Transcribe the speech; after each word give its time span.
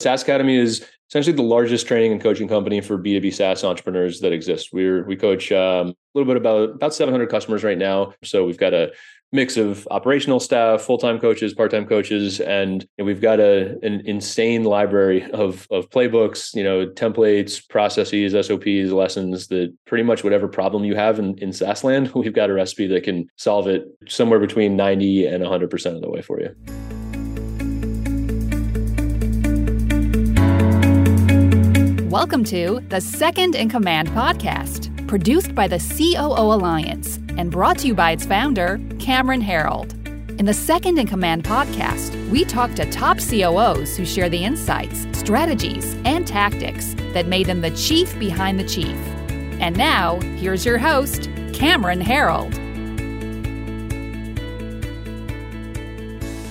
SaaS 0.00 0.22
Academy 0.22 0.56
is 0.56 0.86
essentially 1.10 1.36
the 1.36 1.42
largest 1.42 1.86
training 1.86 2.12
and 2.12 2.20
coaching 2.20 2.48
company 2.48 2.80
for 2.80 2.96
B2B 2.98 3.34
SaaS 3.34 3.64
entrepreneurs 3.64 4.20
that 4.20 4.32
exists. 4.32 4.72
We're 4.72 5.04
we 5.04 5.16
coach 5.16 5.52
um, 5.52 5.88
a 5.88 5.94
little 6.14 6.26
bit 6.26 6.36
about 6.36 6.70
about 6.70 6.94
700 6.94 7.28
customers 7.28 7.62
right 7.62 7.78
now. 7.78 8.14
So 8.24 8.46
we've 8.46 8.58
got 8.58 8.72
a 8.72 8.92
mix 9.32 9.56
of 9.56 9.86
operational 9.92 10.40
staff, 10.40 10.82
full-time 10.82 11.20
coaches, 11.20 11.54
part-time 11.54 11.86
coaches, 11.86 12.40
and 12.40 12.84
we've 12.98 13.20
got 13.20 13.40
a 13.40 13.78
an 13.82 14.02
insane 14.06 14.64
library 14.64 15.30
of 15.32 15.66
of 15.70 15.90
playbooks, 15.90 16.54
you 16.54 16.64
know, 16.64 16.86
templates, 16.86 17.68
processes, 17.68 18.32
SOPs, 18.46 18.92
lessons 18.92 19.48
that 19.48 19.74
pretty 19.86 20.04
much 20.04 20.24
whatever 20.24 20.48
problem 20.48 20.84
you 20.84 20.94
have 20.94 21.18
in, 21.18 21.36
in 21.38 21.52
SaaS 21.52 21.84
land, 21.84 22.10
we've 22.14 22.32
got 22.32 22.50
a 22.50 22.54
recipe 22.54 22.86
that 22.86 23.04
can 23.04 23.28
solve 23.36 23.68
it 23.68 23.84
somewhere 24.08 24.40
between 24.40 24.76
90 24.76 25.26
and 25.26 25.44
100% 25.44 25.94
of 25.94 26.00
the 26.00 26.10
way 26.10 26.22
for 26.22 26.40
you. 26.40 26.54
Welcome 32.20 32.44
to 32.44 32.84
the 32.90 33.00
Second 33.00 33.54
in 33.54 33.70
Command 33.70 34.08
podcast, 34.08 35.08
produced 35.08 35.54
by 35.54 35.66
the 35.66 35.78
COO 35.78 36.52
Alliance 36.54 37.18
and 37.38 37.50
brought 37.50 37.78
to 37.78 37.86
you 37.86 37.94
by 37.94 38.10
its 38.10 38.26
founder, 38.26 38.78
Cameron 38.98 39.40
Herold. 39.40 39.94
In 40.38 40.44
the 40.44 40.52
Second 40.52 40.98
in 40.98 41.06
Command 41.06 41.44
podcast, 41.44 42.14
we 42.28 42.44
talk 42.44 42.74
to 42.74 42.84
top 42.90 43.20
COOs 43.20 43.96
who 43.96 44.04
share 44.04 44.28
the 44.28 44.44
insights, 44.44 45.06
strategies, 45.18 45.94
and 46.04 46.26
tactics 46.26 46.94
that 47.14 47.26
made 47.26 47.46
them 47.46 47.62
the 47.62 47.70
chief 47.70 48.16
behind 48.18 48.60
the 48.60 48.68
chief. 48.68 48.98
And 49.58 49.74
now, 49.78 50.20
here's 50.20 50.66
your 50.66 50.76
host, 50.76 51.30
Cameron 51.54 52.02
Herold. 52.02 52.52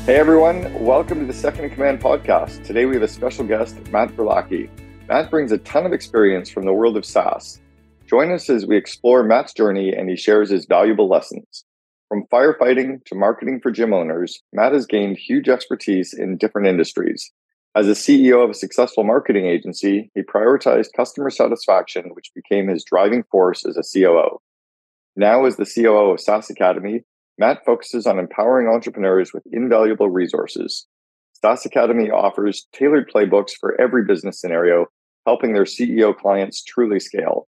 Hey 0.07 0.15
everyone, 0.15 0.83
welcome 0.83 1.19
to 1.19 1.25
the 1.27 1.33
Second 1.33 1.65
in 1.65 1.69
Command 1.69 2.01
podcast. 2.01 2.65
Today 2.65 2.87
we 2.87 2.95
have 2.95 3.03
a 3.03 3.07
special 3.07 3.45
guest, 3.45 3.77
Matt 3.91 4.09
Verlaque. 4.09 4.67
Matt 5.09 5.31
brings 5.31 5.51
a 5.51 5.57
ton 5.57 5.87
of 5.87 5.91
experience 5.91 6.51
from 6.51 6.67
the 6.67 6.73
world 6.73 6.95
of 6.95 7.03
SaaS. 7.03 7.59
Join 8.07 8.31
us 8.31 8.47
as 8.47 8.67
we 8.67 8.77
explore 8.77 9.23
Matt's 9.23 9.53
journey 9.53 9.91
and 9.91 10.07
he 10.07 10.15
shares 10.15 10.51
his 10.51 10.67
valuable 10.67 11.09
lessons. 11.09 11.65
From 12.07 12.27
firefighting 12.31 13.03
to 13.05 13.15
marketing 13.15 13.59
for 13.59 13.71
gym 13.71 13.91
owners, 13.91 14.39
Matt 14.53 14.71
has 14.71 14.85
gained 14.85 15.17
huge 15.17 15.49
expertise 15.49 16.13
in 16.13 16.37
different 16.37 16.67
industries. 16.67 17.31
As 17.75 17.87
a 17.87 17.93
CEO 17.93 18.43
of 18.43 18.51
a 18.51 18.53
successful 18.53 19.03
marketing 19.03 19.47
agency, 19.47 20.11
he 20.13 20.21
prioritized 20.21 20.93
customer 20.95 21.31
satisfaction, 21.31 22.11
which 22.13 22.31
became 22.35 22.67
his 22.67 22.83
driving 22.83 23.23
force 23.31 23.65
as 23.65 23.77
a 23.77 23.99
COO. 23.99 24.39
Now, 25.15 25.45
as 25.45 25.55
the 25.55 25.65
COO 25.65 26.11
of 26.11 26.21
SaaS 26.21 26.51
Academy, 26.51 27.01
Matt 27.39 27.65
focuses 27.65 28.05
on 28.05 28.19
empowering 28.19 28.67
entrepreneurs 28.67 29.33
with 29.33 29.41
invaluable 29.51 30.11
resources. 30.11 30.85
SaaS 31.41 31.65
Academy 31.65 32.11
offers 32.11 32.67
tailored 32.73 33.09
playbooks 33.11 33.53
for 33.59 33.79
every 33.81 34.05
business 34.05 34.39
scenario 34.39 34.85
helping 35.25 35.53
their 35.53 35.63
CEO 35.63 36.15
clients 36.15 36.63
truly 36.63 36.99
scale. 36.99 37.47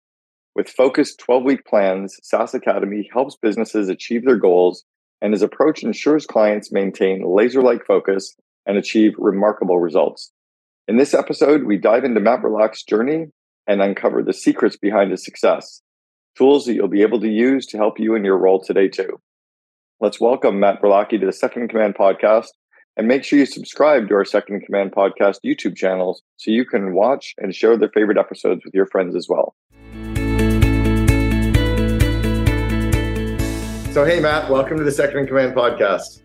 With 0.55 0.69
focused 0.69 1.21
12 1.21 1.45
week 1.45 1.65
plans, 1.65 2.17
SaaS 2.23 2.55
Academy 2.55 3.09
helps 3.13 3.37
businesses 3.37 3.89
achieve 3.89 4.25
their 4.25 4.37
goals, 4.37 4.85
and 5.21 5.33
his 5.33 5.43
approach 5.43 5.83
ensures 5.83 6.27
clients 6.27 6.73
maintain 6.73 7.25
laser 7.25 7.63
like 7.63 7.87
focus 7.87 8.35
and 8.67 8.77
achieve 8.77 9.15
remarkable 9.19 9.79
results. 9.79 10.33
In 10.89 10.97
this 10.97 11.15
episode, 11.15 11.65
we 11.65 11.77
dive 11.77 12.05
into 12.05 12.21
Matt 12.21 12.43
Verlaque's 12.43 12.83
journey 12.83 13.27
and 13.67 13.83
uncover 13.83 14.23
the 14.23 14.33
secrets 14.33 14.77
behind 14.77 15.11
his 15.11 15.25
success, 15.25 15.83
tools 16.37 16.67
that 16.67 16.75
you'll 16.75 16.89
be 16.89 17.03
able 17.03 17.21
to 17.21 17.29
use 17.29 17.67
to 17.67 17.77
help 17.77 18.01
you 18.01 18.15
in 18.15 18.25
your 18.25 18.39
role 18.39 18.61
today, 18.61 18.89
too. 18.89 19.21
Let's 20.01 20.21
welcome 20.21 20.61
Matt 20.61 20.81
Verlaque 20.81 21.21
to 21.21 21.27
the 21.27 21.33
Second 21.33 21.69
Command 21.69 21.95
podcast 21.95 22.49
and 22.99 23.07
make 23.07 23.23
sure 23.23 23.39
you 23.39 23.47
subscribe 23.47 24.09
to 24.09 24.15
our 24.15 24.25
Second 24.25 24.57
in 24.57 24.61
Command 24.63 24.91
podcast 24.91 25.39
YouTube 25.45 25.77
channels 25.77 26.23
so 26.37 26.51
you 26.51 26.65
can 26.65 26.95
watch 26.95 27.33
and 27.39 27.55
share 27.55 27.77
their 27.77 27.89
favorite 27.91 28.19
episodes 28.19 28.65
with 28.65 28.75
your 28.75 28.87
friends 28.87 29.15
as 29.15 29.29
well. 29.29 29.55
So, 33.93 34.05
hey, 34.05 34.19
Matt, 34.21 34.51
welcome 34.51 34.79
to 34.79 34.85
the 34.85 34.91
Second 34.91 35.21
in 35.21 35.27
Command 35.29 35.55
podcast. 35.55 36.23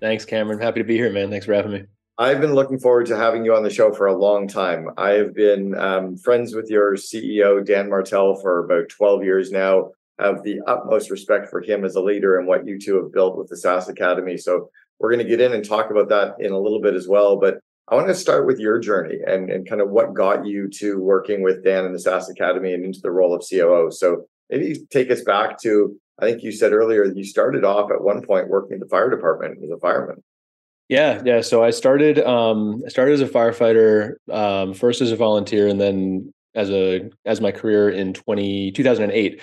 Thanks, 0.00 0.24
Cameron. 0.24 0.60
Happy 0.60 0.80
to 0.80 0.84
be 0.84 0.96
here, 0.96 1.12
man. 1.12 1.30
Thanks 1.30 1.46
for 1.46 1.54
having 1.54 1.72
me. 1.72 1.84
I've 2.18 2.40
been 2.40 2.54
looking 2.54 2.80
forward 2.80 3.06
to 3.06 3.16
having 3.16 3.44
you 3.44 3.54
on 3.54 3.62
the 3.62 3.70
show 3.70 3.92
for 3.92 4.06
a 4.06 4.16
long 4.16 4.48
time. 4.48 4.88
I 4.96 5.10
have 5.10 5.32
been 5.32 5.76
um, 5.78 6.16
friends 6.16 6.54
with 6.54 6.68
your 6.68 6.94
CEO, 6.94 7.64
Dan 7.64 7.88
Martell, 7.88 8.34
for 8.34 8.64
about 8.64 8.88
12 8.88 9.22
years 9.22 9.52
now. 9.52 9.90
Have 10.18 10.42
the 10.42 10.60
utmost 10.66 11.10
respect 11.10 11.50
for 11.50 11.60
him 11.60 11.84
as 11.84 11.94
a 11.94 12.00
leader 12.00 12.38
and 12.38 12.48
what 12.48 12.66
you 12.66 12.80
two 12.80 12.96
have 12.96 13.12
built 13.12 13.36
with 13.36 13.48
the 13.48 13.56
SaaS 13.56 13.88
Academy. 13.88 14.38
So, 14.38 14.70
we're 14.98 15.10
going 15.10 15.24
to 15.24 15.28
get 15.28 15.40
in 15.40 15.52
and 15.52 15.64
talk 15.64 15.90
about 15.90 16.08
that 16.08 16.34
in 16.38 16.52
a 16.52 16.58
little 16.58 16.80
bit 16.80 16.94
as 16.94 17.06
well. 17.08 17.36
But 17.36 17.58
I 17.88 17.94
want 17.94 18.08
to 18.08 18.14
start 18.14 18.46
with 18.46 18.58
your 18.58 18.78
journey 18.78 19.18
and, 19.26 19.50
and 19.50 19.68
kind 19.68 19.80
of 19.80 19.90
what 19.90 20.14
got 20.14 20.44
you 20.44 20.68
to 20.70 20.98
working 20.98 21.42
with 21.42 21.62
Dan 21.62 21.84
and 21.84 21.94
the 21.94 22.00
SaaS 22.00 22.28
Academy 22.28 22.72
and 22.72 22.84
into 22.84 23.00
the 23.00 23.10
role 23.10 23.34
of 23.34 23.44
COO. 23.48 23.90
So 23.92 24.26
maybe 24.50 24.84
take 24.90 25.10
us 25.10 25.22
back 25.22 25.60
to, 25.62 25.96
I 26.20 26.24
think 26.24 26.42
you 26.42 26.50
said 26.50 26.72
earlier, 26.72 27.04
you 27.04 27.24
started 27.24 27.64
off 27.64 27.90
at 27.90 28.02
one 28.02 28.22
point 28.22 28.48
working 28.48 28.74
in 28.74 28.80
the 28.80 28.88
fire 28.88 29.10
department 29.10 29.58
as 29.62 29.70
a 29.70 29.78
fireman. 29.78 30.22
Yeah, 30.88 31.20
yeah. 31.24 31.40
So 31.40 31.64
I 31.64 31.70
started 31.70 32.20
um, 32.20 32.82
I 32.86 32.90
started 32.90 33.14
as 33.14 33.20
a 33.20 33.26
firefighter, 33.26 34.14
um, 34.30 34.72
first 34.72 35.00
as 35.00 35.10
a 35.10 35.16
volunteer, 35.16 35.66
and 35.66 35.80
then 35.80 36.32
as 36.54 36.70
a 36.70 37.10
as 37.24 37.40
my 37.40 37.50
career 37.50 37.90
in 37.90 38.14
20, 38.14 38.70
2008. 38.70 39.40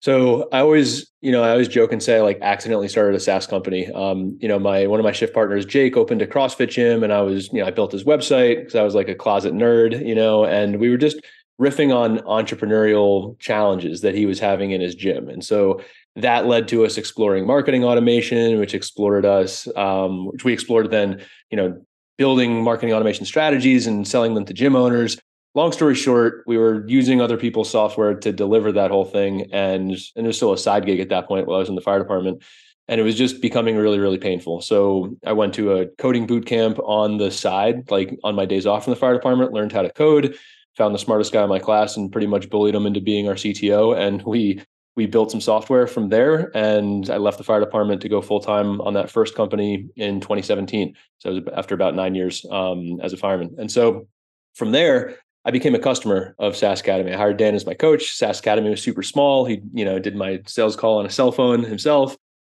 So 0.00 0.48
I 0.52 0.60
always, 0.60 1.10
you 1.20 1.32
know, 1.32 1.42
I 1.42 1.50
always 1.50 1.66
joke 1.66 1.92
and 1.92 2.02
say 2.02 2.18
I 2.18 2.20
like 2.20 2.38
accidentally 2.40 2.88
started 2.88 3.16
a 3.16 3.20
SaaS 3.20 3.46
company. 3.46 3.90
Um, 3.92 4.38
you 4.40 4.46
know, 4.46 4.58
my 4.58 4.86
one 4.86 5.00
of 5.00 5.04
my 5.04 5.12
shift 5.12 5.34
partners, 5.34 5.66
Jake, 5.66 5.96
opened 5.96 6.22
a 6.22 6.26
CrossFit 6.26 6.70
gym, 6.70 7.02
and 7.02 7.12
I 7.12 7.20
was, 7.22 7.52
you 7.52 7.60
know, 7.60 7.66
I 7.66 7.70
built 7.70 7.92
his 7.92 8.04
website 8.04 8.58
because 8.58 8.76
I 8.76 8.82
was 8.82 8.94
like 8.94 9.08
a 9.08 9.14
closet 9.14 9.54
nerd, 9.54 10.06
you 10.06 10.14
know, 10.14 10.44
and 10.44 10.78
we 10.78 10.88
were 10.88 10.96
just 10.96 11.18
riffing 11.60 11.92
on 11.92 12.18
entrepreneurial 12.20 13.36
challenges 13.40 14.00
that 14.02 14.14
he 14.14 14.24
was 14.26 14.38
having 14.38 14.70
in 14.70 14.80
his 14.80 14.94
gym, 14.94 15.28
and 15.28 15.44
so 15.44 15.80
that 16.14 16.46
led 16.46 16.68
to 16.68 16.84
us 16.84 16.98
exploring 16.98 17.46
marketing 17.46 17.84
automation, 17.84 18.58
which 18.58 18.74
explored 18.74 19.24
us, 19.24 19.68
um, 19.76 20.26
which 20.26 20.44
we 20.44 20.52
explored 20.52 20.90
then, 20.90 21.24
you 21.50 21.56
know, 21.56 21.80
building 22.16 22.62
marketing 22.62 22.92
automation 22.92 23.24
strategies 23.24 23.86
and 23.86 24.06
selling 24.06 24.34
them 24.34 24.44
to 24.44 24.52
gym 24.52 24.74
owners 24.74 25.16
long 25.58 25.72
story 25.72 25.96
short, 25.96 26.44
we 26.46 26.56
were 26.56 26.86
using 26.86 27.20
other 27.20 27.36
people's 27.36 27.68
software 27.68 28.14
to 28.14 28.32
deliver 28.32 28.70
that 28.72 28.92
whole 28.92 29.04
thing. 29.04 29.52
And, 29.52 29.90
and 29.90 30.24
it 30.24 30.26
was 30.26 30.36
still 30.36 30.52
a 30.52 30.58
side 30.58 30.86
gig 30.86 31.00
at 31.00 31.08
that 31.08 31.26
point 31.26 31.46
while 31.46 31.56
I 31.56 31.60
was 31.60 31.68
in 31.68 31.74
the 31.74 31.80
fire 31.80 31.98
department. 31.98 32.42
And 32.86 33.00
it 33.00 33.04
was 33.04 33.16
just 33.16 33.42
becoming 33.42 33.76
really, 33.76 33.98
really 33.98 34.18
painful. 34.18 34.62
So 34.62 35.16
I 35.26 35.32
went 35.32 35.52
to 35.54 35.72
a 35.72 35.86
coding 35.98 36.26
boot 36.26 36.46
camp 36.46 36.78
on 36.78 37.18
the 37.18 37.30
side, 37.30 37.90
like 37.90 38.16
on 38.22 38.36
my 38.36 38.46
days 38.46 38.66
off 38.66 38.84
from 38.84 38.92
the 38.92 39.00
fire 39.00 39.12
department, 39.12 39.52
learned 39.52 39.72
how 39.72 39.82
to 39.82 39.92
code, 39.92 40.38
found 40.76 40.94
the 40.94 40.98
smartest 40.98 41.32
guy 41.32 41.42
in 41.42 41.48
my 41.48 41.58
class 41.58 41.96
and 41.96 42.10
pretty 42.12 42.28
much 42.28 42.48
bullied 42.48 42.76
him 42.76 42.86
into 42.86 43.00
being 43.00 43.28
our 43.28 43.34
CTO. 43.34 43.98
And 43.98 44.22
we 44.22 44.62
we 44.94 45.06
built 45.06 45.30
some 45.30 45.40
software 45.40 45.86
from 45.86 46.08
there 46.08 46.50
and 46.56 47.08
i 47.08 47.18
left 47.18 47.38
the 47.38 47.44
fire 47.44 47.60
department 47.60 48.00
to 48.00 48.08
go 48.08 48.20
full-time 48.20 48.80
on 48.80 48.94
that 48.94 49.08
first 49.08 49.36
company 49.36 49.86
in 49.94 50.18
2017 50.18 50.96
so 51.18 51.30
it 51.30 51.44
was 51.44 51.54
after 51.56 51.76
about 51.76 51.94
nine 51.94 52.16
years 52.16 52.44
um, 52.50 52.98
as 53.00 53.12
a 53.12 53.16
fireman 53.16 53.54
and 53.58 53.70
so 53.70 54.08
from 54.56 54.72
there 54.72 55.16
I 55.44 55.50
became 55.50 55.74
a 55.74 55.78
customer 55.78 56.34
of 56.38 56.56
SaaS 56.56 56.80
Academy. 56.80 57.12
I 57.12 57.16
hired 57.16 57.36
Dan 57.36 57.54
as 57.54 57.64
my 57.64 57.74
coach. 57.74 58.12
SaaS 58.12 58.40
Academy 58.40 58.70
was 58.70 58.82
super 58.82 59.02
small. 59.02 59.44
He, 59.44 59.60
you 59.72 59.84
know, 59.84 59.98
did 59.98 60.14
my 60.14 60.40
sales 60.46 60.76
call 60.76 60.98
on 60.98 61.06
a 61.06 61.10
cell 61.10 61.32
phone 61.32 61.62
himself. 61.62 62.16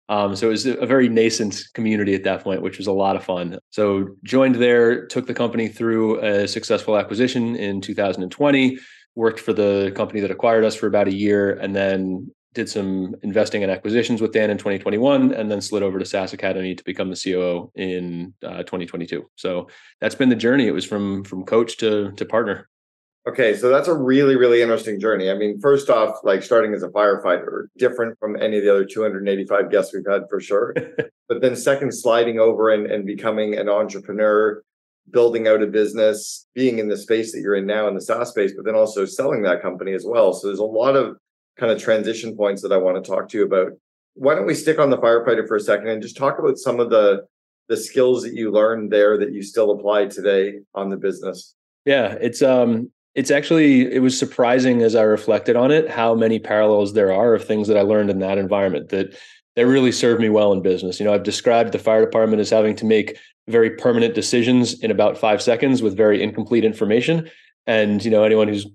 Um, 0.09 0.35
so 0.35 0.47
it 0.47 0.51
was 0.51 0.65
a 0.65 0.85
very 0.87 1.07
nascent 1.07 1.63
community 1.75 2.15
at 2.15 2.23
that 2.23 2.43
point, 2.43 2.63
which 2.63 2.79
was 2.79 2.87
a 2.87 2.91
lot 2.91 3.15
of 3.15 3.23
fun. 3.23 3.59
So 3.69 4.07
joined 4.23 4.55
there, 4.55 5.05
took 5.05 5.27
the 5.27 5.35
company 5.35 5.67
through 5.67 6.19
a 6.21 6.47
successful 6.47 6.97
acquisition 6.97 7.55
in 7.55 7.79
2020. 7.79 8.79
Worked 9.15 9.39
for 9.39 9.53
the 9.53 9.91
company 9.95 10.19
that 10.21 10.31
acquired 10.31 10.63
us 10.63 10.75
for 10.75 10.87
about 10.87 11.07
a 11.07 11.13
year, 11.13 11.53
and 11.53 11.75
then 11.75 12.31
did 12.53 12.67
some 12.67 13.15
investing 13.21 13.63
and 13.63 13.71
acquisitions 13.71 14.21
with 14.21 14.33
Dan 14.33 14.49
in 14.49 14.57
2021, 14.57 15.33
and 15.33 15.51
then 15.51 15.61
slid 15.61 15.83
over 15.83 15.99
to 15.99 16.05
SaaS 16.05 16.33
Academy 16.33 16.75
to 16.75 16.83
become 16.83 17.09
the 17.09 17.21
COO 17.21 17.71
in 17.75 18.33
uh, 18.43 18.63
2022. 18.63 19.29
So 19.35 19.67
that's 20.01 20.15
been 20.15 20.29
the 20.29 20.35
journey. 20.35 20.67
It 20.67 20.73
was 20.73 20.85
from 20.85 21.23
from 21.23 21.43
coach 21.45 21.77
to 21.77 22.11
to 22.11 22.25
partner. 22.25 22.67
Okay, 23.27 23.55
so 23.55 23.69
that's 23.69 23.87
a 23.87 23.93
really, 23.93 24.35
really 24.37 24.61
interesting 24.61 24.99
journey. 24.99 25.29
I 25.29 25.35
mean, 25.35 25.59
first 25.59 25.89
off, 25.89 26.15
like 26.23 26.41
starting 26.41 26.73
as 26.73 26.83
a 26.83 26.87
firefighter, 26.87 27.65
different 27.77 28.17
from 28.17 28.41
any 28.41 28.57
of 28.57 28.63
the 28.63 28.71
other 28.71 28.85
285 28.85 29.69
guests 29.69 29.93
we've 29.93 30.03
had 30.09 30.23
for 30.29 30.39
sure. 30.39 30.73
but 31.27 31.41
then, 31.41 31.55
second, 31.55 31.93
sliding 31.93 32.39
over 32.39 32.69
and, 32.69 32.89
and 32.89 33.05
becoming 33.05 33.55
an 33.55 33.69
entrepreneur, 33.69 34.63
building 35.11 35.47
out 35.47 35.61
a 35.61 35.67
business, 35.67 36.47
being 36.55 36.79
in 36.79 36.87
the 36.87 36.97
space 36.97 37.33
that 37.33 37.41
you're 37.41 37.55
in 37.55 37.67
now 37.67 37.87
in 37.87 37.93
the 37.93 38.01
SaaS 38.01 38.29
space, 38.29 38.53
but 38.55 38.65
then 38.65 38.75
also 38.75 39.05
selling 39.05 39.43
that 39.43 39.61
company 39.61 39.93
as 39.93 40.05
well. 40.07 40.33
So, 40.33 40.47
there's 40.47 40.59
a 40.59 40.63
lot 40.63 40.95
of 40.95 41.17
kind 41.59 41.71
of 41.71 41.81
transition 41.81 42.35
points 42.35 42.61
that 42.61 42.71
I 42.71 42.77
want 42.77 43.03
to 43.03 43.09
talk 43.09 43.29
to 43.29 43.37
you 43.37 43.45
about. 43.45 43.73
Why 44.15 44.35
don't 44.35 44.45
we 44.45 44.55
stick 44.55 44.79
on 44.79 44.89
the 44.89 44.97
firefighter 44.97 45.47
for 45.47 45.55
a 45.55 45.61
second 45.61 45.87
and 45.87 46.01
just 46.01 46.17
talk 46.17 46.39
about 46.39 46.57
some 46.57 46.79
of 46.79 46.89
the 46.89 47.25
the 47.67 47.77
skills 47.77 48.23
that 48.23 48.33
you 48.33 48.51
learned 48.51 48.91
there 48.91 49.17
that 49.17 49.31
you 49.31 49.43
still 49.43 49.71
apply 49.71 50.07
today 50.07 50.59
on 50.73 50.89
the 50.89 50.97
business? 50.97 51.55
Yeah, 51.85 52.17
it's 52.19 52.41
um 52.41 52.91
it's 53.15 53.31
actually 53.31 53.93
it 53.93 54.01
was 54.01 54.17
surprising 54.17 54.81
as 54.81 54.95
I 54.95 55.03
reflected 55.03 55.55
on 55.55 55.71
it 55.71 55.89
how 55.89 56.15
many 56.15 56.39
parallels 56.39 56.93
there 56.93 57.13
are 57.13 57.35
of 57.35 57.43
things 57.43 57.67
that 57.67 57.77
I 57.77 57.81
learned 57.81 58.09
in 58.09 58.19
that 58.19 58.37
environment 58.37 58.89
that 58.89 59.17
that 59.55 59.67
really 59.67 59.91
served 59.91 60.21
me 60.21 60.29
well 60.29 60.53
in 60.53 60.61
business. 60.61 60.99
You 60.99 61.05
know, 61.05 61.13
I've 61.13 61.23
described 61.23 61.71
the 61.71 61.79
fire 61.79 62.05
department 62.05 62.39
as 62.39 62.49
having 62.49 62.75
to 62.77 62.85
make 62.85 63.17
very 63.47 63.71
permanent 63.71 64.13
decisions 64.13 64.79
in 64.81 64.91
about 64.91 65.17
five 65.17 65.41
seconds 65.41 65.81
with 65.81 65.97
very 65.97 66.21
incomplete 66.21 66.63
information. 66.63 67.29
And 67.67 68.03
you 68.03 68.11
know, 68.11 68.23
anyone 68.23 68.47
who's 68.47 68.67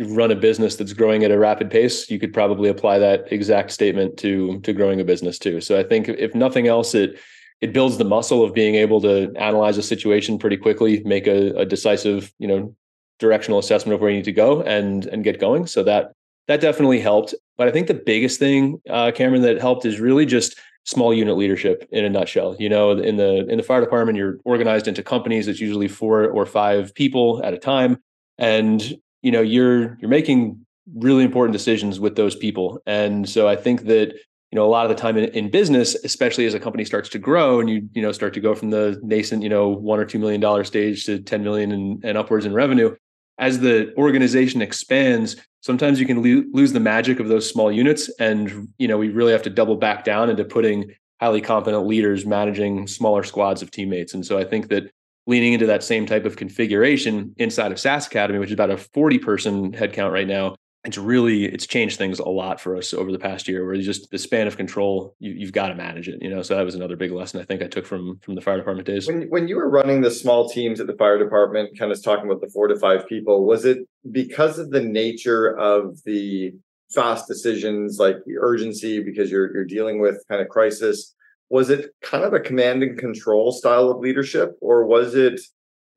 run 0.00 0.30
a 0.30 0.36
business 0.36 0.76
that's 0.76 0.92
growing 0.92 1.24
at 1.24 1.30
a 1.30 1.38
rapid 1.38 1.70
pace, 1.70 2.10
you 2.10 2.18
could 2.18 2.32
probably 2.32 2.68
apply 2.68 2.98
that 2.98 3.30
exact 3.32 3.70
statement 3.70 4.16
to 4.18 4.60
to 4.60 4.72
growing 4.72 5.00
a 5.00 5.04
business 5.04 5.38
too. 5.38 5.60
So 5.60 5.78
I 5.78 5.82
think 5.82 6.08
if 6.08 6.34
nothing 6.34 6.66
else, 6.66 6.94
it 6.94 7.18
it 7.60 7.72
builds 7.72 7.98
the 7.98 8.04
muscle 8.04 8.42
of 8.42 8.54
being 8.54 8.74
able 8.74 9.00
to 9.02 9.32
analyze 9.36 9.76
a 9.76 9.82
situation 9.82 10.38
pretty 10.38 10.56
quickly, 10.56 11.02
make 11.04 11.26
a, 11.26 11.54
a 11.56 11.66
decisive, 11.66 12.32
you 12.38 12.48
know, 12.48 12.74
directional 13.18 13.58
assessment 13.58 13.94
of 13.94 14.00
where 14.00 14.10
you 14.10 14.16
need 14.16 14.24
to 14.24 14.32
go 14.32 14.62
and 14.62 15.06
and 15.06 15.24
get 15.24 15.38
going. 15.38 15.66
So 15.66 15.82
that 15.84 16.12
that 16.48 16.60
definitely 16.60 17.00
helped. 17.00 17.34
But 17.56 17.68
I 17.68 17.70
think 17.70 17.86
the 17.86 17.94
biggest 17.94 18.38
thing, 18.38 18.80
uh, 18.88 19.12
Cameron, 19.14 19.42
that 19.42 19.60
helped 19.60 19.84
is 19.84 20.00
really 20.00 20.26
just 20.26 20.58
small 20.84 21.12
unit 21.12 21.36
leadership 21.36 21.86
in 21.92 22.04
a 22.04 22.08
nutshell. 22.08 22.56
You 22.58 22.68
know, 22.68 22.92
in 22.92 23.16
the 23.16 23.46
in 23.48 23.58
the 23.58 23.62
fire 23.62 23.80
department, 23.80 24.16
you're 24.16 24.38
organized 24.44 24.88
into 24.88 25.02
companies. 25.02 25.46
It's 25.46 25.60
usually 25.60 25.88
four 25.88 26.30
or 26.30 26.46
five 26.46 26.94
people 26.94 27.42
at 27.44 27.52
a 27.52 27.58
time, 27.58 27.98
and 28.38 28.96
you 29.22 29.30
know 29.30 29.40
you're 29.40 29.96
you're 30.00 30.10
making 30.10 30.64
really 30.94 31.24
important 31.24 31.52
decisions 31.52 32.00
with 32.00 32.16
those 32.16 32.34
people. 32.34 32.80
And 32.86 33.28
so 33.28 33.48
I 33.48 33.56
think 33.56 33.82
that 33.82 34.12
you 34.50 34.56
know 34.56 34.64
a 34.64 34.68
lot 34.68 34.84
of 34.84 34.88
the 34.88 35.00
time 35.00 35.16
in, 35.16 35.24
in 35.30 35.50
business, 35.50 35.94
especially 36.04 36.46
as 36.46 36.54
a 36.54 36.60
company 36.60 36.84
starts 36.84 37.08
to 37.10 37.18
grow 37.18 37.60
and 37.60 37.70
you 37.70 37.88
you 37.92 38.02
know 38.02 38.12
start 38.12 38.34
to 38.34 38.40
go 38.40 38.54
from 38.54 38.70
the 38.70 39.00
nascent 39.02 39.42
you 39.42 39.48
know 39.48 39.68
one 39.68 40.00
or 40.00 40.04
two 40.04 40.18
million 40.18 40.40
dollar 40.40 40.64
stage 40.64 41.06
to 41.06 41.20
ten 41.20 41.42
million 41.42 41.72
and, 41.72 42.04
and 42.04 42.18
upwards 42.18 42.46
in 42.46 42.52
revenue, 42.52 42.94
as 43.38 43.60
the 43.60 43.94
organization 43.96 44.60
expands, 44.60 45.36
sometimes 45.62 46.00
you 46.00 46.06
can 46.06 46.22
lo- 46.22 46.44
lose 46.52 46.72
the 46.72 46.80
magic 46.80 47.20
of 47.20 47.28
those 47.28 47.48
small 47.48 47.70
units 47.72 48.08
and 48.18 48.68
you 48.78 48.88
know 48.88 48.98
we 48.98 49.08
really 49.08 49.32
have 49.32 49.42
to 49.42 49.50
double 49.50 49.76
back 49.76 50.04
down 50.04 50.30
into 50.30 50.44
putting 50.44 50.90
highly 51.20 51.40
competent 51.40 51.86
leaders 51.86 52.24
managing 52.24 52.86
smaller 52.86 53.22
squads 53.22 53.62
of 53.62 53.70
teammates 53.70 54.14
and 54.14 54.24
so 54.24 54.38
i 54.38 54.44
think 54.44 54.68
that 54.68 54.90
leaning 55.30 55.52
into 55.52 55.66
that 55.66 55.84
same 55.84 56.06
type 56.06 56.26
of 56.26 56.36
configuration 56.36 57.32
inside 57.38 57.70
of 57.70 57.78
SaaS 57.78 58.08
Academy, 58.08 58.40
which 58.40 58.48
is 58.48 58.54
about 58.54 58.70
a 58.70 58.76
40 58.76 59.18
person 59.20 59.72
headcount 59.72 60.10
right 60.10 60.26
now, 60.26 60.56
it's 60.84 60.98
really 60.98 61.44
it's 61.44 61.66
changed 61.66 61.98
things 61.98 62.18
a 62.18 62.28
lot 62.28 62.60
for 62.60 62.74
us 62.76 62.92
over 62.92 63.12
the 63.12 63.18
past 63.18 63.46
year 63.46 63.64
where 63.64 63.76
just 63.76 64.10
the 64.10 64.18
span 64.18 64.46
of 64.46 64.56
control 64.56 65.14
you, 65.18 65.44
have 65.44 65.52
got 65.52 65.68
to 65.68 65.74
manage 65.74 66.08
it 66.08 66.22
you 66.22 66.30
know? 66.30 66.42
So 66.42 66.56
that 66.56 66.64
was 66.64 66.74
another 66.74 66.96
big 66.96 67.12
lesson 67.12 67.38
i 67.38 67.44
think 67.44 67.62
i 67.62 67.66
took 67.66 67.84
from 67.84 68.18
from 68.22 68.34
the 68.34 68.40
fire 68.40 68.56
department 68.56 68.86
days. 68.86 69.06
When, 69.06 69.28
when 69.28 69.46
you 69.46 69.56
were 69.56 69.68
running 69.68 70.00
the 70.00 70.10
small 70.10 70.48
teams 70.48 70.80
at 70.80 70.86
the 70.86 70.96
fire 70.96 71.18
department 71.18 71.78
kind 71.78 71.92
of 71.92 72.02
talking 72.02 72.24
about 72.24 72.40
the 72.40 72.48
four 72.48 72.66
to 72.68 72.76
five 72.76 73.06
people 73.06 73.44
was 73.44 73.66
it 73.66 73.78
because 74.10 74.58
of 74.58 74.70
the 74.70 74.80
nature 74.80 75.54
of 75.58 76.02
the 76.04 76.52
fast 76.90 77.28
decisions 77.28 77.98
like 77.98 78.16
urgency 78.40 79.02
because 79.02 79.30
you're 79.30 79.52
you're 79.52 79.66
dealing 79.66 80.00
with 80.00 80.24
kind 80.30 80.40
of 80.40 80.48
crisis 80.48 81.14
was 81.50 81.68
it 81.68 81.90
kind 82.00 82.24
of 82.24 82.32
a 82.32 82.40
command 82.40 82.82
and 82.82 82.98
control 82.98 83.52
style 83.52 83.90
of 83.90 83.98
leadership 83.98 84.56
or 84.60 84.86
was 84.86 85.14
it 85.14 85.40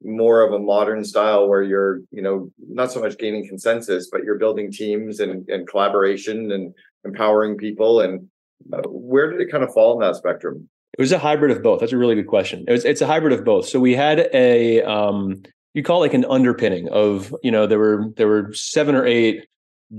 more 0.04 0.42
of 0.42 0.52
a 0.52 0.60
modern 0.60 1.04
style 1.04 1.48
where 1.48 1.64
you're 1.64 2.02
you 2.12 2.22
know 2.22 2.52
not 2.68 2.92
so 2.92 3.00
much 3.00 3.18
gaining 3.18 3.48
consensus 3.48 4.10
but 4.12 4.24
you're 4.24 4.38
building 4.38 4.72
teams 4.72 5.20
and, 5.20 5.48
and 5.48 5.68
collaboration 5.68 6.52
and 6.52 6.74
empowering 7.06 7.58
people? 7.58 8.02
And 8.02 8.28
uh, 8.74 8.82
where 8.88 9.32
did 9.32 9.42
it 9.42 9.52
kind 9.52 9.64
of 9.64 9.74
fall 9.74 9.94
in 9.94 10.00
that 10.00 10.16
spectrum? 10.16 10.70
It 10.98 11.02
was 11.02 11.12
a 11.12 11.18
hybrid 11.18 11.52
of 11.52 11.64
both. 11.64 11.80
That's 11.80 11.92
a 11.92 11.98
really 11.98 12.16
good 12.16 12.28
question. 12.28 12.66
It 12.68 12.72
was 12.72 12.86
it's 12.86 13.02
a 13.02 13.08
hybrid 13.08 13.34
of 13.34 13.46
both. 13.46 13.68
So 13.68 13.80
we 13.80 13.96
had 13.96 14.30
a 14.34 14.82
um 14.84 15.44
you 15.74 15.84
call 15.84 16.04
it 16.04 16.08
like 16.08 16.14
an 16.14 16.26
underpinning 16.26 16.90
of 16.90 17.34
you 17.44 17.52
know 17.52 17.66
there 17.66 17.80
were 17.80 18.06
there 18.18 18.28
were 18.28 18.54
seven 18.54 18.96
or 18.96 19.06
eight 19.06 19.46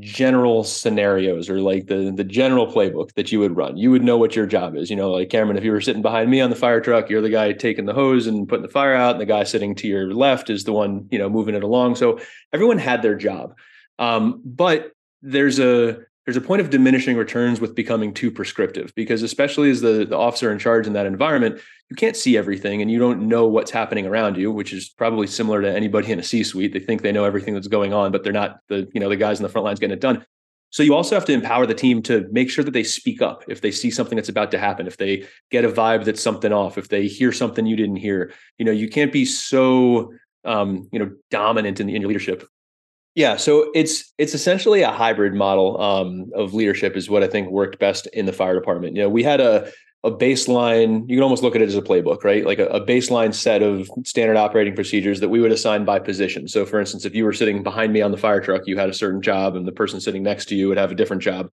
general 0.00 0.64
scenarios 0.64 1.48
or 1.48 1.60
like 1.60 1.86
the 1.86 2.12
the 2.14 2.24
general 2.24 2.66
playbook 2.66 3.12
that 3.14 3.30
you 3.30 3.38
would 3.40 3.56
run. 3.56 3.76
You 3.76 3.90
would 3.90 4.02
know 4.02 4.18
what 4.18 4.34
your 4.34 4.46
job 4.46 4.76
is. 4.76 4.90
You 4.90 4.96
know, 4.96 5.10
like 5.10 5.30
Cameron, 5.30 5.56
if 5.56 5.64
you 5.64 5.70
were 5.72 5.80
sitting 5.80 6.02
behind 6.02 6.30
me 6.30 6.40
on 6.40 6.50
the 6.50 6.56
fire 6.56 6.80
truck, 6.80 7.08
you're 7.08 7.20
the 7.20 7.30
guy 7.30 7.52
taking 7.52 7.84
the 7.84 7.94
hose 7.94 8.26
and 8.26 8.48
putting 8.48 8.62
the 8.62 8.68
fire 8.68 8.94
out, 8.94 9.12
and 9.12 9.20
the 9.20 9.26
guy 9.26 9.44
sitting 9.44 9.74
to 9.76 9.88
your 9.88 10.12
left 10.12 10.50
is 10.50 10.64
the 10.64 10.72
one, 10.72 11.06
you 11.10 11.18
know, 11.18 11.28
moving 11.28 11.54
it 11.54 11.62
along. 11.62 11.96
So 11.96 12.18
everyone 12.52 12.78
had 12.78 13.02
their 13.02 13.14
job. 13.14 13.56
Um, 13.98 14.42
but 14.44 14.92
there's 15.22 15.58
a 15.58 15.98
there's 16.24 16.36
a 16.36 16.40
point 16.40 16.60
of 16.60 16.70
diminishing 16.70 17.16
returns 17.16 17.60
with 17.60 17.74
becoming 17.74 18.14
too 18.14 18.30
prescriptive 18.30 18.92
because 18.94 19.22
especially 19.22 19.70
as 19.70 19.80
the, 19.80 20.06
the 20.06 20.16
officer 20.16 20.50
in 20.50 20.58
charge 20.58 20.86
in 20.86 20.92
that 20.94 21.06
environment 21.06 21.60
you 21.90 21.96
can't 21.96 22.16
see 22.16 22.36
everything 22.36 22.80
and 22.80 22.90
you 22.90 22.98
don't 22.98 23.28
know 23.28 23.46
what's 23.46 23.70
happening 23.70 24.06
around 24.06 24.36
you 24.36 24.50
which 24.50 24.72
is 24.72 24.88
probably 24.88 25.26
similar 25.26 25.60
to 25.60 25.70
anybody 25.70 26.12
in 26.12 26.18
a 26.18 26.22
c 26.22 26.42
suite 26.42 26.72
they 26.72 26.80
think 26.80 27.02
they 27.02 27.12
know 27.12 27.24
everything 27.24 27.54
that's 27.54 27.68
going 27.68 27.92
on 27.92 28.10
but 28.10 28.24
they're 28.24 28.32
not 28.32 28.60
the 28.68 28.88
you 28.94 29.00
know 29.00 29.08
the 29.08 29.16
guys 29.16 29.38
in 29.38 29.42
the 29.42 29.48
front 29.48 29.64
lines 29.64 29.80
getting 29.80 29.94
it 29.94 30.00
done. 30.00 30.24
So 30.70 30.82
you 30.82 30.92
also 30.92 31.14
have 31.14 31.24
to 31.26 31.32
empower 31.32 31.66
the 31.66 31.74
team 31.74 32.02
to 32.02 32.26
make 32.32 32.50
sure 32.50 32.64
that 32.64 32.72
they 32.72 32.82
speak 32.82 33.22
up 33.22 33.44
if 33.46 33.60
they 33.60 33.70
see 33.70 33.92
something 33.92 34.16
that's 34.16 34.28
about 34.28 34.50
to 34.50 34.58
happen 34.58 34.88
if 34.88 34.96
they 34.96 35.24
get 35.52 35.64
a 35.64 35.68
vibe 35.68 36.04
that's 36.04 36.20
something 36.20 36.52
off 36.52 36.76
if 36.78 36.88
they 36.88 37.06
hear 37.06 37.30
something 37.30 37.64
you 37.64 37.76
didn't 37.76 37.96
hear. 37.96 38.32
You 38.58 38.64
know 38.64 38.72
you 38.72 38.88
can't 38.88 39.12
be 39.12 39.24
so 39.24 40.12
um, 40.44 40.88
you 40.90 40.98
know 40.98 41.12
dominant 41.30 41.78
in, 41.78 41.86
the, 41.86 41.94
in 41.94 42.02
your 42.02 42.08
leadership 42.08 42.48
yeah, 43.14 43.36
so 43.36 43.70
it's 43.74 44.12
it's 44.18 44.34
essentially 44.34 44.82
a 44.82 44.90
hybrid 44.90 45.34
model 45.34 45.80
um, 45.80 46.30
of 46.34 46.52
leadership 46.52 46.96
is 46.96 47.08
what 47.08 47.22
I 47.22 47.28
think 47.28 47.48
worked 47.48 47.78
best 47.78 48.06
in 48.08 48.26
the 48.26 48.32
fire 48.32 48.54
department. 48.54 48.96
You 48.96 49.02
know, 49.02 49.08
we 49.08 49.22
had 49.22 49.40
a 49.40 49.70
a 50.02 50.10
baseline. 50.10 51.08
You 51.08 51.16
can 51.16 51.22
almost 51.22 51.42
look 51.42 51.54
at 51.54 51.62
it 51.62 51.68
as 51.68 51.76
a 51.76 51.82
playbook, 51.82 52.24
right? 52.24 52.44
Like 52.44 52.58
a, 52.58 52.66
a 52.66 52.84
baseline 52.84 53.32
set 53.32 53.62
of 53.62 53.88
standard 54.04 54.36
operating 54.36 54.74
procedures 54.74 55.20
that 55.20 55.28
we 55.28 55.40
would 55.40 55.52
assign 55.52 55.84
by 55.84 56.00
position. 56.00 56.48
So, 56.48 56.66
for 56.66 56.80
instance, 56.80 57.04
if 57.04 57.14
you 57.14 57.24
were 57.24 57.32
sitting 57.32 57.62
behind 57.62 57.92
me 57.92 58.02
on 58.02 58.10
the 58.10 58.18
fire 58.18 58.40
truck, 58.40 58.62
you 58.66 58.76
had 58.76 58.90
a 58.90 58.94
certain 58.94 59.22
job, 59.22 59.54
and 59.54 59.66
the 59.66 59.72
person 59.72 60.00
sitting 60.00 60.24
next 60.24 60.46
to 60.46 60.56
you 60.56 60.68
would 60.68 60.78
have 60.78 60.90
a 60.90 60.96
different 60.96 61.22
job. 61.22 61.50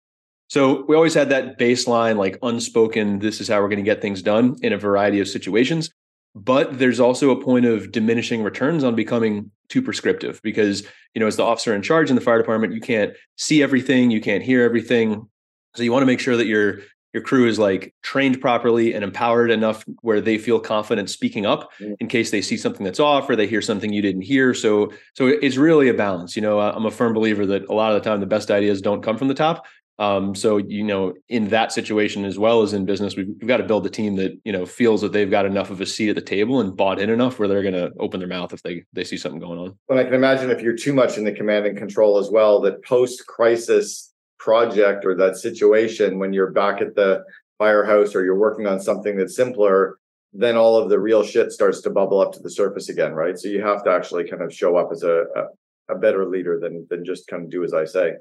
So 0.49 0.83
we 0.87 0.97
always 0.97 1.13
had 1.13 1.29
that 1.29 1.57
baseline, 1.57 2.17
like 2.17 2.37
unspoken. 2.41 3.19
This 3.19 3.39
is 3.39 3.47
how 3.47 3.61
we're 3.61 3.69
going 3.69 3.77
to 3.77 3.83
get 3.83 4.01
things 4.01 4.21
done 4.21 4.57
in 4.61 4.73
a 4.73 4.77
variety 4.77 5.21
of 5.21 5.27
situations 5.29 5.91
but 6.33 6.79
there's 6.79 6.99
also 6.99 7.29
a 7.29 7.41
point 7.41 7.65
of 7.65 7.91
diminishing 7.91 8.41
returns 8.43 8.83
on 8.83 8.95
becoming 8.95 9.51
too 9.69 9.81
prescriptive 9.81 10.41
because 10.43 10.83
you 11.13 11.19
know 11.19 11.27
as 11.27 11.35
the 11.35 11.43
officer 11.43 11.73
in 11.75 11.81
charge 11.81 12.09
in 12.09 12.15
the 12.15 12.21
fire 12.21 12.37
department 12.37 12.73
you 12.73 12.81
can't 12.81 13.13
see 13.37 13.61
everything 13.61 14.11
you 14.11 14.21
can't 14.21 14.43
hear 14.43 14.63
everything 14.63 15.27
so 15.75 15.83
you 15.83 15.91
want 15.91 16.01
to 16.01 16.07
make 16.07 16.19
sure 16.19 16.37
that 16.37 16.47
your 16.47 16.79
your 17.13 17.21
crew 17.21 17.45
is 17.45 17.59
like 17.59 17.93
trained 18.03 18.39
properly 18.39 18.93
and 18.93 19.03
empowered 19.03 19.51
enough 19.51 19.83
where 20.01 20.21
they 20.21 20.37
feel 20.37 20.59
confident 20.59 21.09
speaking 21.09 21.45
up 21.45 21.69
mm. 21.79 21.95
in 21.99 22.07
case 22.07 22.31
they 22.31 22.41
see 22.41 22.55
something 22.55 22.85
that's 22.85 22.99
off 22.99 23.29
or 23.29 23.35
they 23.35 23.47
hear 23.47 23.61
something 23.61 23.91
you 23.91 24.01
didn't 24.01 24.21
hear 24.21 24.53
so 24.53 24.91
so 25.15 25.27
it's 25.27 25.57
really 25.57 25.89
a 25.89 25.93
balance 25.93 26.35
you 26.35 26.41
know 26.41 26.59
i'm 26.59 26.85
a 26.85 26.91
firm 26.91 27.13
believer 27.13 27.45
that 27.45 27.67
a 27.69 27.73
lot 27.73 27.93
of 27.93 28.01
the 28.01 28.09
time 28.09 28.19
the 28.19 28.25
best 28.25 28.51
ideas 28.51 28.81
don't 28.81 29.03
come 29.03 29.17
from 29.17 29.27
the 29.27 29.33
top 29.33 29.65
um, 30.01 30.33
so 30.33 30.57
you 30.57 30.83
know, 30.83 31.13
in 31.29 31.49
that 31.49 31.71
situation 31.71 32.25
as 32.25 32.39
well 32.39 32.63
as 32.63 32.73
in 32.73 32.85
business, 32.85 33.15
we've, 33.15 33.27
we've, 33.27 33.47
got 33.47 33.57
to 33.57 33.63
build 33.63 33.85
a 33.85 33.89
team 33.89 34.15
that 34.15 34.35
you 34.43 34.51
know 34.51 34.65
feels 34.65 34.99
that 35.01 35.13
they've 35.13 35.29
got 35.29 35.45
enough 35.45 35.69
of 35.69 35.79
a 35.79 35.85
seat 35.85 36.09
at 36.09 36.15
the 36.15 36.23
table 36.23 36.59
and 36.59 36.75
bought 36.75 36.99
in 36.99 37.11
enough 37.11 37.37
where 37.37 37.47
they're 37.47 37.61
going 37.61 37.75
to 37.75 37.91
open 37.99 38.19
their 38.19 38.27
mouth 38.27 38.51
if 38.51 38.63
they 38.63 38.83
they 38.93 39.03
see 39.03 39.15
something 39.15 39.39
going 39.39 39.59
on. 39.59 39.77
But 39.87 39.99
I 39.99 40.03
can 40.05 40.15
imagine 40.15 40.49
if 40.49 40.59
you're 40.59 40.75
too 40.75 40.91
much 40.91 41.19
in 41.19 41.23
the 41.23 41.31
command 41.31 41.67
and 41.67 41.77
control 41.77 42.17
as 42.17 42.31
well, 42.31 42.61
that 42.61 42.83
post 42.83 43.27
crisis 43.27 44.11
project 44.39 45.05
or 45.05 45.13
that 45.17 45.37
situation 45.37 46.17
when 46.17 46.33
you're 46.33 46.49
back 46.49 46.81
at 46.81 46.95
the 46.95 47.23
firehouse 47.59 48.15
or 48.15 48.25
you're 48.25 48.39
working 48.39 48.65
on 48.65 48.79
something 48.79 49.15
that's 49.15 49.35
simpler, 49.35 49.99
then 50.33 50.57
all 50.57 50.77
of 50.77 50.89
the 50.89 50.97
real 50.97 51.21
shit 51.21 51.51
starts 51.51 51.79
to 51.81 51.91
bubble 51.91 52.19
up 52.19 52.31
to 52.31 52.39
the 52.39 52.49
surface 52.49 52.89
again, 52.89 53.13
right? 53.13 53.37
So 53.37 53.49
you 53.49 53.61
have 53.61 53.83
to 53.83 53.91
actually 53.91 54.27
kind 54.27 54.41
of 54.41 54.51
show 54.51 54.77
up 54.77 54.89
as 54.91 55.03
a, 55.03 55.25
a, 55.35 55.93
a 55.93 55.95
better 55.99 56.25
leader 56.25 56.59
than 56.59 56.87
than 56.89 57.05
just 57.05 57.27
kind 57.27 57.43
of 57.43 57.51
do 57.51 57.63
as 57.63 57.75
I 57.75 57.85
say. 57.85 58.13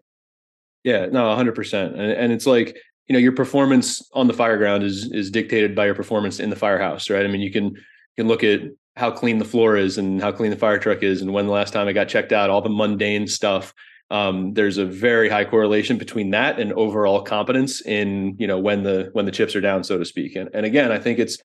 Yeah, 0.85 1.07
no, 1.07 1.25
100%. 1.25 1.93
And, 1.93 2.01
and 2.01 2.33
it's 2.33 2.47
like, 2.47 2.77
you 3.07 3.13
know, 3.13 3.19
your 3.19 3.33
performance 3.33 4.09
on 4.15 4.29
the 4.29 4.33
fire 4.33 4.57
ground 4.57 4.85
is 4.85 5.11
is 5.11 5.33
dictated 5.33 5.75
by 5.75 5.87
your 5.87 5.97
performance 5.97 6.39
in 6.39 6.49
the 6.49 6.57
firehouse, 6.57 7.11
right? 7.11 7.25
I 7.25 7.29
mean, 7.29 7.41
you 7.41 7.51
can 7.51 7.65
you 7.65 8.17
can 8.17 8.29
look 8.29 8.45
at 8.45 8.61
how 8.97 9.11
clean 9.11 9.39
the 9.39 9.45
floor 9.45 9.77
is 9.77 9.99
and 9.99 10.21
how 10.21 10.31
clean 10.31 10.51
the 10.51 10.57
fire 10.57 10.79
truck 10.79 11.03
is 11.03 11.21
and 11.21 11.33
when 11.33 11.47
the 11.47 11.53
last 11.53 11.73
time 11.73 11.89
it 11.89 11.95
got 11.95 12.09
checked 12.09 12.33
out, 12.33 12.51
all 12.51 12.63
the 12.63 12.69
mundane 12.69 13.27
stuff. 13.27 13.75
Um, 14.13 14.55
there's 14.55 14.77
a 14.77 14.85
very 14.85 15.29
high 15.29 15.45
correlation 15.45 15.97
between 15.97 16.31
that 16.31 16.59
and 16.59 16.73
overall 16.73 17.23
competence 17.23 17.81
in, 17.81 18.37
you 18.39 18.47
know, 18.47 18.59
when 18.59 18.83
the 18.83 19.11
when 19.13 19.25
the 19.25 19.33
chips 19.33 19.57
are 19.57 19.61
down, 19.61 19.83
so 19.83 19.99
to 19.99 20.05
speak. 20.05 20.37
And 20.37 20.49
and 20.55 20.65
again, 20.65 20.93
I 20.93 20.99
think 20.99 21.19
it's 21.19 21.39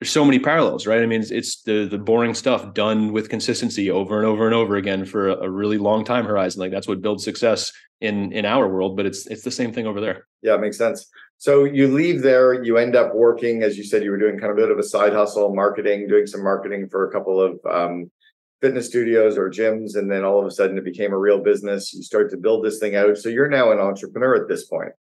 there's 0.00 0.10
so 0.10 0.24
many 0.24 0.38
parallels, 0.38 0.86
right? 0.86 1.02
I 1.02 1.06
mean, 1.06 1.20
it's, 1.20 1.30
it's, 1.30 1.62
the 1.62 1.86
the 1.86 1.98
boring 1.98 2.34
stuff 2.34 2.72
done 2.72 3.12
with 3.12 3.28
consistency 3.28 3.90
over 3.90 4.16
and 4.16 4.26
over 4.26 4.46
and 4.46 4.54
over 4.54 4.76
again 4.76 5.04
for 5.04 5.28
a, 5.28 5.34
a, 5.42 5.50
really 5.50 5.76
long 5.76 6.04
time 6.04 6.24
horizon. 6.24 6.60
Like 6.60 6.70
that's 6.70 6.86
what 6.86 7.02
builds 7.02 7.24
success 7.24 7.72
in 8.00 8.32
in 8.32 8.44
our 8.44 8.68
world, 8.68 8.96
but 8.96 9.06
it's 9.06 9.26
it's 9.26 9.42
the 9.42 9.50
same 9.50 9.72
thing 9.72 9.86
over 9.86 10.00
there. 10.00 10.26
Yeah, 10.42 10.54
it 10.54 10.60
makes 10.60 10.78
sense. 10.78 11.10
So 11.38 11.64
you 11.64 11.88
leave 11.88 12.22
there, 12.22 12.62
you 12.62 12.78
end 12.78 12.96
up 12.96 13.14
working, 13.14 13.62
as 13.62 13.76
you 13.76 13.84
said, 13.84 14.02
you 14.02 14.10
were 14.10 14.18
doing 14.18 14.38
kind 14.38 14.50
of 14.50 14.58
a 14.58 14.60
bit 14.60 14.70
of 14.70 14.78
a 14.78 14.82
side 14.82 15.12
hustle, 15.12 15.54
marketing, 15.54 16.08
doing 16.08 16.26
some 16.26 16.42
marketing 16.42 16.88
for 16.88 17.08
a 17.08 17.12
couple 17.12 17.40
of 17.40 17.60
um, 17.68 18.10
fitness 18.60 18.86
studios 18.86 19.38
or 19.38 19.50
gyms, 19.50 19.96
and 19.96 20.10
then 20.10 20.24
all 20.24 20.40
of 20.40 20.46
a 20.46 20.50
sudden 20.50 20.78
it 20.78 20.84
became 20.84 21.12
a 21.12 21.18
real 21.18 21.40
business. 21.40 21.92
You 21.92 22.02
start 22.02 22.30
to 22.30 22.36
build 22.36 22.64
this 22.64 22.78
thing 22.78 22.96
out. 22.96 23.18
So 23.18 23.28
you're 23.28 23.48
now 23.48 23.72
an 23.72 23.78
entrepreneur 23.78 24.34
at 24.36 24.48
this 24.48 24.66
point. 24.66 24.92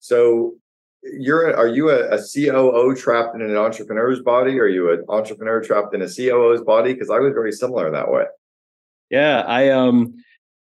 So 0.00 0.56
you're 1.02 1.56
are 1.56 1.68
you 1.68 1.90
a, 1.90 2.08
a 2.08 2.18
COO 2.18 2.94
trapped 2.94 3.34
in 3.34 3.42
an 3.42 3.56
entrepreneur's 3.56 4.20
body? 4.20 4.58
Or 4.58 4.64
are 4.64 4.68
you 4.68 4.92
an 4.92 5.04
entrepreneur 5.08 5.62
trapped 5.62 5.94
in 5.94 6.02
a 6.02 6.08
COO's 6.08 6.62
body? 6.62 6.92
Because 6.92 7.10
I 7.10 7.18
was 7.18 7.32
very 7.32 7.52
similar 7.52 7.90
that 7.90 8.10
way. 8.10 8.24
Yeah, 9.10 9.40
I 9.46 9.70
um 9.70 10.14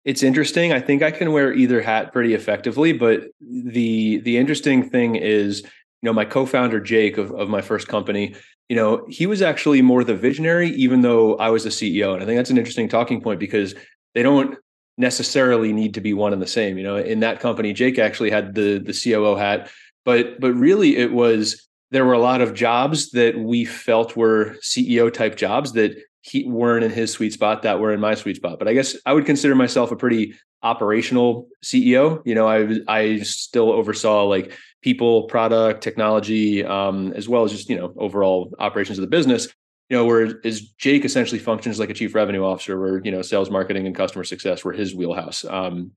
it's 0.03 0.23
interesting. 0.23 0.73
I 0.73 0.79
think 0.79 1.03
I 1.03 1.11
can 1.11 1.31
wear 1.31 1.53
either 1.53 1.81
hat 1.81 2.11
pretty 2.11 2.33
effectively, 2.33 2.93
but 2.93 3.27
the 3.39 4.19
the 4.19 4.37
interesting 4.37 4.89
thing 4.89 5.15
is 5.15 5.63
you 6.01 6.07
know, 6.07 6.13
my 6.13 6.25
co-founder 6.25 6.79
Jake 6.79 7.17
of, 7.17 7.31
of 7.31 7.47
my 7.47 7.61
first 7.61 7.87
company, 7.87 8.35
you 8.69 8.75
know, 8.75 9.05
he 9.07 9.27
was 9.27 9.41
actually 9.41 9.81
more 9.81 10.03
the 10.03 10.15
visionary, 10.15 10.69
even 10.69 11.01
though 11.01 11.35
I 11.35 11.49
was 11.49 11.63
the 11.63 11.69
CEO. 11.69 12.13
And 12.13 12.23
I 12.23 12.25
think 12.25 12.39
that's 12.39 12.49
an 12.49 12.57
interesting 12.57 12.89
talking 12.89 13.21
point 13.21 13.39
because 13.39 13.75
they 14.15 14.23
don't 14.23 14.57
necessarily 14.97 15.73
need 15.73 15.93
to 15.93 16.01
be 16.01 16.13
one 16.13 16.33
and 16.33 16.41
the 16.41 16.47
same. 16.47 16.77
You 16.77 16.83
know, 16.83 16.97
in 16.97 17.19
that 17.19 17.39
company, 17.39 17.73
Jake 17.73 17.99
actually 17.99 18.31
had 18.31 18.55
the 18.55 18.79
the 18.79 18.93
COO 18.93 19.35
hat, 19.35 19.69
but 20.05 20.39
but 20.39 20.53
really 20.53 20.97
it 20.97 21.11
was 21.11 21.67
there 21.91 22.05
were 22.05 22.13
a 22.13 22.19
lot 22.19 22.41
of 22.41 22.53
jobs 22.53 23.11
that 23.11 23.37
we 23.37 23.65
felt 23.65 24.15
were 24.15 24.55
CEO 24.61 25.13
type 25.13 25.35
jobs 25.35 25.73
that 25.73 25.95
he 26.21 26.45
weren't 26.45 26.85
in 26.85 26.91
his 26.91 27.11
sweet 27.11 27.33
spot 27.33 27.63
that 27.63 27.79
were 27.79 27.91
in 27.93 27.99
my 27.99 28.15
sweet 28.15 28.37
spot. 28.37 28.59
But 28.59 28.67
I 28.67 28.73
guess 28.73 28.95
I 29.05 29.13
would 29.13 29.25
consider 29.25 29.55
myself 29.55 29.91
a 29.91 29.95
pretty 29.95 30.35
operational 30.63 31.47
CEO. 31.63 32.21
You 32.25 32.35
know, 32.35 32.47
I 32.47 32.79
I 32.87 33.19
still 33.19 33.71
oversaw 33.71 34.25
like 34.25 34.53
people, 34.81 35.23
product, 35.23 35.81
technology, 35.83 36.63
um, 36.63 37.13
as 37.13 37.27
well 37.27 37.43
as 37.43 37.51
just 37.51 37.69
you 37.69 37.77
know 37.77 37.93
overall 37.97 38.53
operations 38.59 38.97
of 38.97 39.01
the 39.01 39.09
business. 39.09 39.47
You 39.89 39.97
know, 39.97 40.05
where 40.05 40.39
is 40.39 40.71
Jake 40.73 41.03
essentially 41.03 41.39
functions 41.39 41.79
like 41.79 41.89
a 41.89 41.93
chief 41.93 42.15
revenue 42.15 42.43
officer, 42.43 42.79
where 42.79 43.01
you 43.03 43.11
know 43.11 43.21
sales, 43.21 43.49
marketing, 43.49 43.87
and 43.87 43.95
customer 43.95 44.23
success 44.23 44.63
were 44.63 44.73
his 44.73 44.95
wheelhouse. 44.95 45.43
Um, 45.43 45.91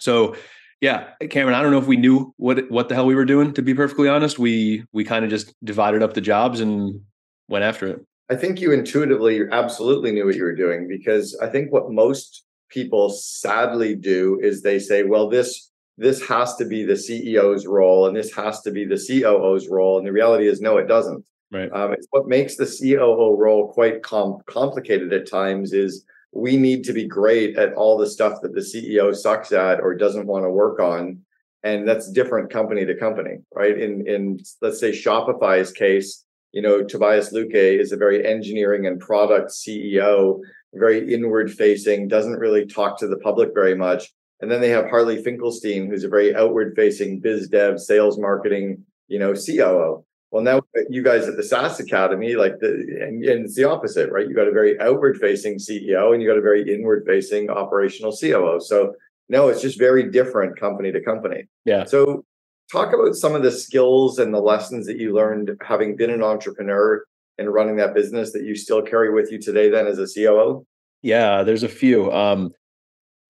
so 0.00 0.36
yeah, 0.80 1.08
Cameron, 1.30 1.54
I 1.54 1.62
don't 1.62 1.70
know 1.70 1.78
if 1.78 1.86
we 1.86 1.96
knew 1.96 2.34
what 2.36 2.70
what 2.70 2.88
the 2.88 2.94
hell 2.94 3.06
we 3.06 3.14
were 3.14 3.24
doing. 3.24 3.52
To 3.54 3.62
be 3.62 3.74
perfectly 3.74 4.08
honest, 4.08 4.38
we 4.38 4.84
we 4.92 5.04
kind 5.04 5.24
of 5.24 5.30
just 5.30 5.54
divided 5.64 6.02
up 6.02 6.14
the 6.14 6.20
jobs 6.20 6.60
and 6.60 7.00
went 7.48 7.64
after 7.64 7.86
it. 7.86 8.04
I 8.28 8.34
think 8.34 8.60
you 8.60 8.72
intuitively 8.72 9.42
absolutely 9.50 10.12
knew 10.12 10.26
what 10.26 10.34
you 10.34 10.42
were 10.42 10.54
doing 10.54 10.88
because 10.88 11.38
I 11.40 11.48
think 11.48 11.72
what 11.72 11.90
most 11.90 12.44
people 12.68 13.10
sadly 13.10 13.94
do 13.94 14.38
is 14.42 14.62
they 14.62 14.78
say, 14.78 15.04
well, 15.04 15.28
this 15.28 15.70
this 15.98 16.26
has 16.28 16.56
to 16.56 16.64
be 16.66 16.84
the 16.84 16.94
CEO's 16.94 17.66
role 17.66 18.06
and 18.06 18.14
this 18.14 18.34
has 18.34 18.60
to 18.62 18.70
be 18.70 18.84
the 18.84 18.96
COO's 18.96 19.68
role. 19.68 19.96
And 19.96 20.06
the 20.06 20.12
reality 20.12 20.46
is, 20.46 20.60
no, 20.60 20.76
it 20.76 20.88
doesn't. 20.88 21.24
Right. 21.50 21.72
Um, 21.72 21.92
it's 21.92 22.06
what 22.10 22.26
makes 22.26 22.56
the 22.56 22.66
COO 22.66 23.36
role 23.38 23.72
quite 23.72 24.02
com- 24.02 24.40
complicated 24.46 25.12
at 25.14 25.30
times 25.30 25.72
is 25.72 26.04
we 26.32 26.56
need 26.56 26.84
to 26.84 26.92
be 26.92 27.06
great 27.06 27.56
at 27.56 27.74
all 27.74 27.96
the 27.96 28.06
stuff 28.06 28.40
that 28.42 28.54
the 28.54 28.60
CEO 28.60 29.14
sucks 29.14 29.52
at 29.52 29.80
or 29.80 29.94
doesn't 29.94 30.26
want 30.26 30.44
to 30.44 30.50
work 30.50 30.80
on. 30.80 31.20
And 31.62 31.88
that's 31.88 32.10
different 32.10 32.50
company 32.50 32.84
to 32.86 32.94
company, 32.94 33.38
right? 33.54 33.78
In 33.78 34.06
in 34.06 34.38
let's 34.62 34.78
say 34.78 34.92
Shopify's 34.92 35.72
case, 35.72 36.24
you 36.56 36.62
know, 36.62 36.82
Tobias 36.82 37.34
Lütke 37.34 37.78
is 37.78 37.92
a 37.92 37.98
very 37.98 38.26
engineering 38.26 38.86
and 38.86 38.98
product 38.98 39.50
CEO, 39.50 40.40
very 40.72 41.12
inward 41.12 41.52
facing, 41.52 42.08
doesn't 42.08 42.38
really 42.38 42.64
talk 42.64 42.98
to 43.00 43.08
the 43.08 43.18
public 43.18 43.50
very 43.52 43.74
much. 43.74 44.10
And 44.40 44.50
then 44.50 44.62
they 44.62 44.70
have 44.70 44.88
Harley 44.88 45.22
Finkelstein, 45.22 45.90
who's 45.90 46.04
a 46.04 46.08
very 46.08 46.34
outward 46.34 46.72
facing 46.74 47.20
biz 47.20 47.48
dev, 47.48 47.78
sales 47.78 48.18
marketing, 48.18 48.84
you 49.06 49.18
know, 49.18 49.34
COO. 49.34 50.05
Well, 50.30 50.42
now 50.42 50.60
you 50.90 51.02
guys 51.02 51.28
at 51.28 51.36
the 51.36 51.42
SaaS 51.42 51.78
Academy, 51.78 52.34
like 52.34 52.58
the, 52.58 52.68
and, 53.00 53.24
and 53.24 53.44
it's 53.44 53.54
the 53.54 53.64
opposite, 53.64 54.10
right? 54.10 54.28
You 54.28 54.34
got 54.34 54.48
a 54.48 54.52
very 54.52 54.78
outward 54.80 55.18
facing 55.18 55.56
CEO 55.56 56.12
and 56.12 56.20
you 56.20 56.28
got 56.28 56.38
a 56.38 56.42
very 56.42 56.74
inward 56.74 57.04
facing 57.06 57.48
operational 57.48 58.16
COO. 58.16 58.60
So 58.60 58.94
no, 59.28 59.48
it's 59.48 59.62
just 59.62 59.78
very 59.78 60.10
different 60.10 60.58
company 60.58 60.92
to 60.92 61.00
company. 61.00 61.44
Yeah. 61.64 61.84
So 61.84 62.24
talk 62.70 62.92
about 62.92 63.14
some 63.14 63.34
of 63.34 63.42
the 63.42 63.52
skills 63.52 64.18
and 64.18 64.34
the 64.34 64.40
lessons 64.40 64.86
that 64.86 64.98
you 64.98 65.14
learned 65.14 65.56
having 65.62 65.96
been 65.96 66.10
an 66.10 66.22
entrepreneur 66.22 67.04
and 67.38 67.52
running 67.52 67.76
that 67.76 67.94
business 67.94 68.32
that 68.32 68.44
you 68.44 68.54
still 68.54 68.82
carry 68.82 69.12
with 69.12 69.30
you 69.30 69.40
today 69.40 69.70
then 69.70 69.86
as 69.86 69.98
a 69.98 70.06
COO? 70.06 70.66
Yeah, 71.02 71.42
there's 71.42 71.62
a 71.62 71.68
few. 71.68 72.10
Um, 72.12 72.52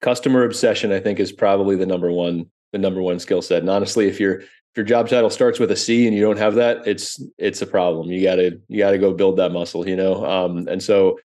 customer 0.00 0.45
obsession, 0.45 0.93
I 0.93 1.00
think, 1.00 1.19
is 1.19 1.33
probably 1.33 1.76
the 1.76 1.87
number 1.87 2.11
one 2.11 2.47
the 2.73 2.79
number 2.79 3.00
one 3.00 3.19
skill 3.19 3.43
set. 3.43 3.61
And 3.61 3.71
honestly, 3.71 4.09
if 4.09 4.19
your 4.21 4.41
if 4.41 4.49
your 4.76 4.85
job 4.85 5.09
title 5.09 5.30
starts 5.30 5.59
with 5.59 5.71
a 5.71 5.76
C 5.76 6.06
and 6.06 6.14
you 6.14 6.23
don't 6.23 6.38
have 6.38 6.54
that, 6.56 6.87
it's 6.87 7.23
it's 7.38 7.62
a 7.62 7.66
problem. 7.66 8.11
You 8.11 8.23
gotta 8.23 8.61
you 8.68 8.78
gotta 8.78 8.99
go 8.99 9.14
build 9.14 9.38
that 9.38 9.52
muscle, 9.52 9.88
you 9.88 9.97
know. 9.97 10.25
Um, 10.25 10.68
and 10.68 10.83
so 10.83 11.18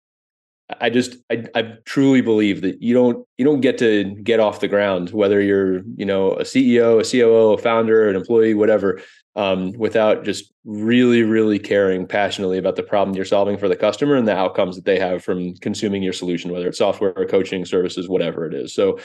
I 0.81 0.91
just 0.91 1.17
I, 1.31 1.45
I 1.55 1.63
truly 1.87 2.21
believe 2.21 2.61
that 2.61 2.83
you 2.83 2.93
don't 2.93 3.27
you 3.39 3.45
don't 3.45 3.63
get 3.63 3.79
to 3.79 4.05
get 4.23 4.39
off 4.39 4.61
the 4.61 4.69
ground 4.69 5.11
whether 5.11 5.41
you're 5.41 5.83
you 5.97 6.05
know 6.05 6.33
a 6.33 6.43
CEO, 6.43 7.01
a 7.01 7.11
COO, 7.11 7.55
a 7.55 7.59
founder, 7.59 8.09
an 8.09 8.17
employee, 8.17 8.53
whatever, 8.53 9.01
um, 9.35 9.73
without 9.73 10.25
just 10.25 10.53
really 10.67 11.23
really 11.23 11.59
caring 11.59 12.07
passionately 12.07 12.59
about 12.59 12.77
the 12.77 12.83
problem 12.83 13.17
you're 13.17 13.25
solving 13.25 13.57
for 13.57 13.69
the 13.69 13.77
customer 13.77 14.15
and 14.15 14.29
the 14.29 14.37
outcomes 14.37 14.77
that 14.77 14.85
they 14.85 14.99
have 14.99 15.25
from 15.25 15.55
consuming 15.57 16.03
your 16.03 16.13
solution, 16.13 16.53
whether 16.53 16.69
it's 16.69 16.79
software, 16.79 17.15
coaching, 17.27 17.65
services, 17.65 18.09
whatever 18.09 18.45
it 18.45 18.53
is. 18.53 18.75
So 18.75 18.99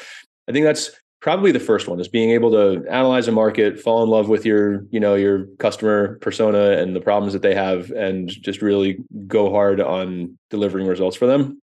I 0.49 0.51
think 0.51 0.65
that's 0.65 0.91
probably 1.23 1.53
the 1.53 1.59
first 1.59 1.87
one 1.87 2.01
is 2.01 2.09
being 2.09 2.31
able 2.31 2.51
to 2.51 2.85
analyze 2.89 3.29
a 3.29 3.31
market 3.31 3.79
fall 3.79 4.03
in 4.03 4.09
love 4.09 4.27
with 4.27 4.45
your 4.45 4.83
you 4.91 4.99
know 4.99 5.15
your 5.15 5.45
customer 5.57 6.19
persona 6.19 6.73
and 6.73 6.93
the 6.93 6.99
problems 6.99 7.31
that 7.31 7.41
they 7.41 7.55
have 7.55 7.89
and 7.91 8.29
just 8.29 8.61
really 8.61 8.97
go 9.25 9.49
hard 9.49 9.79
on 9.79 10.37
delivering 10.49 10.85
results 10.85 11.15
for 11.15 11.25
them. 11.25 11.61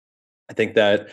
I 0.48 0.54
think 0.54 0.74
that 0.74 1.10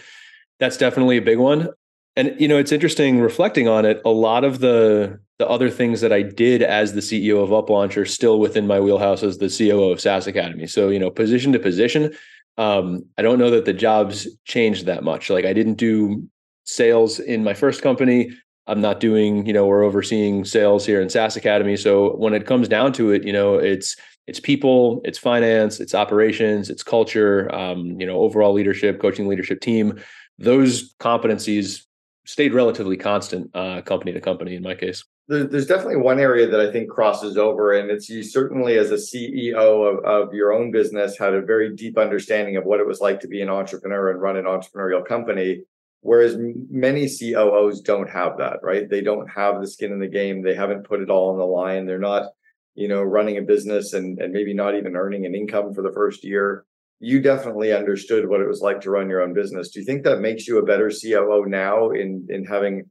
that's 0.59 0.77
definitely 0.77 1.17
a 1.17 1.21
big 1.21 1.37
one. 1.37 1.69
And 2.15 2.39
you 2.39 2.47
know 2.47 2.57
it's 2.57 2.71
interesting 2.71 3.19
reflecting 3.19 3.67
on 3.67 3.85
it 3.85 4.01
a 4.05 4.09
lot 4.09 4.45
of 4.45 4.59
the 4.59 5.19
the 5.39 5.47
other 5.47 5.69
things 5.69 6.01
that 6.01 6.11
i 6.11 6.23
did 6.23 6.63
as 6.63 6.93
the 6.93 7.01
ceo 7.01 7.43
of 7.43 7.49
uplaunch 7.49 7.95
are 7.95 8.05
still 8.05 8.39
within 8.39 8.65
my 8.65 8.79
wheelhouse 8.79 9.21
as 9.21 9.37
the 9.37 9.49
coo 9.49 9.91
of 9.91 10.01
saas 10.01 10.25
academy. 10.25 10.65
So 10.67 10.87
you 10.87 10.99
know 10.99 11.11
position 11.11 11.51
to 11.51 11.59
position 11.59 12.15
um, 12.57 13.03
i 13.17 13.21
don't 13.21 13.39
know 13.39 13.51
that 13.51 13.65
the 13.65 13.73
jobs 13.73 14.25
changed 14.45 14.85
that 14.85 15.03
much. 15.03 15.29
Like 15.29 15.43
i 15.43 15.51
didn't 15.51 15.75
do 15.75 16.29
sales 16.67 17.19
in 17.19 17.43
my 17.43 17.53
first 17.53 17.81
company. 17.81 18.29
I'm 18.67 18.81
not 18.81 18.99
doing, 18.99 19.45
you 19.45 19.53
know, 19.53 19.65
we're 19.65 19.83
overseeing 19.83 20.43
sales 20.43 20.85
here 20.85 21.01
in 21.01 21.09
SaaS 21.09 21.37
Academy. 21.37 21.77
So 21.77 22.15
when 22.17 22.33
it 22.33 22.45
comes 22.45 22.67
down 22.67 22.91
to 22.93 23.11
it, 23.11 23.25
you 23.25 23.33
know, 23.33 23.55
it's 23.55 23.95
it's 24.27 24.41
people, 24.41 24.99
it's 25.05 25.17
finance, 25.17 25.79
it's 25.79 25.95
operations, 25.95 26.69
it's 26.69 26.83
culture, 26.83 27.53
um, 27.55 27.97
you 27.97 28.05
know, 28.05 28.17
overall 28.17 28.51
leadership, 28.51 28.99
coaching 28.99 29.27
leadership 29.27 29.61
team. 29.61 29.97
Those 30.37 30.93
competencies 30.95 31.85
stayed 32.25 32.53
relatively 32.53 32.97
constant, 32.97 33.49
uh, 33.55 33.81
company 33.83 34.11
to 34.11 34.19
company. 34.19 34.55
In 34.55 34.63
my 34.63 34.75
case, 34.75 35.05
there's 35.29 35.65
definitely 35.65 35.95
one 35.95 36.19
area 36.19 36.45
that 36.49 36.59
I 36.59 36.69
think 36.71 36.89
crosses 36.89 37.37
over, 37.37 37.71
and 37.71 37.89
it's 37.89 38.09
you 38.09 38.21
certainly 38.21 38.77
as 38.77 38.91
a 38.91 38.95
CEO 38.95 39.55
of, 39.55 40.03
of 40.03 40.33
your 40.33 40.51
own 40.51 40.71
business 40.71 41.17
had 41.17 41.33
a 41.33 41.41
very 41.41 41.73
deep 41.73 41.97
understanding 41.97 42.57
of 42.57 42.65
what 42.65 42.81
it 42.81 42.85
was 42.85 42.99
like 42.99 43.21
to 43.21 43.29
be 43.29 43.41
an 43.41 43.49
entrepreneur 43.49 44.11
and 44.11 44.21
run 44.21 44.35
an 44.35 44.43
entrepreneurial 44.43 45.05
company 45.05 45.61
Whereas 46.01 46.37
many 46.37 47.07
COOs 47.07 47.81
don't 47.81 48.09
have 48.09 48.37
that, 48.37 48.59
right? 48.61 48.89
They 48.89 49.01
don't 49.01 49.27
have 49.27 49.59
the 49.59 49.67
skin 49.67 49.91
in 49.91 49.99
the 49.99 50.07
game. 50.07 50.41
They 50.41 50.55
haven't 50.55 50.87
put 50.87 51.01
it 51.01 51.09
all 51.09 51.31
on 51.31 51.37
the 51.37 51.45
line. 51.45 51.85
They're 51.85 51.97
not, 51.97 52.29
you 52.75 52.87
know, 52.87 53.01
running 53.01 53.37
a 53.37 53.41
business 53.41 53.93
and, 53.93 54.19
and 54.21 54.31
maybe 54.31 54.53
not 54.53 54.75
even 54.75 54.95
earning 54.95 55.25
an 55.25 55.35
income 55.35 55.73
for 55.73 55.81
the 55.81 55.91
first 55.91 56.23
year. 56.23 56.65
You 56.99 57.21
definitely 57.21 57.73
understood 57.73 58.29
what 58.29 58.41
it 58.41 58.47
was 58.47 58.61
like 58.61 58.81
to 58.81 58.91
run 58.91 59.09
your 59.09 59.21
own 59.21 59.33
business. 59.33 59.69
Do 59.69 59.79
you 59.79 59.85
think 59.85 60.03
that 60.03 60.19
makes 60.19 60.47
you 60.47 60.59
a 60.59 60.65
better 60.65 60.89
COO 60.89 61.45
now 61.47 61.91
in 61.91 62.25
in 62.29 62.45
having, 62.45 62.89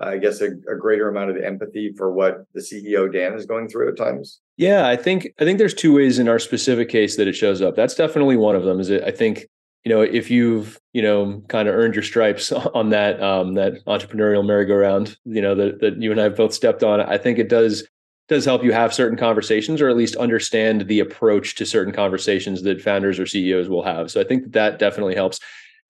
I 0.00 0.18
guess, 0.18 0.40
a, 0.42 0.48
a 0.70 0.76
greater 0.78 1.08
amount 1.08 1.30
of 1.30 1.36
empathy 1.36 1.94
for 1.96 2.12
what 2.12 2.44
the 2.52 2.60
CEO 2.60 3.10
Dan 3.10 3.32
is 3.34 3.46
going 3.46 3.68
through 3.68 3.88
at 3.90 3.96
times? 3.96 4.40
Yeah, 4.58 4.86
I 4.86 4.96
think 4.96 5.28
I 5.40 5.44
think 5.44 5.58
there's 5.58 5.72
two 5.72 5.94
ways 5.94 6.18
in 6.18 6.28
our 6.28 6.38
specific 6.38 6.90
case 6.90 7.16
that 7.16 7.28
it 7.28 7.34
shows 7.34 7.62
up. 7.62 7.76
That's 7.76 7.94
definitely 7.94 8.36
one 8.36 8.56
of 8.56 8.64
them. 8.64 8.78
Is 8.78 8.90
it? 8.90 9.02
I 9.04 9.10
think 9.10 9.46
you 9.86 9.94
know 9.94 10.00
if 10.00 10.32
you've 10.32 10.80
you 10.92 11.00
know 11.00 11.40
kind 11.46 11.68
of 11.68 11.74
earned 11.76 11.94
your 11.94 12.02
stripes 12.02 12.50
on 12.74 12.90
that 12.90 13.22
um, 13.22 13.54
that 13.54 13.84
entrepreneurial 13.86 14.44
merry-go-round 14.44 15.16
you 15.24 15.40
know 15.40 15.54
that, 15.54 15.80
that 15.80 16.02
you 16.02 16.10
and 16.10 16.20
i 16.20 16.24
have 16.24 16.36
both 16.36 16.52
stepped 16.52 16.82
on 16.82 17.00
i 17.00 17.16
think 17.16 17.38
it 17.38 17.48
does 17.48 17.86
does 18.28 18.44
help 18.44 18.64
you 18.64 18.72
have 18.72 18.92
certain 18.92 19.16
conversations 19.16 19.80
or 19.80 19.88
at 19.88 19.96
least 19.96 20.16
understand 20.16 20.88
the 20.88 20.98
approach 20.98 21.54
to 21.54 21.64
certain 21.64 21.92
conversations 21.94 22.62
that 22.62 22.82
founders 22.82 23.20
or 23.20 23.26
ceos 23.26 23.68
will 23.68 23.84
have. 23.84 24.10
So 24.10 24.20
i 24.20 24.24
think 24.24 24.42
that, 24.42 24.52
that 24.52 24.78
definitely 24.80 25.14
helps 25.14 25.38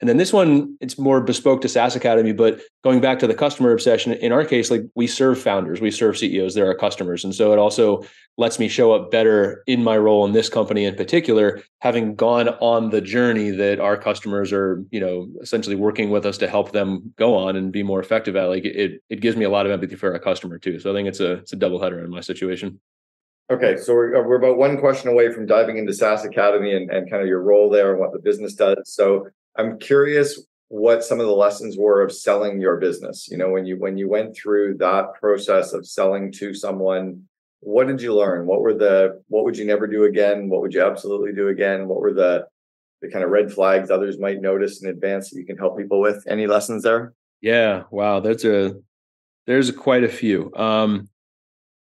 and 0.00 0.08
then 0.08 0.18
this 0.18 0.32
one, 0.32 0.76
it's 0.80 0.98
more 0.98 1.22
bespoke 1.22 1.62
to 1.62 1.68
SaaS 1.68 1.96
Academy, 1.96 2.32
but 2.32 2.60
going 2.84 3.00
back 3.00 3.18
to 3.20 3.26
the 3.26 3.34
customer 3.34 3.72
obsession, 3.72 4.12
in 4.12 4.30
our 4.30 4.44
case, 4.44 4.70
like 4.70 4.82
we 4.94 5.06
serve 5.06 5.40
founders, 5.40 5.80
we 5.80 5.90
serve 5.90 6.18
CEOs, 6.18 6.54
they're 6.54 6.66
our 6.66 6.74
customers. 6.74 7.24
And 7.24 7.34
so 7.34 7.52
it 7.54 7.58
also 7.58 8.04
lets 8.36 8.58
me 8.58 8.68
show 8.68 8.92
up 8.92 9.10
better 9.10 9.62
in 9.66 9.82
my 9.82 9.96
role 9.96 10.26
in 10.26 10.32
this 10.32 10.50
company 10.50 10.84
in 10.84 10.96
particular, 10.96 11.62
having 11.80 12.14
gone 12.14 12.50
on 12.60 12.90
the 12.90 13.00
journey 13.00 13.50
that 13.50 13.80
our 13.80 13.96
customers 13.96 14.52
are, 14.52 14.84
you 14.90 15.00
know, 15.00 15.28
essentially 15.40 15.76
working 15.76 16.10
with 16.10 16.26
us 16.26 16.36
to 16.38 16.48
help 16.48 16.72
them 16.72 17.14
go 17.16 17.34
on 17.34 17.56
and 17.56 17.72
be 17.72 17.82
more 17.82 18.00
effective 18.00 18.36
at. 18.36 18.44
Like 18.44 18.66
it, 18.66 19.02
it 19.08 19.20
gives 19.20 19.36
me 19.38 19.46
a 19.46 19.50
lot 19.50 19.64
of 19.64 19.72
empathy 19.72 19.96
for 19.96 20.12
our 20.12 20.18
customer 20.18 20.58
too. 20.58 20.78
So 20.78 20.90
I 20.90 20.94
think 20.94 21.08
it's 21.08 21.20
a 21.20 21.32
it's 21.34 21.54
a 21.54 21.56
double 21.56 21.80
header 21.80 22.04
in 22.04 22.10
my 22.10 22.20
situation. 22.20 22.80
Okay, 23.48 23.76
so 23.76 23.94
we're, 23.94 24.16
uh, 24.16 24.26
we're 24.26 24.38
about 24.38 24.58
one 24.58 24.76
question 24.76 25.08
away 25.08 25.32
from 25.32 25.46
diving 25.46 25.78
into 25.78 25.94
SaaS 25.94 26.24
Academy 26.24 26.74
and, 26.74 26.90
and 26.90 27.08
kind 27.08 27.22
of 27.22 27.28
your 27.28 27.40
role 27.40 27.70
there 27.70 27.92
and 27.92 28.00
what 28.00 28.12
the 28.12 28.18
business 28.18 28.54
does. 28.54 28.76
So 28.86 29.28
I'm 29.58 29.78
curious 29.78 30.46
what 30.68 31.04
some 31.04 31.20
of 31.20 31.26
the 31.26 31.32
lessons 31.32 31.76
were 31.76 32.02
of 32.02 32.12
selling 32.12 32.60
your 32.60 32.76
business. 32.76 33.28
You 33.30 33.38
know, 33.38 33.50
when 33.50 33.66
you 33.66 33.78
when 33.78 33.96
you 33.96 34.08
went 34.08 34.36
through 34.36 34.78
that 34.78 35.14
process 35.14 35.72
of 35.72 35.86
selling 35.86 36.32
to 36.32 36.54
someone, 36.54 37.22
what 37.60 37.86
did 37.86 38.00
you 38.02 38.14
learn? 38.14 38.46
What 38.46 38.60
were 38.60 38.74
the 38.74 39.22
what 39.28 39.44
would 39.44 39.56
you 39.56 39.64
never 39.64 39.86
do 39.86 40.04
again? 40.04 40.48
What 40.48 40.62
would 40.62 40.74
you 40.74 40.82
absolutely 40.82 41.32
do 41.32 41.48
again? 41.48 41.88
What 41.88 42.00
were 42.00 42.12
the 42.12 42.46
the 43.02 43.08
kind 43.08 43.24
of 43.24 43.30
red 43.30 43.52
flags 43.52 43.90
others 43.90 44.18
might 44.18 44.40
notice 44.40 44.82
in 44.82 44.88
advance 44.88 45.30
that 45.30 45.38
you 45.38 45.46
can 45.46 45.58
help 45.58 45.78
people 45.78 46.00
with? 46.00 46.24
Any 46.26 46.46
lessons 46.46 46.82
there? 46.82 47.14
Yeah, 47.40 47.84
wow, 47.90 48.20
that's 48.20 48.44
a 48.44 48.76
there's 49.46 49.70
quite 49.70 50.04
a 50.04 50.08
few. 50.08 50.52
Um 50.54 51.08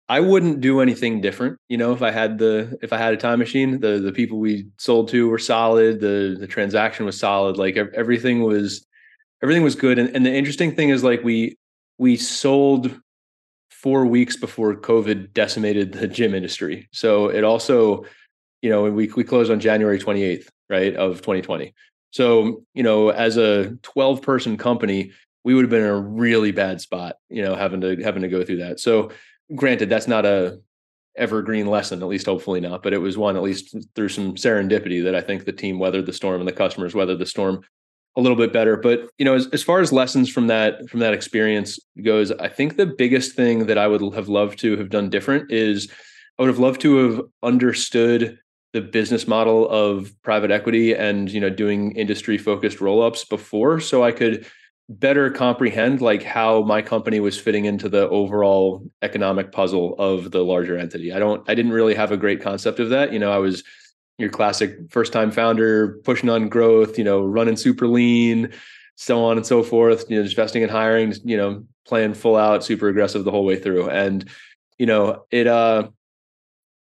I 0.09 0.19
wouldn't 0.19 0.61
do 0.61 0.81
anything 0.81 1.21
different. 1.21 1.57
You 1.69 1.77
know, 1.77 1.93
if 1.93 2.01
I 2.01 2.11
had 2.11 2.37
the 2.37 2.77
if 2.81 2.91
I 2.91 2.97
had 2.97 3.13
a 3.13 3.17
time 3.17 3.39
machine, 3.39 3.79
the 3.79 3.99
the 3.99 4.11
people 4.11 4.39
we 4.39 4.67
sold 4.77 5.07
to 5.09 5.29
were 5.29 5.39
solid. 5.39 6.01
The 6.01 6.35
the 6.39 6.47
transaction 6.47 7.05
was 7.05 7.17
solid. 7.17 7.57
Like 7.57 7.77
everything 7.77 8.43
was 8.43 8.85
everything 9.41 9.63
was 9.63 9.75
good. 9.75 9.99
And, 9.99 10.13
and 10.15 10.25
the 10.25 10.33
interesting 10.33 10.75
thing 10.75 10.89
is 10.89 11.03
like 11.03 11.23
we 11.23 11.57
we 11.97 12.17
sold 12.17 12.99
four 13.69 14.05
weeks 14.05 14.37
before 14.37 14.75
COVID 14.75 15.33
decimated 15.33 15.93
the 15.93 16.07
gym 16.07 16.33
industry. 16.33 16.87
So 16.91 17.27
it 17.27 17.43
also, 17.43 18.05
you 18.61 18.69
know, 18.69 18.83
we 18.83 19.07
we 19.07 19.23
closed 19.23 19.51
on 19.51 19.59
January 19.59 19.99
28th, 19.99 20.47
right, 20.69 20.95
of 20.95 21.17
2020. 21.17 21.73
So, 22.11 22.63
you 22.73 22.83
know, 22.83 23.09
as 23.09 23.37
a 23.37 23.75
12 23.81 24.21
person 24.21 24.57
company, 24.57 25.11
we 25.43 25.53
would 25.53 25.63
have 25.63 25.69
been 25.69 25.81
in 25.81 25.89
a 25.89 25.99
really 25.99 26.51
bad 26.51 26.79
spot, 26.79 27.15
you 27.29 27.41
know, 27.41 27.55
having 27.55 27.81
to 27.81 28.01
having 28.03 28.21
to 28.21 28.27
go 28.27 28.43
through 28.43 28.57
that. 28.57 28.79
So 28.79 29.11
granted, 29.55 29.89
that's 29.89 30.07
not 30.07 30.25
a 30.25 30.59
evergreen 31.15 31.67
lesson, 31.67 32.01
at 32.01 32.07
least 32.07 32.25
hopefully 32.25 32.59
not, 32.59 32.81
but 32.81 32.93
it 32.93 32.97
was 32.97 33.17
one 33.17 33.35
at 33.35 33.43
least 33.43 33.75
through 33.95 34.09
some 34.09 34.33
serendipity 34.33 35.03
that 35.03 35.15
I 35.15 35.21
think 35.21 35.45
the 35.45 35.51
team 35.51 35.79
weathered 35.79 36.05
the 36.05 36.13
storm 36.13 36.41
and 36.41 36.47
the 36.47 36.53
customers 36.53 36.95
weathered 36.95 37.19
the 37.19 37.25
storm 37.25 37.61
a 38.15 38.21
little 38.21 38.37
bit 38.37 38.53
better. 38.53 38.77
But 38.77 39.09
you 39.17 39.25
know, 39.25 39.35
as, 39.35 39.47
as 39.47 39.63
far 39.63 39.79
as 39.79 39.91
lessons 39.91 40.29
from 40.29 40.47
that 40.47 40.89
from 40.89 40.99
that 41.01 41.13
experience 41.13 41.79
goes, 42.03 42.31
I 42.31 42.47
think 42.47 42.77
the 42.77 42.85
biggest 42.85 43.35
thing 43.35 43.67
that 43.67 43.77
I 43.77 43.87
would 43.87 44.13
have 44.13 44.29
loved 44.29 44.59
to 44.59 44.77
have 44.77 44.89
done 44.89 45.09
different 45.09 45.51
is 45.51 45.91
I 46.37 46.43
would 46.43 46.49
have 46.49 46.59
loved 46.59 46.81
to 46.81 46.95
have 46.97 47.21
understood 47.41 48.39
the 48.73 48.81
business 48.81 49.27
model 49.27 49.69
of 49.69 50.11
private 50.23 50.49
equity 50.49 50.93
and 50.93 51.31
you 51.31 51.39
know 51.39 51.49
doing 51.49 51.95
industry 51.95 52.37
focused 52.37 52.81
roll 52.81 53.03
ups 53.03 53.23
before 53.23 53.79
so 53.79 54.03
I 54.03 54.11
could 54.11 54.47
better 54.89 55.29
comprehend 55.29 56.01
like 56.01 56.23
how 56.23 56.61
my 56.61 56.81
company 56.81 57.19
was 57.19 57.39
fitting 57.39 57.65
into 57.65 57.87
the 57.87 58.07
overall 58.09 58.85
economic 59.01 59.51
puzzle 59.51 59.95
of 59.97 60.31
the 60.31 60.43
larger 60.43 60.77
entity. 60.77 61.13
I 61.13 61.19
don't 61.19 61.47
I 61.49 61.55
didn't 61.55 61.71
really 61.71 61.95
have 61.95 62.11
a 62.11 62.17
great 62.17 62.41
concept 62.41 62.79
of 62.79 62.89
that. 62.89 63.13
You 63.13 63.19
know, 63.19 63.31
I 63.31 63.37
was 63.37 63.63
your 64.17 64.29
classic 64.29 64.75
first 64.89 65.13
time 65.13 65.31
founder 65.31 65.99
pushing 66.03 66.29
on 66.29 66.49
growth, 66.49 66.97
you 66.97 67.03
know, 67.03 67.23
running 67.23 67.55
super 67.55 67.87
lean, 67.87 68.51
so 68.95 69.23
on 69.23 69.37
and 69.37 69.45
so 69.45 69.63
forth, 69.63 70.05
you 70.09 70.17
know, 70.17 70.23
just 70.23 70.35
investing 70.35 70.63
in 70.63 70.69
hiring, 70.69 71.13
you 71.23 71.37
know, 71.37 71.63
playing 71.87 72.13
full 72.13 72.35
out, 72.35 72.63
super 72.63 72.89
aggressive 72.89 73.23
the 73.23 73.31
whole 73.31 73.45
way 73.45 73.57
through. 73.57 73.89
And, 73.89 74.29
you 74.77 74.85
know, 74.85 75.25
it 75.31 75.47
uh 75.47 75.87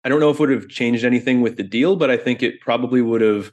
I 0.05 0.09
don't 0.09 0.21
know 0.21 0.31
if 0.31 0.37
it 0.37 0.41
would 0.41 0.51
have 0.51 0.69
changed 0.69 1.05
anything 1.05 1.41
with 1.41 1.57
the 1.57 1.65
deal, 1.65 1.97
but 1.97 2.11
I 2.11 2.17
think 2.17 2.43
it 2.43 2.61
probably 2.61 3.03
would 3.03 3.21
have 3.21 3.51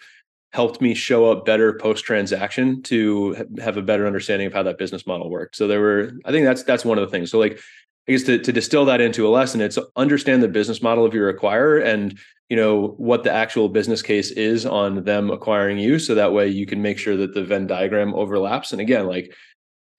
helped 0.55 0.79
me 0.79 0.93
show 0.93 1.29
up 1.29 1.45
better 1.45 1.73
post 1.73 2.05
transaction 2.05 2.81
to 2.81 3.45
have 3.59 3.75
a 3.75 3.81
better 3.81 4.07
understanding 4.07 4.47
of 4.47 4.53
how 4.53 4.63
that 4.63 4.77
business 4.77 5.05
model 5.05 5.29
worked. 5.29 5.57
So 5.57 5.67
there 5.67 5.81
were, 5.81 6.13
I 6.23 6.31
think 6.31 6.45
that's 6.45 6.63
that's 6.63 6.85
one 6.85 6.97
of 6.97 7.05
the 7.05 7.11
things. 7.11 7.29
So 7.29 7.37
like, 7.37 7.59
I 8.07 8.13
guess 8.13 8.23
to, 8.23 8.39
to 8.39 8.51
distill 8.53 8.85
that 8.85 9.01
into 9.01 9.27
a 9.27 9.29
lesson, 9.29 9.59
it's 9.59 9.77
understand 9.97 10.41
the 10.41 10.47
business 10.47 10.81
model 10.81 11.03
of 11.03 11.13
your 11.13 11.33
acquirer 11.33 11.85
and 11.85 12.17
you 12.47 12.55
know 12.55 12.93
what 12.97 13.23
the 13.23 13.33
actual 13.33 13.67
business 13.67 14.01
case 14.01 14.31
is 14.31 14.65
on 14.65 15.03
them 15.03 15.29
acquiring 15.29 15.77
you, 15.77 15.99
so 15.99 16.15
that 16.15 16.31
way 16.31 16.47
you 16.47 16.65
can 16.65 16.81
make 16.81 16.99
sure 16.99 17.17
that 17.17 17.33
the 17.33 17.43
Venn 17.43 17.67
diagram 17.67 18.13
overlaps. 18.13 18.71
And 18.71 18.79
again, 18.79 19.07
like 19.07 19.35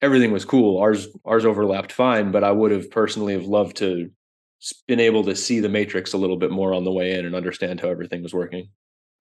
everything 0.01 0.31
was 0.31 0.45
cool, 0.45 0.79
ours 0.79 1.07
ours 1.23 1.45
overlapped 1.45 1.91
fine, 1.91 2.31
but 2.31 2.43
I 2.43 2.51
would 2.51 2.71
have 2.71 2.89
personally 2.89 3.33
have 3.33 3.45
loved 3.45 3.77
to 3.77 4.09
been 4.87 4.99
able 4.99 5.23
to 5.25 5.35
see 5.35 5.59
the 5.59 5.69
matrix 5.69 6.13
a 6.13 6.17
little 6.17 6.37
bit 6.37 6.49
more 6.49 6.73
on 6.73 6.83
the 6.83 6.91
way 6.91 7.13
in 7.13 7.27
and 7.27 7.35
understand 7.35 7.79
how 7.79 7.89
everything 7.89 8.23
was 8.23 8.33
working. 8.33 8.69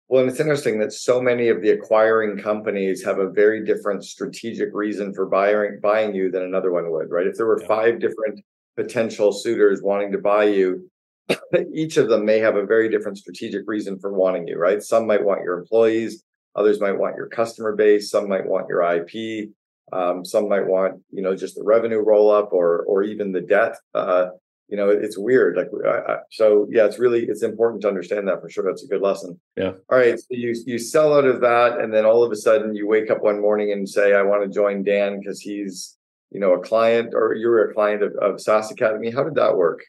Well, 0.09 0.23
and 0.23 0.31
it's 0.31 0.41
interesting 0.41 0.79
that 0.79 0.93
so 0.93 1.21
many 1.21 1.49
of 1.49 1.61
the 1.61 1.71
acquiring 1.71 2.38
companies 2.38 3.05
have 3.05 3.19
a 3.19 3.29
very 3.29 3.65
different 3.65 4.05
strategic 4.05 4.71
reason 4.73 5.12
for 5.12 5.27
buying 5.27 5.81
buying 5.83 6.15
you 6.15 6.31
than 6.31 6.43
another 6.43 6.73
one 6.73 6.91
would, 6.91 7.11
right? 7.11 7.27
If 7.27 7.37
there 7.37 7.47
were 7.47 7.61
yeah. 7.61 7.69
five 7.69 8.00
different 8.00 8.41
potential 8.75 9.33
suitors 9.33 9.83
wanting 9.83 10.12
to 10.12 10.19
buy 10.19 10.45
you, 10.45 10.91
each 11.75 11.99
of 11.99 12.09
them 12.09 12.25
may 12.25 12.38
have 12.38 12.57
a 12.57 12.65
very 12.65 12.88
different 12.88 13.19
strategic 13.19 13.65
reason 13.67 13.99
for 13.99 14.15
wanting 14.15 14.49
you, 14.49 14.57
right? 14.57 14.83
Some 14.83 15.07
might 15.07 15.23
want 15.23 15.43
your 15.43 15.59
employees, 15.59 16.23
others 16.57 16.81
might 16.81 16.99
want 16.99 17.17
your 17.17 17.29
customer 17.29 17.77
base, 17.77 18.11
some 18.11 18.31
might 18.31 18.47
want 18.47 18.67
your 18.69 18.81
IP, 18.81 19.50
um, 19.93 20.25
some 20.25 20.49
might 20.49 20.67
want 20.67 21.03
you 21.11 21.23
know 21.23 21.37
just 21.37 21.55
the 21.55 21.65
revenue 21.65 21.99
roll 21.99 22.31
up 22.31 22.55
or 22.55 22.83
or 22.85 23.03
even 23.03 23.31
the 23.31 23.43
debt. 23.43 23.77
Uh, 23.94 24.29
you 24.68 24.76
know 24.76 24.88
it's 24.90 25.18
weird 25.18 25.57
like 25.57 25.68
I, 25.87 26.12
I, 26.12 26.16
so 26.31 26.66
yeah 26.70 26.85
it's 26.85 26.98
really 26.98 27.24
it's 27.24 27.42
important 27.42 27.83
to 27.83 27.88
understand 27.88 28.28
that 28.28 28.40
for 28.40 28.48
sure 28.48 28.64
that's 28.64 28.85
a 28.85 28.87
good 28.87 29.02
lesson 29.02 29.40
yeah 29.57 29.72
all 29.90 29.98
right 29.98 30.18
so 30.18 30.26
you 30.31 30.54
you 30.66 30.78
sell 30.78 31.14
out 31.14 31.24
of 31.24 31.40
that 31.40 31.81
and 31.81 31.92
then 31.92 32.04
all 32.04 32.22
of 32.22 32.31
a 32.31 32.37
sudden 32.37 32.74
you 32.74 32.87
wake 32.87 33.11
up 33.11 33.22
one 33.22 33.40
morning 33.40 33.72
and 33.72 33.88
say 33.88 34.14
i 34.14 34.22
want 34.22 34.42
to 34.42 34.48
join 34.48 34.83
dan 34.83 35.18
because 35.18 35.40
he's 35.40 35.96
you 36.31 36.40
know 36.40 36.52
a 36.52 36.61
client 36.61 37.14
or 37.14 37.35
you're 37.35 37.70
a 37.70 37.74
client 37.74 38.02
of, 38.02 38.12
of 38.16 38.40
SaaS 38.40 38.70
Academy 38.70 39.11
how 39.11 39.24
did 39.24 39.35
that 39.37 39.57
work 39.57 39.81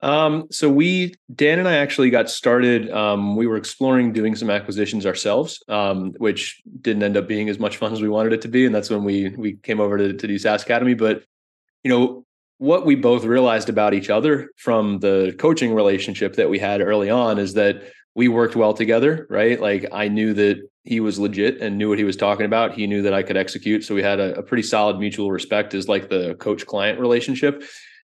um, 0.00 0.46
so 0.50 0.70
we 0.70 1.14
Dan 1.34 1.58
and 1.58 1.66
I 1.66 1.74
actually 1.74 2.10
got 2.10 2.30
started. 2.30 2.88
Um, 2.92 3.34
we 3.34 3.48
were 3.48 3.56
exploring 3.56 4.12
doing 4.12 4.36
some 4.36 4.48
acquisitions 4.48 5.04
ourselves, 5.04 5.60
um, 5.68 6.12
which 6.18 6.62
didn't 6.82 7.02
end 7.02 7.16
up 7.16 7.26
being 7.26 7.48
as 7.48 7.58
much 7.58 7.78
fun 7.78 7.92
as 7.92 8.00
we 8.00 8.08
wanted 8.08 8.32
it 8.32 8.40
to 8.42 8.48
be, 8.48 8.64
and 8.64 8.72
that's 8.72 8.90
when 8.90 9.02
we 9.02 9.30
we 9.30 9.54
came 9.54 9.80
over 9.80 9.98
to, 9.98 10.12
to 10.12 10.26
do 10.28 10.38
SaaS 10.38 10.62
Academy. 10.62 10.94
But 10.94 11.24
you 11.82 11.90
know, 11.90 12.24
what 12.58 12.84
we 12.84 12.96
both 12.96 13.24
realized 13.24 13.68
about 13.68 13.94
each 13.94 14.10
other 14.10 14.50
from 14.56 14.98
the 14.98 15.34
coaching 15.38 15.74
relationship 15.74 16.34
that 16.36 16.50
we 16.50 16.58
had 16.58 16.80
early 16.80 17.08
on 17.08 17.38
is 17.38 17.54
that 17.54 17.82
we 18.14 18.26
worked 18.26 18.56
well 18.56 18.74
together, 18.74 19.28
right? 19.30 19.60
Like 19.60 19.86
I 19.92 20.08
knew 20.08 20.34
that 20.34 20.68
he 20.82 20.98
was 20.98 21.20
legit 21.20 21.60
and 21.60 21.78
knew 21.78 21.88
what 21.88 21.98
he 21.98 22.04
was 22.04 22.16
talking 22.16 22.46
about. 22.46 22.74
He 22.74 22.88
knew 22.88 23.02
that 23.02 23.14
I 23.14 23.22
could 23.22 23.36
execute. 23.36 23.84
So 23.84 23.94
we 23.94 24.02
had 24.02 24.18
a, 24.18 24.38
a 24.38 24.42
pretty 24.42 24.64
solid 24.64 24.98
mutual 24.98 25.30
respect 25.30 25.72
as 25.72 25.86
like 25.86 26.08
the 26.08 26.34
coach 26.34 26.66
client 26.66 26.98
relationship. 26.98 27.62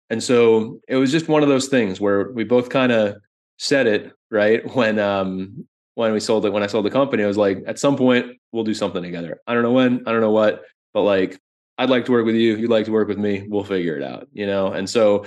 And 0.10 0.22
so 0.22 0.82
it 0.90 0.98
was 0.98 1.12
just 1.12 1.30
one 1.30 1.44
of 1.44 1.50
those 1.50 1.70
things 1.70 2.02
where 2.02 2.30
we 2.32 2.44
both 2.44 2.68
kind 2.70 2.92
of 2.92 3.16
said 3.58 3.88
it, 3.88 4.12
right? 4.30 4.62
When 4.76 5.00
um 5.00 5.66
when 5.96 6.14
we 6.14 6.20
sold 6.20 6.46
it, 6.46 6.52
when 6.52 6.64
I 6.64 6.68
sold 6.68 6.86
the 6.86 6.90
company, 6.90 7.24
I 7.24 7.28
was 7.28 7.38
like, 7.38 7.64
at 7.68 7.80
some 7.80 7.96
point 7.96 8.38
we'll 8.52 8.64
do 8.64 8.74
something 8.74 9.04
together. 9.04 9.40
I 9.48 9.54
don't 9.54 9.64
know 9.64 9.72
when, 9.72 10.08
I 10.08 10.12
don't 10.12 10.22
know 10.22 10.32
what, 10.32 10.64
but 10.94 11.04
like 11.04 11.40
I'd 11.82 11.90
like 11.90 12.06
to 12.06 12.12
work 12.12 12.26
with 12.28 12.36
you. 12.36 12.58
You'd 12.58 12.70
like 12.70 12.86
to 12.86 12.92
work 12.92 13.08
with 13.08 13.18
me. 13.18 13.44
We'll 13.48 13.64
figure 13.64 13.98
it 13.98 14.04
out, 14.04 14.28
you 14.34 14.46
know? 14.46 14.68
And 14.68 14.88
so 14.88 15.26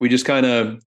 we 0.00 0.10
just 0.10 0.26
kind 0.26 0.44
of 0.44 0.84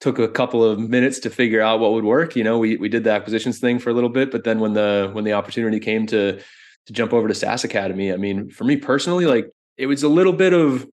took 0.00 0.20
a 0.20 0.28
couple 0.28 0.62
of 0.62 0.78
minutes 0.78 1.18
to 1.20 1.30
figure 1.30 1.60
out 1.60 1.80
what 1.80 1.92
would 1.94 2.04
work. 2.04 2.36
You 2.36 2.44
know, 2.44 2.58
we 2.58 2.76
we 2.76 2.88
did 2.88 3.02
the 3.02 3.10
acquisitions 3.10 3.58
thing 3.58 3.80
for 3.80 3.90
a 3.90 3.92
little 3.92 4.08
bit, 4.08 4.30
but 4.30 4.44
then 4.44 4.60
when 4.60 4.74
the 4.74 5.10
when 5.12 5.24
the 5.24 5.32
opportunity 5.32 5.80
came 5.80 6.06
to 6.06 6.38
to 6.86 6.92
jump 6.92 7.12
over 7.12 7.26
to 7.26 7.34
SaaS 7.34 7.64
Academy, 7.64 8.12
I 8.12 8.16
mean, 8.16 8.50
for 8.50 8.62
me 8.62 8.76
personally, 8.76 9.26
like 9.26 9.50
it 9.76 9.86
was 9.86 10.04
a 10.04 10.08
little 10.08 10.32
bit 10.32 10.52
of 10.52 10.86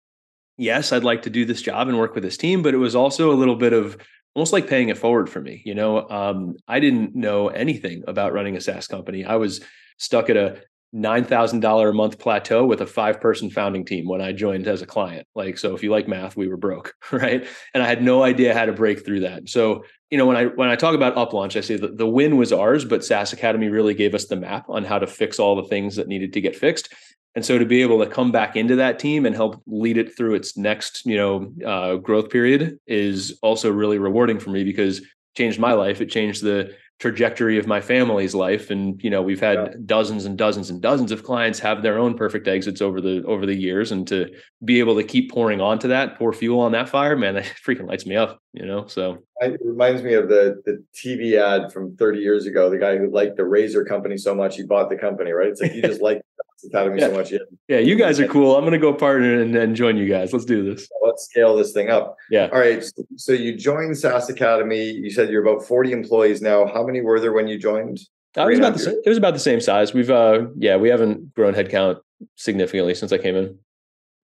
yes, 0.58 0.92
I'd 0.92 1.04
like 1.04 1.22
to 1.24 1.30
do 1.30 1.46
this 1.46 1.62
job 1.62 1.90
and 1.90 2.00
work 2.00 2.16
with 2.16 2.24
this 2.24 2.38
team, 2.38 2.64
but 2.64 2.74
it 2.74 2.78
was 2.78 2.96
also 2.96 3.32
a 3.32 3.38
little 3.38 3.56
bit 3.56 3.74
of 3.74 3.98
almost 4.34 4.52
like 4.52 4.68
paying 4.68 4.90
it 4.90 4.98
forward 4.98 5.30
for 5.30 5.42
me. 5.42 5.62
You 5.64 5.76
know, 5.76 6.10
um, 6.10 6.56
I 6.68 6.80
didn't 6.80 7.14
know 7.14 7.50
anything 7.50 8.04
about 8.08 8.34
running 8.34 8.56
a 8.56 8.62
SaaS 8.62 8.88
company. 8.88 9.26
I 9.26 9.36
was 9.36 9.62
stuck 9.98 10.32
at 10.32 10.38
a 10.38 10.62
$9,000 10.96 11.90
a 11.90 11.94
month 11.94 12.18
plateau 12.18 12.66
with 12.66 12.82
a 12.82 12.86
five 12.88 13.22
person 13.22 13.50
founding 13.50 13.86
team 13.86 14.08
when 14.08 14.22
I 14.22 14.32
joined 14.32 14.68
as 14.68 14.82
a 14.82 14.88
client. 14.88 15.28
Like, 15.36 15.58
so 15.58 15.76
if 15.76 15.84
you 15.84 15.92
like 15.92 16.08
math, 16.08 16.36
we 16.36 16.48
were 16.48 16.58
broke, 16.58 16.96
right? 17.12 17.46
And 17.74 17.84
I 17.84 17.88
had 17.88 18.04
no 18.04 18.24
idea 18.24 18.54
how 18.54 18.66
to 18.66 18.74
break 18.74 19.06
through 19.06 19.22
that. 19.22 19.50
So, 19.50 19.84
you 20.10 20.18
know, 20.18 20.26
when 20.26 20.38
I 20.38 20.46
when 20.46 20.70
I 20.70 20.76
talk 20.76 20.96
about 20.96 21.16
UpLaunch, 21.16 21.56
I 21.56 21.62
say 21.62 21.78
that 21.78 21.98
the 21.98 22.08
win 22.08 22.38
was 22.38 22.52
ours, 22.52 22.86
but 22.86 23.06
SaaS 23.06 23.34
Academy 23.34 23.70
really 23.70 23.94
gave 23.94 24.16
us 24.16 24.26
the 24.26 24.36
map 24.36 24.66
on 24.68 24.84
how 24.84 24.98
to 24.98 25.06
fix 25.06 25.38
all 25.38 25.56
the 25.56 25.68
things 25.68 25.96
that 25.98 26.08
needed 26.08 26.34
to 26.34 26.42
get 26.42 26.56
fixed. 26.56 26.94
And 27.36 27.46
so 27.46 27.60
to 27.60 27.66
be 27.66 27.84
able 27.84 28.04
to 28.04 28.10
come 28.10 28.32
back 28.32 28.56
into 28.56 28.76
that 28.78 28.98
team 28.98 29.28
and 29.28 29.36
help 29.36 29.62
lead 29.68 29.98
it 29.98 30.18
through 30.18 30.34
its 30.34 30.58
next, 30.58 31.06
you 31.06 31.16
know, 31.16 31.54
uh, 31.66 31.96
growth 31.98 32.32
period 32.32 32.80
is 32.88 33.38
also 33.44 33.72
really 33.72 34.00
rewarding 34.00 34.40
for 34.40 34.50
me 34.50 34.64
because 34.64 35.02
changed 35.38 35.60
my 35.60 35.74
life. 35.74 36.02
It 36.02 36.10
changed 36.10 36.44
the 36.44 36.76
trajectory 37.00 37.58
of 37.58 37.66
my 37.66 37.82
family's 37.82 38.36
life. 38.36 38.70
And 38.70 39.02
you 39.04 39.10
know 39.10 39.22
we've 39.22 39.40
had 39.40 39.56
yeah. 39.58 39.74
dozens 39.86 40.26
and 40.26 40.38
dozens 40.38 40.70
and 40.70 40.82
dozens 40.82 41.12
of 41.12 41.24
clients 41.24 41.60
have 41.60 41.82
their 41.82 41.98
own 41.98 42.16
perfect 42.16 42.48
exits 42.48 42.82
over 42.82 43.02
the 43.02 43.24
over 43.26 43.46
the 43.46 43.56
years. 43.56 43.92
And 43.92 44.08
to 44.08 44.30
be 44.64 44.80
able 44.80 44.96
to 44.96 45.04
keep 45.04 45.32
pouring 45.32 45.62
onto 45.62 45.88
that 45.88 46.18
pour 46.18 46.34
fuel 46.34 46.60
on 46.60 46.74
that 46.74 46.90
fire 46.90 47.16
man 47.16 47.34
that 47.36 47.46
freaking 47.66 47.88
lights 47.88 48.06
me 48.06 48.16
up 48.16 48.42
you 48.54 48.66
know? 48.66 48.88
So 48.88 49.24
it 49.42 49.60
reminds 49.64 50.04
me 50.04 50.14
of 50.14 50.30
the 50.30 50.62
the 50.66 50.84
tv 50.94 51.36
ad 51.36 51.72
from 51.72 51.96
30 51.96 52.20
years 52.20 52.46
ago 52.46 52.70
the 52.70 52.78
guy 52.78 52.98
who 52.98 53.10
liked 53.10 53.38
the 53.38 53.46
razor 53.46 53.86
company 53.86 54.18
so 54.18 54.36
much 54.36 54.58
he 54.58 54.64
bought 54.64 54.90
the 54.90 54.98
company 54.98 55.32
right? 55.32 55.48
It's 55.48 55.62
like 55.62 55.74
you 55.74 55.82
just 55.82 56.02
like 56.10 56.22
academy 56.66 57.00
yeah. 57.00 57.08
so 57.08 57.14
much 57.14 57.32
yeah. 57.32 57.40
yeah 57.68 57.80
you 57.80 57.96
guys 57.96 58.20
are 58.20 58.28
cool. 58.28 58.56
I'm 58.56 58.64
going 58.64 58.74
to 58.74 58.80
go 58.80 58.94
partner 58.94 59.42
and, 59.42 59.56
and 59.56 59.76
join 59.76 59.96
you 59.96 60.08
guys. 60.08 60.34
Let's 60.34 60.46
do 60.46 60.64
this. 60.64 60.90
Let's 61.06 61.26
scale 61.26 61.56
this 61.56 61.72
thing 61.72 61.90
up. 61.90 62.18
Yeah. 62.30 62.50
All 62.52 62.60
right 62.60 62.84
so, 62.84 63.04
so 63.16 63.32
you 63.32 63.56
joined 63.56 63.98
SaaS 63.98 64.30
Academy. 64.30 64.92
You 64.92 65.10
said 65.10 65.30
you're 65.30 65.46
about 65.46 65.66
40 65.66 65.92
employees 65.94 66.42
now. 66.42 66.66
How 66.66 66.86
many 66.86 67.02
were 67.02 67.20
there 67.20 67.34
when 67.34 67.48
you 67.48 67.58
joined? 67.58 68.00
Uh, 68.38 68.44
it 68.44 68.50
was 68.50 68.60
about 68.60 68.74
the 68.74 68.80
same, 68.80 69.02
it 69.04 69.10
was 69.10 69.18
about 69.18 69.34
the 69.34 69.40
same 69.40 69.62
size. 69.62 69.94
We've 69.94 70.10
uh 70.10 70.48
yeah 70.58 70.76
we 70.76 70.90
haven't 70.90 71.34
grown 71.34 71.54
headcount 71.54 72.02
significantly 72.36 72.94
since 72.96 73.12
i 73.12 73.18
came 73.18 73.36
in 73.36 73.58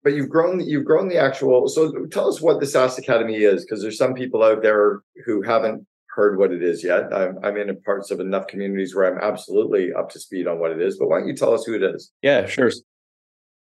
but 0.04 0.14
you've 0.14 0.30
grown 0.30 0.60
you've 0.60 0.86
grown 0.86 1.08
the 1.08 1.18
actual 1.18 1.68
so 1.68 2.06
tell 2.08 2.28
us 2.28 2.42
what 2.42 2.60
the 2.60 2.68
SaaS 2.68 2.98
Academy 2.98 3.38
is 3.38 3.64
because 3.64 3.82
there's 3.82 3.98
some 3.98 4.14
people 4.14 4.44
out 4.44 4.62
there 4.62 5.02
who 5.26 5.42
haven't 5.42 5.86
heard 6.16 6.38
what 6.38 6.52
it 6.52 6.62
is 6.62 6.84
yet. 6.84 7.14
I'm, 7.14 7.40
I'm 7.44 7.58
in 7.58 7.82
parts 7.82 8.12
of 8.12 8.20
enough 8.20 8.48
communities 8.48 8.96
where 8.96 9.12
I'm 9.12 9.22
absolutely 9.22 9.94
up 9.94 10.10
to 10.12 10.20
speed 10.20 10.48
on 10.48 10.60
what 10.60 10.72
it 10.72 10.82
is. 10.82 10.98
But 10.98 11.10
why 11.10 11.20
don't 11.20 11.28
you 11.28 11.36
tell 11.36 11.54
us 11.54 11.66
who 11.66 11.74
it 11.74 11.84
is? 11.84 12.12
Yeah, 12.22 12.46
sure. 12.46 12.72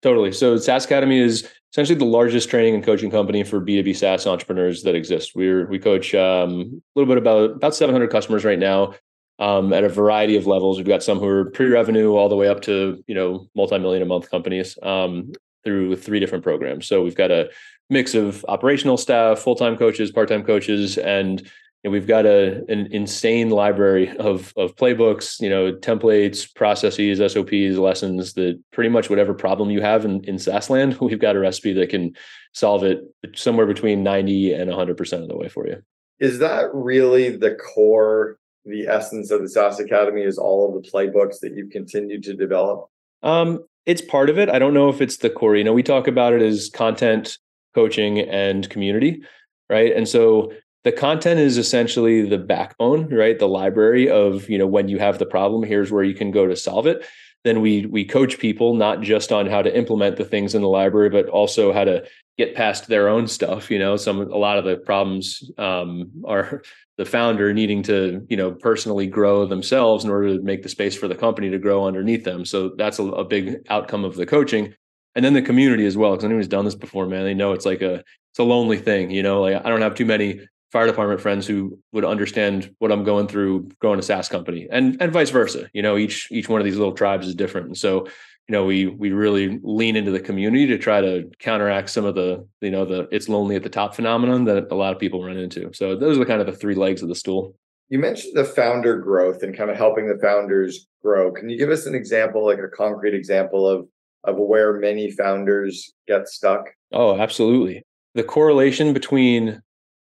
Totally. 0.02 0.32
So 0.32 0.56
SaaS 0.56 0.84
Academy 0.84 1.20
is 1.20 1.48
essentially 1.72 1.98
the 1.98 2.04
largest 2.04 2.50
training 2.50 2.74
and 2.74 2.82
coaching 2.82 3.10
company 3.10 3.44
for 3.44 3.60
B2B 3.60 3.96
SaaS 3.96 4.26
entrepreneurs 4.26 4.82
that 4.82 4.96
exists. 4.96 5.32
We're 5.34 5.66
we 5.68 5.78
coach 5.78 6.14
um, 6.14 6.82
a 6.96 6.98
little 6.98 7.12
bit 7.12 7.18
about 7.18 7.52
about 7.52 7.74
700 7.76 8.10
customers 8.10 8.44
right 8.44 8.58
now 8.58 8.94
um, 9.38 9.72
at 9.72 9.84
a 9.84 9.88
variety 9.88 10.36
of 10.36 10.46
levels. 10.46 10.76
We've 10.76 10.86
got 10.86 11.04
some 11.04 11.20
who 11.20 11.28
are 11.28 11.44
pre-revenue 11.50 12.14
all 12.14 12.28
the 12.28 12.36
way 12.36 12.48
up 12.48 12.62
to 12.62 13.02
you 13.06 13.14
know 13.14 13.48
multi-million 13.54 14.02
a 14.02 14.06
month 14.06 14.28
companies 14.28 14.76
um, 14.82 15.32
through 15.64 15.96
three 15.96 16.20
different 16.20 16.44
programs. 16.44 16.86
So 16.86 17.02
we've 17.02 17.16
got 17.16 17.30
a 17.30 17.50
mix 17.90 18.14
of 18.14 18.44
operational 18.48 18.96
staff, 18.96 19.38
full-time 19.38 19.76
coaches, 19.76 20.10
part-time 20.10 20.44
coaches, 20.44 20.98
and 20.98 21.48
and 21.84 21.92
we've 21.92 22.06
got 22.06 22.26
a 22.26 22.64
an 22.68 22.88
insane 22.92 23.50
library 23.50 24.16
of 24.18 24.52
of 24.56 24.76
playbooks, 24.76 25.40
you 25.40 25.50
know, 25.50 25.72
templates, 25.72 26.52
processes, 26.54 27.18
SOPs, 27.32 27.78
lessons 27.78 28.34
that 28.34 28.60
pretty 28.72 28.90
much 28.90 29.10
whatever 29.10 29.34
problem 29.34 29.70
you 29.70 29.80
have 29.80 30.04
in, 30.04 30.22
in 30.24 30.38
SaaS 30.38 30.70
land, 30.70 30.98
we've 31.00 31.18
got 31.18 31.36
a 31.36 31.40
recipe 31.40 31.72
that 31.74 31.90
can 31.90 32.14
solve 32.52 32.84
it 32.84 33.02
somewhere 33.34 33.66
between 33.66 34.02
90 34.02 34.52
and 34.52 34.70
100% 34.70 35.22
of 35.22 35.28
the 35.28 35.36
way 35.36 35.48
for 35.48 35.66
you. 35.66 35.82
Is 36.20 36.38
that 36.38 36.66
really 36.72 37.36
the 37.36 37.54
core, 37.54 38.38
the 38.64 38.86
essence 38.86 39.30
of 39.30 39.40
the 39.40 39.48
SaaS 39.48 39.80
Academy 39.80 40.22
is 40.22 40.38
all 40.38 40.68
of 40.68 40.82
the 40.82 40.88
playbooks 40.88 41.40
that 41.40 41.56
you've 41.56 41.70
continued 41.70 42.22
to 42.24 42.34
develop? 42.34 42.88
Um, 43.22 43.64
it's 43.86 44.02
part 44.02 44.30
of 44.30 44.38
it. 44.38 44.48
I 44.48 44.58
don't 44.58 44.74
know 44.74 44.88
if 44.88 45.00
it's 45.00 45.18
the 45.18 45.30
core. 45.30 45.56
You 45.56 45.64
know, 45.64 45.72
we 45.72 45.82
talk 45.82 46.06
about 46.06 46.32
it 46.32 46.42
as 46.42 46.70
content, 46.72 47.38
coaching, 47.74 48.20
and 48.20 48.68
community, 48.70 49.22
right? 49.68 49.94
And 49.94 50.08
so 50.08 50.52
the 50.84 50.92
content 50.92 51.38
is 51.40 51.58
essentially 51.58 52.28
the 52.28 52.38
backbone 52.38 53.08
right 53.08 53.38
the 53.38 53.48
library 53.48 54.08
of 54.10 54.48
you 54.48 54.58
know 54.58 54.66
when 54.66 54.88
you 54.88 54.98
have 54.98 55.18
the 55.18 55.26
problem 55.26 55.62
here's 55.62 55.90
where 55.90 56.02
you 56.02 56.14
can 56.14 56.30
go 56.30 56.46
to 56.46 56.56
solve 56.56 56.86
it 56.86 57.06
then 57.44 57.60
we 57.60 57.86
we 57.86 58.04
coach 58.04 58.38
people 58.38 58.74
not 58.74 59.00
just 59.00 59.32
on 59.32 59.46
how 59.46 59.62
to 59.62 59.76
implement 59.76 60.16
the 60.16 60.24
things 60.24 60.54
in 60.54 60.62
the 60.62 60.68
library 60.68 61.08
but 61.08 61.28
also 61.28 61.72
how 61.72 61.84
to 61.84 62.04
get 62.38 62.54
past 62.54 62.88
their 62.88 63.08
own 63.08 63.26
stuff 63.26 63.70
you 63.70 63.78
know 63.78 63.96
some 63.96 64.20
a 64.20 64.36
lot 64.36 64.58
of 64.58 64.64
the 64.64 64.76
problems 64.76 65.50
um, 65.58 66.10
are 66.26 66.62
the 67.02 67.10
founder 67.10 67.52
needing 67.52 67.82
to 67.82 68.24
you 68.28 68.36
know 68.36 68.52
personally 68.52 69.08
grow 69.08 69.44
themselves 69.44 70.04
in 70.04 70.10
order 70.10 70.36
to 70.36 70.42
make 70.42 70.62
the 70.62 70.68
space 70.68 70.96
for 70.96 71.08
the 71.08 71.16
company 71.16 71.50
to 71.50 71.58
grow 71.58 71.84
underneath 71.84 72.22
them 72.22 72.44
so 72.44 72.70
that's 72.78 73.00
a, 73.00 73.04
a 73.04 73.24
big 73.24 73.56
outcome 73.68 74.04
of 74.04 74.14
the 74.14 74.24
coaching 74.24 74.72
and 75.16 75.24
then 75.24 75.34
the 75.34 75.42
community 75.42 75.84
as 75.84 75.96
well 75.96 76.12
because 76.12 76.24
anyone 76.24 76.38
who's 76.38 76.46
done 76.46 76.64
this 76.64 76.76
before 76.76 77.06
man 77.06 77.24
they 77.24 77.34
know 77.34 77.52
it's 77.52 77.66
like 77.66 77.82
a 77.82 77.94
it's 77.94 78.38
a 78.38 78.44
lonely 78.44 78.78
thing 78.78 79.10
you 79.10 79.22
know 79.22 79.42
like 79.42 79.60
i 79.64 79.68
don't 79.68 79.82
have 79.82 79.96
too 79.96 80.06
many 80.06 80.40
fire 80.70 80.86
department 80.86 81.20
friends 81.20 81.46
who 81.46 81.78
would 81.92 82.04
understand 82.04 82.74
what 82.78 82.90
I'm 82.90 83.04
going 83.04 83.28
through 83.28 83.68
growing 83.78 83.98
a 83.98 84.02
SaaS 84.02 84.30
company 84.30 84.68
and 84.72 84.96
and 85.02 85.12
vice 85.12 85.28
versa. 85.28 85.68
You 85.74 85.82
know, 85.82 85.98
each 85.98 86.28
each 86.32 86.48
one 86.48 86.62
of 86.62 86.64
these 86.64 86.78
little 86.78 86.94
tribes 86.94 87.28
is 87.28 87.34
different. 87.34 87.66
And 87.66 87.76
so, 87.76 88.06
you 88.52 88.58
know, 88.58 88.66
we 88.66 88.86
we 88.86 89.12
really 89.12 89.58
lean 89.62 89.96
into 89.96 90.10
the 90.10 90.20
community 90.20 90.66
to 90.66 90.76
try 90.76 91.00
to 91.00 91.30
counteract 91.38 91.88
some 91.88 92.04
of 92.04 92.14
the, 92.14 92.46
you 92.60 92.70
know, 92.70 92.84
the 92.84 93.08
it's 93.10 93.26
lonely 93.26 93.56
at 93.56 93.62
the 93.62 93.70
top 93.70 93.94
phenomenon 93.94 94.44
that 94.44 94.70
a 94.70 94.74
lot 94.74 94.92
of 94.92 94.98
people 94.98 95.24
run 95.24 95.38
into. 95.38 95.72
So 95.72 95.96
those 95.96 96.18
are 96.18 96.24
kind 96.26 96.42
of 96.42 96.46
the 96.46 96.52
three 96.52 96.74
legs 96.74 97.00
of 97.00 97.08
the 97.08 97.14
stool. 97.14 97.56
You 97.88 97.98
mentioned 97.98 98.36
the 98.36 98.44
founder 98.44 98.98
growth 98.98 99.42
and 99.42 99.56
kind 99.56 99.70
of 99.70 99.78
helping 99.78 100.06
the 100.06 100.18
founders 100.20 100.86
grow. 101.02 101.32
Can 101.32 101.48
you 101.48 101.56
give 101.56 101.70
us 101.70 101.86
an 101.86 101.94
example, 101.94 102.44
like 102.44 102.58
a 102.58 102.68
concrete 102.68 103.14
example 103.14 103.66
of 103.66 103.88
of 104.24 104.36
where 104.36 104.74
many 104.74 105.10
founders 105.10 105.90
get 106.06 106.28
stuck? 106.28 106.66
Oh, 106.92 107.18
absolutely. 107.18 107.86
The 108.14 108.22
correlation 108.22 108.92
between 108.92 109.62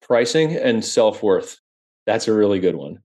pricing 0.02 0.58
and 0.58 0.84
self-worth 0.84 1.58
that's 2.06 2.28
a 2.28 2.34
really 2.34 2.60
good 2.60 2.76
one 2.76 3.00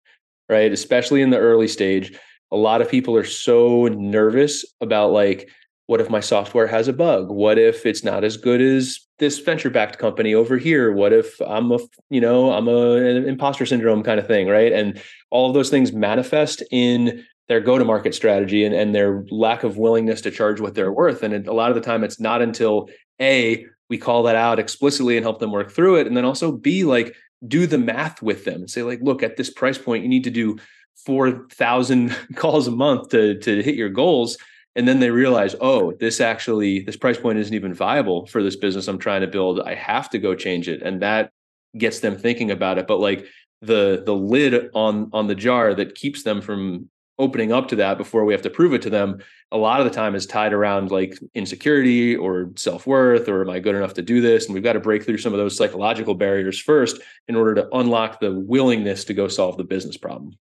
right 0.50 0.70
especially 0.70 1.22
in 1.22 1.30
the 1.30 1.38
early 1.38 1.66
stage 1.66 2.18
a 2.52 2.56
lot 2.56 2.80
of 2.80 2.90
people 2.90 3.16
are 3.16 3.24
so 3.24 3.86
nervous 3.86 4.64
about 4.80 5.12
like 5.12 5.48
what 5.86 6.00
if 6.00 6.08
my 6.08 6.20
software 6.20 6.68
has 6.68 6.86
a 6.86 6.92
bug? 6.92 7.32
What 7.32 7.58
if 7.58 7.84
it's 7.84 8.04
not 8.04 8.22
as 8.22 8.36
good 8.36 8.60
as 8.60 9.00
this 9.18 9.40
venture 9.40 9.70
backed 9.70 9.98
company 9.98 10.34
over 10.34 10.56
here? 10.56 10.92
What 10.92 11.12
if 11.12 11.40
i'm 11.42 11.72
a 11.72 11.78
you 12.10 12.20
know 12.20 12.52
i'm 12.52 12.68
a 12.68 12.92
an 12.92 13.28
imposter 13.28 13.66
syndrome 13.66 14.04
kind 14.04 14.20
of 14.20 14.26
thing 14.26 14.46
right? 14.46 14.72
And 14.72 15.02
all 15.30 15.48
of 15.48 15.54
those 15.54 15.68
things 15.68 15.92
manifest 15.92 16.62
in 16.70 17.24
their 17.48 17.60
go 17.60 17.76
to 17.76 17.84
market 17.84 18.14
strategy 18.14 18.64
and, 18.64 18.72
and 18.72 18.94
their 18.94 19.24
lack 19.32 19.64
of 19.64 19.76
willingness 19.76 20.20
to 20.20 20.30
charge 20.30 20.60
what 20.60 20.76
they're 20.76 20.92
worth 20.92 21.24
and 21.24 21.48
a 21.48 21.52
lot 21.52 21.70
of 21.70 21.74
the 21.74 21.80
time 21.80 22.04
it's 22.04 22.20
not 22.20 22.40
until 22.40 22.88
a 23.20 23.66
we 23.88 23.98
call 23.98 24.22
that 24.22 24.36
out 24.36 24.60
explicitly 24.60 25.16
and 25.16 25.24
help 25.24 25.40
them 25.40 25.50
work 25.50 25.72
through 25.72 25.96
it 25.96 26.06
and 26.06 26.16
then 26.16 26.24
also 26.24 26.52
be 26.52 26.84
like 26.84 27.16
do 27.48 27.66
the 27.66 27.76
math 27.76 28.22
with 28.22 28.44
them 28.44 28.60
and 28.60 28.70
say 28.70 28.84
like 28.84 29.00
look 29.02 29.24
at 29.24 29.36
this 29.36 29.50
price 29.50 29.78
point 29.78 30.04
you 30.04 30.08
need 30.08 30.22
to 30.22 30.30
do 30.30 30.56
4000 31.04 32.16
calls 32.34 32.66
a 32.66 32.70
month 32.70 33.10
to 33.10 33.38
to 33.40 33.62
hit 33.62 33.74
your 33.74 33.88
goals. 33.88 34.36
And 34.76 34.86
then 34.86 35.00
they 35.00 35.10
realize 35.10 35.54
oh 35.60 35.92
this 35.92 36.20
actually 36.20 36.80
this 36.80 36.96
price 36.96 37.18
point 37.18 37.38
isn't 37.38 37.54
even 37.54 37.74
viable 37.74 38.26
for 38.26 38.42
this 38.42 38.56
business 38.56 38.88
i'm 38.88 38.98
trying 38.98 39.20
to 39.22 39.26
build. 39.26 39.60
I 39.60 39.74
have 39.74 40.10
to 40.10 40.18
go 40.18 40.34
change 40.34 40.68
it. 40.68 40.82
And 40.82 41.02
that 41.02 41.32
gets 41.76 42.00
them 42.00 42.16
thinking 42.16 42.50
about 42.50 42.78
it. 42.78 42.86
But 42.86 43.00
like 43.00 43.26
the 43.62 44.02
the 44.04 44.14
lid 44.14 44.70
on 44.74 45.10
on 45.12 45.26
the 45.26 45.34
jar 45.34 45.74
that 45.74 45.94
keeps 45.94 46.22
them 46.22 46.40
from 46.40 46.88
opening 47.18 47.52
up 47.52 47.68
to 47.68 47.76
that 47.76 47.98
before 47.98 48.24
we 48.24 48.32
have 48.32 48.40
to 48.40 48.48
prove 48.48 48.72
it 48.72 48.80
to 48.80 48.88
them 48.88 49.18
a 49.52 49.58
lot 49.58 49.80
of 49.80 49.84
the 49.84 49.94
time 49.94 50.14
is 50.14 50.26
tied 50.26 50.52
around 50.52 50.90
like 50.90 51.18
insecurity 51.34 52.16
or 52.16 52.50
self-worth 52.56 53.28
or 53.28 53.42
am 53.42 53.50
i 53.50 53.58
good 53.58 53.74
enough 53.74 53.94
to 53.94 54.02
do 54.02 54.20
this? 54.20 54.46
And 54.46 54.54
we've 54.54 54.62
got 54.62 54.74
to 54.74 54.80
break 54.80 55.04
through 55.04 55.18
some 55.18 55.32
of 55.32 55.38
those 55.38 55.56
psychological 55.56 56.14
barriers 56.14 56.58
first 56.58 57.00
in 57.28 57.36
order 57.36 57.54
to 57.56 57.68
unlock 57.72 58.20
the 58.20 58.32
willingness 58.32 59.04
to 59.04 59.14
go 59.14 59.28
solve 59.28 59.56
the 59.56 59.64
business 59.64 59.96
problem 59.96 60.36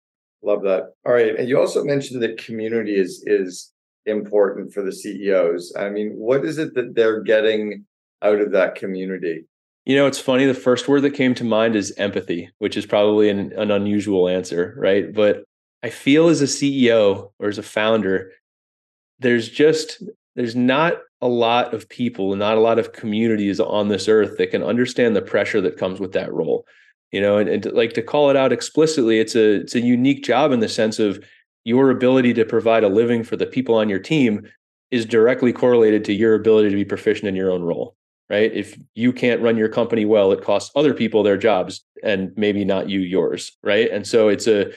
love 0.47 0.63
that 0.63 0.93
all 1.05 1.13
right 1.13 1.37
and 1.37 1.49
you 1.49 1.59
also 1.59 1.85
mentioned 1.85 2.23
that 2.23 2.39
community 2.39 2.97
is 2.97 3.23
is 3.27 3.73
important 4.07 4.73
for 4.73 4.83
the 4.83 4.93
ceos 4.93 5.73
i 5.79 5.89
mean 5.89 6.13
what 6.13 6.45
is 6.45 6.59
it 6.59 6.75
that 6.75 6.95
they're 6.95 7.23
getting 7.23 7.85
out 8.23 8.41
of 8.41 8.53
that 8.53 8.75
community 8.75 9.45
you 9.87 9.95
know, 9.95 10.09
it's 10.09 10.19
funny. 10.19 10.47
The 10.47 10.55
first 10.55 10.89
word 10.89 11.03
that 11.03 11.13
came 11.13 11.33
to 11.37 11.45
mind 11.45 11.77
is 11.77 11.95
empathy, 11.97 12.51
which 12.59 12.77
is 12.77 12.85
probably 12.85 13.31
an, 13.31 13.53
an 13.53 13.71
unusual 13.71 14.29
answer, 14.29 14.75
right? 14.77 15.15
But 15.15 15.45
I 15.85 15.91
feel 15.91 16.27
as 16.27 16.43
a 16.43 16.47
CEO 16.47 17.31
or 17.39 17.49
as 17.49 17.59
a 17.59 17.63
founder, 17.63 18.33
there's 19.21 19.49
just 19.49 20.03
there's 20.35 20.57
not 20.57 20.95
a 21.21 21.29
lot 21.29 21.73
of 21.73 21.89
people 21.89 22.35
not 22.35 22.59
a 22.59 22.61
lot 22.61 22.79
of 22.79 22.93
communities 22.93 23.61
on 23.61 23.89
this 23.89 24.09
earth 24.09 24.37
that 24.37 24.51
can 24.51 24.63
understand 24.63 25.15
the 25.15 25.23
pressure 25.23 25.61
that 25.61 25.79
comes 25.79 26.01
with 26.01 26.13
that 26.13 26.33
role. 26.33 26.67
You 27.13 27.21
know, 27.21 27.39
and, 27.39 27.49
and 27.49 27.65
like 27.73 27.93
to 27.95 28.03
call 28.03 28.31
it 28.31 28.37
out 28.37 28.53
explicitly, 28.53 29.21
it's 29.21 29.35
a 29.35 29.61
it's 29.61 29.75
a 29.75 29.81
unique 29.81 30.25
job 30.25 30.53
in 30.53 30.61
the 30.61 30.69
sense 30.69 30.99
of 30.99 31.23
your 31.65 31.91
ability 31.91 32.35
to 32.35 32.45
provide 32.45 32.85
a 32.85 32.89
living 32.89 33.25
for 33.25 33.37
the 33.37 33.47
people 33.47 33.75
on 33.75 33.89
your 33.89 33.99
team 33.99 34.47
is 34.91 35.05
directly 35.05 35.53
correlated 35.53 36.05
to 36.05 36.13
your 36.13 36.35
ability 36.35 36.71
to 36.71 36.77
be 36.77 36.85
proficient 36.85 37.29
in 37.29 37.35
your 37.35 37.51
own 37.51 37.63
role 37.63 37.97
right 38.31 38.53
if 38.53 38.79
you 38.95 39.13
can't 39.13 39.43
run 39.43 39.57
your 39.57 39.69
company 39.69 40.05
well 40.05 40.31
it 40.31 40.45
costs 40.45 40.71
other 40.77 40.95
people 40.95 41.25
their 41.25 41.37
jobs 41.37 41.85
and 42.05 42.33
maybe 42.37 42.65
not 42.65 42.89
you 42.89 43.01
yours 43.01 43.51
right 43.65 43.91
and 43.91 44.07
so 44.07 44.29
it's 44.29 44.47
a 44.47 44.71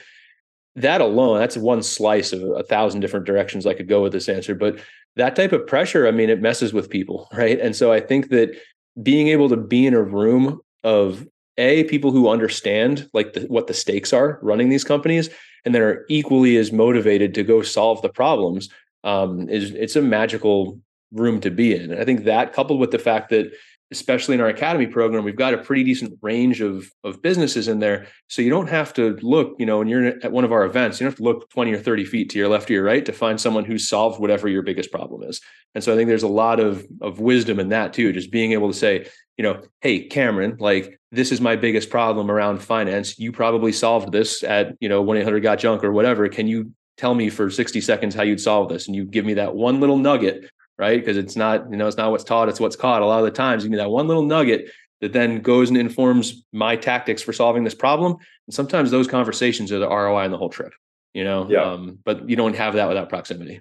that 0.76 1.00
alone, 1.00 1.38
that's 1.38 1.56
one 1.56 1.82
slice 1.82 2.32
of 2.32 2.42
a 2.42 2.62
thousand 2.62 3.00
different 3.00 3.26
directions 3.26 3.66
I 3.66 3.74
could 3.74 3.88
go 3.88 4.02
with 4.02 4.12
this 4.12 4.28
answer. 4.28 4.54
But 4.54 4.78
that 5.16 5.36
type 5.36 5.52
of 5.52 5.66
pressure, 5.66 6.06
I 6.06 6.10
mean, 6.10 6.30
it 6.30 6.40
messes 6.40 6.72
with 6.72 6.90
people, 6.90 7.28
right? 7.32 7.58
And 7.60 7.74
so 7.74 7.92
I 7.92 8.00
think 8.00 8.28
that 8.30 8.56
being 9.02 9.28
able 9.28 9.48
to 9.48 9.56
be 9.56 9.86
in 9.86 9.94
a 9.94 10.02
room 10.02 10.60
of 10.84 11.26
a 11.60 11.84
people 11.84 12.10
who 12.10 12.28
understand 12.28 13.08
like 13.12 13.34
the, 13.34 13.42
what 13.42 13.66
the 13.66 13.74
stakes 13.74 14.12
are 14.12 14.38
running 14.42 14.70
these 14.70 14.82
companies 14.82 15.28
and 15.64 15.74
that 15.74 15.82
are 15.82 16.06
equally 16.08 16.56
as 16.56 16.72
motivated 16.72 17.34
to 17.34 17.44
go 17.44 17.62
solve 17.62 18.00
the 18.02 18.08
problems 18.08 18.70
um, 19.04 19.48
is 19.48 19.72
it's 19.72 19.94
a 19.94 20.02
magical 20.02 20.80
room 21.12 21.40
to 21.40 21.50
be 21.50 21.74
in. 21.74 21.92
And 21.92 22.00
I 22.00 22.04
think 22.04 22.24
that 22.24 22.52
coupled 22.52 22.80
with 22.80 22.90
the 22.90 22.98
fact 22.98 23.28
that 23.30 23.52
especially 23.92 24.36
in 24.36 24.40
our 24.40 24.46
academy 24.46 24.86
program, 24.86 25.24
we've 25.24 25.34
got 25.34 25.52
a 25.52 25.58
pretty 25.58 25.82
decent 25.82 26.16
range 26.22 26.60
of 26.60 26.90
of 27.02 27.20
businesses 27.20 27.68
in 27.68 27.80
there. 27.80 28.06
So 28.28 28.40
you 28.40 28.50
don't 28.50 28.68
have 28.68 28.94
to 28.94 29.18
look, 29.20 29.56
you 29.58 29.66
know, 29.66 29.78
when 29.78 29.88
you're 29.88 30.06
at 30.06 30.32
one 30.32 30.44
of 30.44 30.52
our 30.52 30.64
events, 30.64 31.00
you 31.00 31.04
don't 31.04 31.12
have 31.12 31.18
to 31.18 31.24
look 31.24 31.50
20 31.50 31.72
or 31.72 31.78
30 31.78 32.04
feet 32.04 32.30
to 32.30 32.38
your 32.38 32.48
left 32.48 32.70
or 32.70 32.74
your 32.74 32.84
right 32.84 33.04
to 33.04 33.12
find 33.12 33.40
someone 33.40 33.64
who's 33.64 33.88
solved 33.88 34.20
whatever 34.20 34.48
your 34.48 34.62
biggest 34.62 34.92
problem 34.92 35.22
is. 35.24 35.40
And 35.74 35.82
so 35.82 35.92
I 35.92 35.96
think 35.96 36.08
there's 36.08 36.22
a 36.22 36.28
lot 36.28 36.60
of 36.60 36.86
of 37.00 37.18
wisdom 37.18 37.58
in 37.58 37.70
that 37.70 37.92
too, 37.92 38.12
just 38.12 38.30
being 38.30 38.52
able 38.52 38.68
to 38.68 38.78
say, 38.78 39.08
you 39.40 39.44
know, 39.44 39.62
hey, 39.80 40.00
Cameron, 40.00 40.58
like 40.60 41.00
this 41.12 41.32
is 41.32 41.40
my 41.40 41.56
biggest 41.56 41.88
problem 41.88 42.30
around 42.30 42.62
finance. 42.62 43.18
You 43.18 43.32
probably 43.32 43.72
solved 43.72 44.12
this 44.12 44.42
at, 44.42 44.76
you 44.80 44.88
know, 44.90 45.02
1-800 45.02 45.42
got 45.42 45.58
junk 45.58 45.82
or 45.82 45.92
whatever. 45.92 46.28
Can 46.28 46.46
you 46.46 46.72
tell 46.98 47.14
me 47.14 47.30
for 47.30 47.48
60 47.48 47.80
seconds 47.80 48.14
how 48.14 48.22
you'd 48.22 48.38
solve 48.38 48.68
this? 48.68 48.86
And 48.86 48.94
you 48.94 49.06
give 49.06 49.24
me 49.24 49.32
that 49.34 49.54
one 49.54 49.80
little 49.80 49.96
nugget 49.96 50.50
right? 50.76 51.00
Because 51.00 51.16
it's 51.16 51.36
not, 51.36 51.70
you 51.70 51.76
know, 51.78 51.86
it's 51.86 51.96
not 51.96 52.10
what's 52.10 52.24
taught, 52.24 52.50
it's 52.50 52.60
what's 52.60 52.76
caught. 52.76 53.00
A 53.00 53.06
lot 53.06 53.20
of 53.20 53.24
the 53.24 53.30
times, 53.30 53.64
you 53.64 53.70
need 53.70 53.78
that 53.78 53.90
one 53.90 54.08
little 54.08 54.24
nugget 54.24 54.70
that 55.00 55.12
then 55.14 55.40
goes 55.40 55.68
and 55.68 55.78
informs 55.78 56.44
my 56.52 56.76
tactics 56.76 57.22
for 57.22 57.32
solving 57.32 57.64
this 57.64 57.74
problem. 57.74 58.16
And 58.46 58.54
sometimes 58.54 58.90
those 58.90 59.08
conversations 59.08 59.72
are 59.72 59.78
the 59.78 59.88
ROI 59.88 60.24
in 60.24 60.30
the 60.30 60.38
whole 60.38 60.48
trip, 60.48 60.72
you 61.14 61.24
know? 61.24 61.46
Yeah. 61.50 61.64
Um, 61.64 61.98
but 62.04 62.28
you 62.28 62.36
don't 62.36 62.56
have 62.56 62.74
that 62.74 62.88
without 62.88 63.08
proximity. 63.08 63.60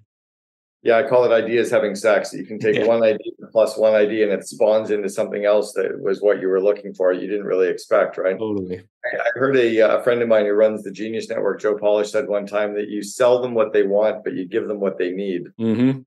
Yeah, 0.82 0.98
I 0.98 1.04
call 1.08 1.26
it 1.26 1.34
ideas 1.34 1.70
having 1.70 1.94
sex. 1.94 2.34
You 2.34 2.46
can 2.46 2.58
take 2.58 2.76
yeah. 2.76 2.86
one 2.86 3.04
idea 3.04 3.34
plus 3.52 3.78
one 3.78 3.96
idea 3.96 4.24
and 4.24 4.40
it 4.40 4.48
spawns 4.48 4.92
into 4.92 5.10
something 5.10 5.44
else 5.44 5.74
that 5.74 6.02
was 6.02 6.22
what 6.22 6.40
you 6.40 6.48
were 6.48 6.62
looking 6.62 6.94
for. 6.94 7.12
You 7.12 7.28
didn't 7.28 7.46
really 7.46 7.68
expect, 7.68 8.18
right? 8.18 8.38
Totally. 8.38 8.82
I, 9.06 9.40
heard 9.40 9.58
a, 9.58 9.82
uh, 9.82 9.98
a 9.98 10.04
friend 10.04 10.22
of 10.22 10.30
mine 10.30 10.46
who 10.46 10.54
runs 10.54 10.84
the 10.84 10.92
Genius 10.92 11.28
Network, 11.30 11.60
Joe 11.60 11.78
Polish, 11.78 12.12
said 12.12 12.30
one 12.30 12.46
time 12.46 12.76
that 12.76 12.88
you 12.88 13.04
sell 13.04 13.42
them 13.42 13.54
what 13.54 13.74
they 13.74 13.84
want, 13.84 14.24
but 14.24 14.36
you 14.36 14.48
give 14.48 14.68
them 14.68 14.80
what 14.80 14.98
they 14.98 15.12
need. 15.12 15.48
Mm-hmm 15.60 16.00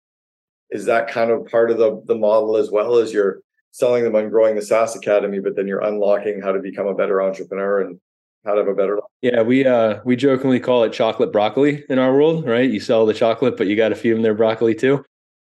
is 0.73 0.87
that 0.87 1.09
kind 1.09 1.31
of 1.31 1.47
part 1.47 1.71
of 1.71 1.79
the 1.79 2.03
the 2.07 2.15
model 2.15 2.57
as 2.57 2.71
well 2.71 2.97
as 2.97 3.13
you're 3.13 3.41
selling 3.71 4.05
them 4.05 4.17
on 4.17 4.29
growing 4.29 4.55
the 4.55 4.63
SaaS 4.63 4.97
Academy, 4.97 5.39
but 5.39 5.55
then 5.55 5.67
you're 5.67 5.85
unlocking 5.85 6.43
how 6.43 6.53
to 6.53 6.59
become 6.59 6.87
a 6.87 6.95
better 6.95 7.23
entrepreneur 7.23 7.81
and 7.81 8.01
how 8.45 8.55
to 8.55 8.61
have 8.61 8.69
a 8.69 8.75
better 8.75 8.97
life? 8.97 9.05
Yeah, 9.21 9.43
we 9.43 9.67
uh 9.67 10.01
we 10.05 10.17
jokingly 10.17 10.61
call 10.61 10.85
it 10.85 10.93
chocolate 10.93 11.33
broccoli 11.33 11.85
in 11.89 11.99
our 11.99 12.13
world, 12.13 12.47
right? 12.47 12.69
You 12.69 12.81
sell 12.81 13.07
the 13.07 13.15
chocolate, 13.15 13.57
but 13.57 13.67
you 13.67 13.77
got 13.77 13.91
to 13.91 13.95
feed 13.95 14.13
them 14.13 14.23
their 14.23 14.35
broccoli 14.35 14.75
too. 14.75 15.05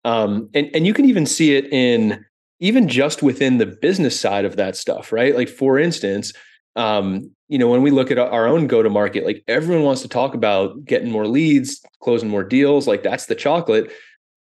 Um, 0.04 0.50
and 0.54 0.70
and 0.74 0.86
you 0.86 0.94
can 0.94 1.06
even 1.06 1.26
see 1.26 1.56
it 1.56 1.66
in 1.72 2.24
even 2.60 2.88
just 2.88 3.22
within 3.22 3.58
the 3.58 3.66
business 3.66 4.18
side 4.18 4.44
of 4.44 4.56
that 4.56 4.76
stuff, 4.76 5.12
right? 5.12 5.34
Like 5.34 5.48
for 5.48 5.78
instance, 5.78 6.32
um, 6.76 7.30
you 7.48 7.58
know, 7.58 7.68
when 7.68 7.82
we 7.82 7.90
look 7.90 8.10
at 8.10 8.18
our 8.18 8.46
own 8.46 8.66
go 8.66 8.82
to 8.82 8.90
market, 8.90 9.24
like 9.24 9.44
everyone 9.48 9.84
wants 9.84 10.02
to 10.02 10.08
talk 10.08 10.34
about 10.34 10.84
getting 10.84 11.10
more 11.10 11.26
leads, 11.26 11.84
closing 12.00 12.28
more 12.28 12.44
deals, 12.44 12.86
like 12.86 13.02
that's 13.02 13.26
the 13.26 13.34
chocolate. 13.34 13.90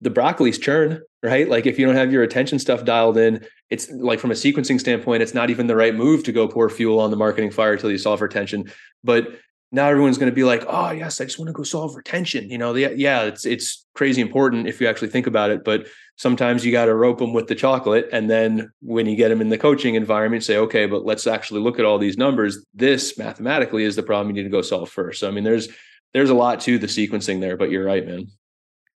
The 0.02 0.10
broccoli's 0.10 0.58
churn, 0.58 1.02
right? 1.24 1.48
Like 1.48 1.66
if 1.66 1.80
you 1.80 1.86
don't 1.86 1.96
have 1.96 2.12
your 2.12 2.22
attention 2.22 2.60
stuff 2.60 2.84
dialed 2.84 3.18
in, 3.18 3.46
it's 3.70 3.90
like 3.90 4.20
from 4.20 4.32
a 4.32 4.36
sequencing 4.36 4.80
standpoint, 4.80 5.24
it's 5.24 5.34
not 5.34 5.50
even 5.50 5.68
the 5.68 5.76
right 5.76 5.96
move 5.96 6.24
to 6.26 6.34
go 6.34 6.48
pour 6.48 6.70
fuel 6.70 7.00
on 7.00 7.12
the 7.12 7.18
marketing 7.18 7.50
fire 7.50 7.78
till 7.78 7.90
you 7.90 7.98
solve 7.98 8.22
retention. 8.22 8.70
But 9.04 9.30
now 9.72 9.88
everyone's 9.88 10.20
going 10.20 10.32
to 10.32 10.36
be 10.36 10.44
like, 10.44 10.66
oh 10.68 10.92
yes, 10.92 11.20
I 11.20 11.24
just 11.24 11.40
want 11.40 11.48
to 11.48 11.54
go 11.54 11.64
solve 11.64 11.96
retention. 11.96 12.50
You 12.50 12.58
know, 12.60 12.74
the, 12.74 12.94
yeah, 12.96 13.24
it's 13.24 13.46
it's 13.46 13.86
crazy 13.96 14.22
important 14.22 14.68
if 14.68 14.82
you 14.82 14.88
actually 14.88 15.08
think 15.08 15.26
about 15.26 15.50
it. 15.50 15.64
But 15.64 15.88
sometimes 16.18 16.64
you 16.64 16.72
got 16.72 16.86
to 16.86 16.94
rope 16.94 17.18
them 17.18 17.34
with 17.34 17.48
the 17.48 17.56
chocolate, 17.56 18.08
and 18.12 18.30
then 18.30 18.72
when 18.82 19.08
you 19.08 19.16
get 19.16 19.30
them 19.30 19.42
in 19.42 19.50
the 19.50 19.58
coaching 19.58 19.96
environment, 19.96 20.44
say, 20.44 20.58
okay, 20.58 20.86
but 20.86 21.06
let's 21.06 21.26
actually 21.26 21.62
look 21.62 21.80
at 21.80 21.86
all 21.86 21.98
these 21.98 22.18
numbers. 22.18 22.64
This 22.76 23.18
mathematically 23.18 23.84
is 23.84 23.96
the 23.96 24.04
problem 24.04 24.28
you 24.28 24.44
need 24.44 24.48
to 24.48 24.56
go 24.56 24.62
solve 24.62 24.90
first. 24.90 25.22
So 25.22 25.28
I 25.28 25.32
mean, 25.32 25.44
there's 25.44 25.70
there's 26.14 26.30
a 26.30 26.36
lot 26.36 26.60
to 26.62 26.78
the 26.78 26.88
sequencing 26.88 27.40
there, 27.40 27.58
but 27.58 27.72
you're 27.72 27.86
right, 27.86 28.06
man. 28.06 28.28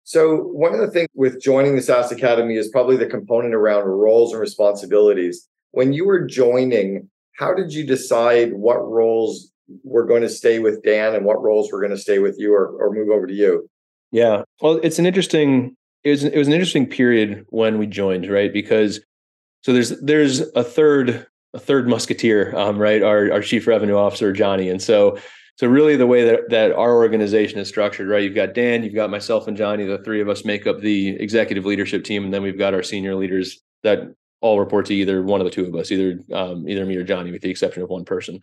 So 0.04 0.36
one 0.36 0.74
of 0.74 0.80
the 0.80 0.90
things 0.90 1.08
with 1.14 1.40
joining 1.40 1.76
the 1.76 1.82
SaaS 1.82 2.12
Academy 2.12 2.56
is 2.56 2.68
probably 2.68 2.96
the 2.96 3.06
component 3.06 3.54
around 3.54 3.84
roles 3.84 4.32
and 4.32 4.40
responsibilities. 4.40 5.48
When 5.72 5.92
you 5.92 6.06
were 6.06 6.26
joining, 6.26 7.08
how 7.38 7.54
did 7.54 7.72
you 7.72 7.86
decide 7.86 8.52
what 8.52 8.76
roles 8.86 9.50
were 9.82 10.04
going 10.04 10.22
to 10.22 10.28
stay 10.28 10.58
with 10.58 10.82
Dan 10.82 11.14
and 11.14 11.24
what 11.24 11.42
roles 11.42 11.72
were 11.72 11.80
going 11.80 11.90
to 11.90 11.98
stay 11.98 12.18
with 12.18 12.36
you 12.38 12.54
or, 12.54 12.68
or 12.68 12.92
move 12.92 13.08
over 13.08 13.26
to 13.26 13.32
you? 13.32 13.68
Yeah. 14.12 14.42
Well, 14.60 14.78
it's 14.82 14.98
an 14.98 15.06
interesting 15.06 15.74
it 16.04 16.10
was 16.10 16.24
it 16.24 16.36
was 16.36 16.46
an 16.46 16.52
interesting 16.52 16.86
period 16.86 17.46
when 17.48 17.78
we 17.78 17.86
joined, 17.86 18.30
right? 18.30 18.52
Because 18.52 19.00
so 19.62 19.72
there's 19.72 19.98
there's 20.00 20.40
a 20.54 20.62
third 20.62 21.26
a 21.54 21.58
third 21.58 21.88
musketeer, 21.88 22.54
um, 22.54 22.78
right? 22.78 23.02
Our 23.02 23.32
our 23.32 23.40
chief 23.40 23.66
revenue 23.66 23.96
officer 23.96 24.32
Johnny, 24.32 24.68
and 24.68 24.82
so 24.82 25.18
so 25.56 25.66
really 25.68 25.96
the 25.96 26.06
way 26.06 26.24
that 26.24 26.50
that 26.50 26.72
our 26.72 26.96
organization 26.96 27.58
is 27.58 27.68
structured, 27.68 28.08
right? 28.08 28.22
You've 28.22 28.34
got 28.34 28.54
Dan, 28.54 28.82
you've 28.82 28.94
got 28.94 29.10
myself 29.10 29.46
and 29.46 29.56
Johnny. 29.56 29.84
The 29.84 29.98
three 29.98 30.20
of 30.20 30.28
us 30.28 30.44
make 30.44 30.66
up 30.66 30.80
the 30.80 31.10
executive 31.10 31.64
leadership 31.64 32.04
team, 32.04 32.24
and 32.24 32.34
then 32.34 32.42
we've 32.42 32.58
got 32.58 32.74
our 32.74 32.82
senior 32.82 33.14
leaders 33.14 33.60
that 33.82 34.12
all 34.40 34.58
report 34.58 34.86
to 34.86 34.94
either 34.94 35.22
one 35.22 35.40
of 35.40 35.44
the 35.44 35.50
two 35.50 35.64
of 35.66 35.74
us, 35.74 35.90
either 35.92 36.20
um, 36.32 36.68
either 36.68 36.84
me 36.84 36.96
or 36.96 37.04
Johnny, 37.04 37.30
with 37.30 37.42
the 37.42 37.50
exception 37.50 37.82
of 37.82 37.88
one 37.88 38.04
person. 38.04 38.40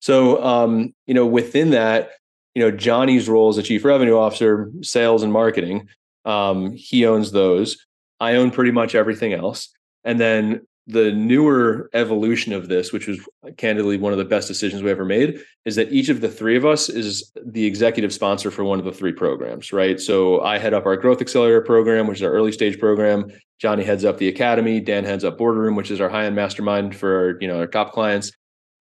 So, 0.00 0.42
um, 0.44 0.94
you 1.06 1.14
know, 1.14 1.26
within 1.26 1.70
that, 1.70 2.10
you 2.54 2.62
know, 2.62 2.70
Johnny's 2.70 3.28
role 3.28 3.48
as 3.48 3.58
a 3.58 3.62
chief 3.62 3.84
revenue 3.84 4.16
officer, 4.16 4.70
sales 4.82 5.22
and 5.22 5.32
marketing, 5.32 5.88
um, 6.24 6.72
he 6.72 7.06
owns 7.06 7.32
those. 7.32 7.76
I 8.20 8.36
own 8.36 8.50
pretty 8.50 8.70
much 8.70 8.94
everything 8.94 9.32
else. 9.32 9.70
And 10.04 10.20
then 10.20 10.66
the 10.86 11.12
newer 11.12 11.88
evolution 11.94 12.52
of 12.52 12.68
this, 12.68 12.92
which 12.92 13.06
was 13.06 13.18
candidly 13.56 13.96
one 13.96 14.12
of 14.12 14.18
the 14.18 14.24
best 14.24 14.48
decisions 14.48 14.82
we 14.82 14.90
ever 14.90 15.04
made, 15.04 15.40
is 15.64 15.76
that 15.76 15.90
each 15.90 16.10
of 16.10 16.20
the 16.20 16.28
three 16.28 16.56
of 16.56 16.66
us 16.66 16.90
is 16.90 17.32
the 17.46 17.64
executive 17.64 18.12
sponsor 18.12 18.50
for 18.50 18.64
one 18.64 18.78
of 18.78 18.84
the 18.84 18.92
three 18.92 19.12
programs, 19.12 19.72
right? 19.72 19.98
So 19.98 20.42
I 20.42 20.58
head 20.58 20.74
up 20.74 20.84
our 20.84 20.96
Growth 20.96 21.22
Accelerator 21.22 21.62
program, 21.62 22.06
which 22.06 22.18
is 22.18 22.22
our 22.22 22.30
early 22.30 22.52
stage 22.52 22.78
program. 22.78 23.30
Johnny 23.58 23.82
heads 23.82 24.04
up 24.04 24.18
the 24.18 24.28
academy. 24.28 24.78
Dan 24.80 25.04
heads 25.04 25.24
up 25.24 25.38
Boardroom, 25.38 25.74
which 25.74 25.90
is 25.90 26.00
our 26.00 26.10
high 26.10 26.26
end 26.26 26.36
mastermind 26.36 26.94
for 26.94 27.16
our, 27.16 27.38
you 27.40 27.48
know 27.48 27.60
our 27.60 27.66
top 27.66 27.92
clients. 27.92 28.32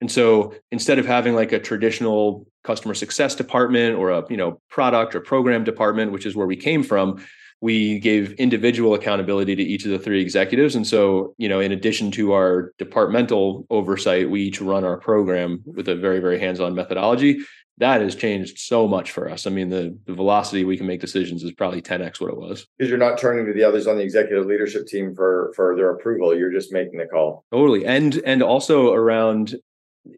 And 0.02 0.12
so 0.12 0.54
instead 0.72 1.00
of 1.00 1.06
having 1.06 1.36
like 1.36 1.54
a 1.54 1.60
traditional 1.60 2.46
customer 2.66 2.94
success 2.94 3.36
department 3.36 3.96
or 3.96 4.10
a 4.10 4.26
you 4.30 4.36
know 4.36 4.60
product 4.70 5.16
or 5.16 5.22
program 5.22 5.64
department, 5.64 6.12
which 6.12 6.26
is 6.26 6.36
where 6.36 6.48
we 6.48 6.58
came 6.58 6.84
from, 6.84 7.26
we 7.64 7.98
gave 7.98 8.34
individual 8.34 8.94
accountability 8.94 9.56
to 9.56 9.64
each 9.64 9.86
of 9.86 9.92
the 9.92 9.98
three 9.98 10.22
executives. 10.22 10.76
And 10.76 10.86
so, 10.86 11.34
you 11.38 11.48
know, 11.48 11.62
in 11.62 11.72
addition 11.72 12.12
to 12.12 12.34
our 12.34 12.74
departmental 12.78 13.66
oversight, 13.70 14.30
we 14.30 14.42
each 14.42 14.60
run 14.60 14.84
our 14.84 14.98
program 14.98 15.64
with 15.66 15.88
a 15.88 15.96
very, 15.96 16.20
very 16.20 16.38
hands-on 16.38 16.76
methodology. 16.76 17.40
That 17.78 18.02
has 18.02 18.16
changed 18.16 18.60
so 18.60 18.86
much 18.86 19.12
for 19.12 19.30
us. 19.30 19.48
I 19.48 19.50
mean, 19.50 19.70
the, 19.70 19.98
the 20.08 20.14
velocity 20.14 20.66
we 20.66 20.76
can 20.76 20.88
make 20.88 21.00
decisions 21.00 21.42
is 21.42 21.54
probably 21.54 21.82
10x 21.82 22.20
what 22.20 22.32
it 22.32 22.38
was. 22.38 22.68
Because 22.78 22.90
you're 22.90 23.00
not 23.00 23.18
turning 23.18 23.46
to 23.46 23.54
the 23.54 23.64
others 23.64 23.88
on 23.88 23.96
the 23.96 24.04
executive 24.04 24.46
leadership 24.46 24.86
team 24.86 25.16
for 25.16 25.54
for 25.56 25.74
their 25.78 25.90
approval. 25.92 26.38
You're 26.38 26.52
just 26.52 26.74
making 26.74 27.00
the 27.00 27.06
call. 27.06 27.46
Totally. 27.50 27.86
And 27.86 28.22
and 28.26 28.44
also 28.44 28.92
around 28.92 29.56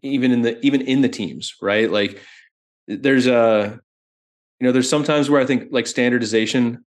even 0.01 0.31
in 0.31 0.41
the 0.41 0.65
even 0.65 0.81
in 0.81 1.01
the 1.01 1.09
teams 1.09 1.53
right 1.61 1.91
like 1.91 2.19
there's 2.87 3.27
a 3.27 3.79
you 4.59 4.65
know 4.65 4.71
there's 4.71 4.89
sometimes 4.89 5.29
where 5.29 5.39
i 5.39 5.45
think 5.45 5.67
like 5.69 5.85
standardization 5.85 6.83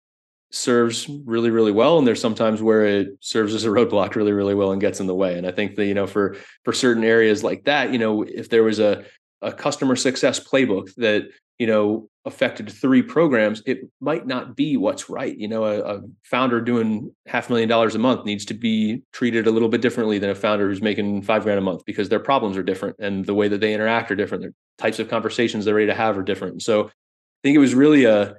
serves 0.51 1.09
really 1.25 1.51
really 1.51 1.73
well 1.73 1.99
and 1.99 2.07
there's 2.07 2.21
sometimes 2.21 2.63
where 2.63 2.85
it 2.87 3.09
serves 3.21 3.55
as 3.55 3.65
a 3.65 3.69
roadblock 3.69 4.15
really 4.15 4.33
really 4.33 4.55
well 4.55 4.73
and 4.73 4.81
gets 4.81 5.01
in 5.01 5.07
the 5.07 5.15
way. 5.15 5.37
And 5.37 5.47
i 5.47 5.51
think 5.51 5.77
that 5.77 5.87
you 5.87 5.95
know 5.95 6.07
for 6.07 6.37
for 6.65 6.73
certain 6.73 7.05
areas 7.05 7.45
like 7.45 7.65
that 7.65 7.93
you 7.93 7.99
know 7.99 8.23
if 8.23 8.49
there 8.49 8.63
was 8.63 8.79
a 8.79 9.05
a 9.43 9.53
customer 9.53 9.95
success 9.95 10.41
playbook 10.41 10.95
that 10.97 11.29
you 11.59 11.67
know 11.67 12.09
affected 12.25 12.71
three 12.71 13.03
programs 13.03 13.63
it 13.67 13.81
might 14.01 14.27
not 14.27 14.55
be 14.55 14.77
what's 14.77 15.09
right. 15.09 15.37
You 15.37 15.49
know 15.49 15.65
a, 15.65 15.97
a, 15.97 16.01
founder 16.23 16.61
doing 16.61 17.13
half 17.27 17.49
a 17.49 17.53
million 17.53 17.69
dollars 17.69 17.95
a 17.95 17.99
month 17.99 18.25
needs 18.25 18.45
to 18.47 18.55
be 18.55 19.03
treated 19.13 19.47
a 19.47 19.51
little 19.51 19.69
bit 19.69 19.81
differently 19.81 20.19
than 20.19 20.31
a 20.31 20.35
founder 20.35 20.69
who's 20.69 20.83
making 20.83 21.23
five 21.23 21.43
grand 21.43 21.59
a 21.59 21.63
month 21.63 21.85
because 21.85 22.09
their 22.09 22.21
problems 22.21 22.57
are 22.57 22.63
different 22.63 22.97
and 22.99 23.25
the 23.25 23.35
way 23.35 23.49
that 23.49 23.61
they 23.61 23.75
interact 23.75 24.11
are 24.11 24.17
different. 24.17 24.45
The 24.45 24.55
types 24.77 24.99
of 24.99 25.09
conversations 25.09 25.65
they're 25.65 25.75
ready 25.75 25.87
to 25.87 25.95
have 25.95 26.17
are 26.17 26.23
different. 26.23 26.63
So 26.63 26.87
i 26.87 27.41
think 27.43 27.57
it 27.57 27.61
was 27.61 27.75
really 27.75 28.05
a 28.05 28.37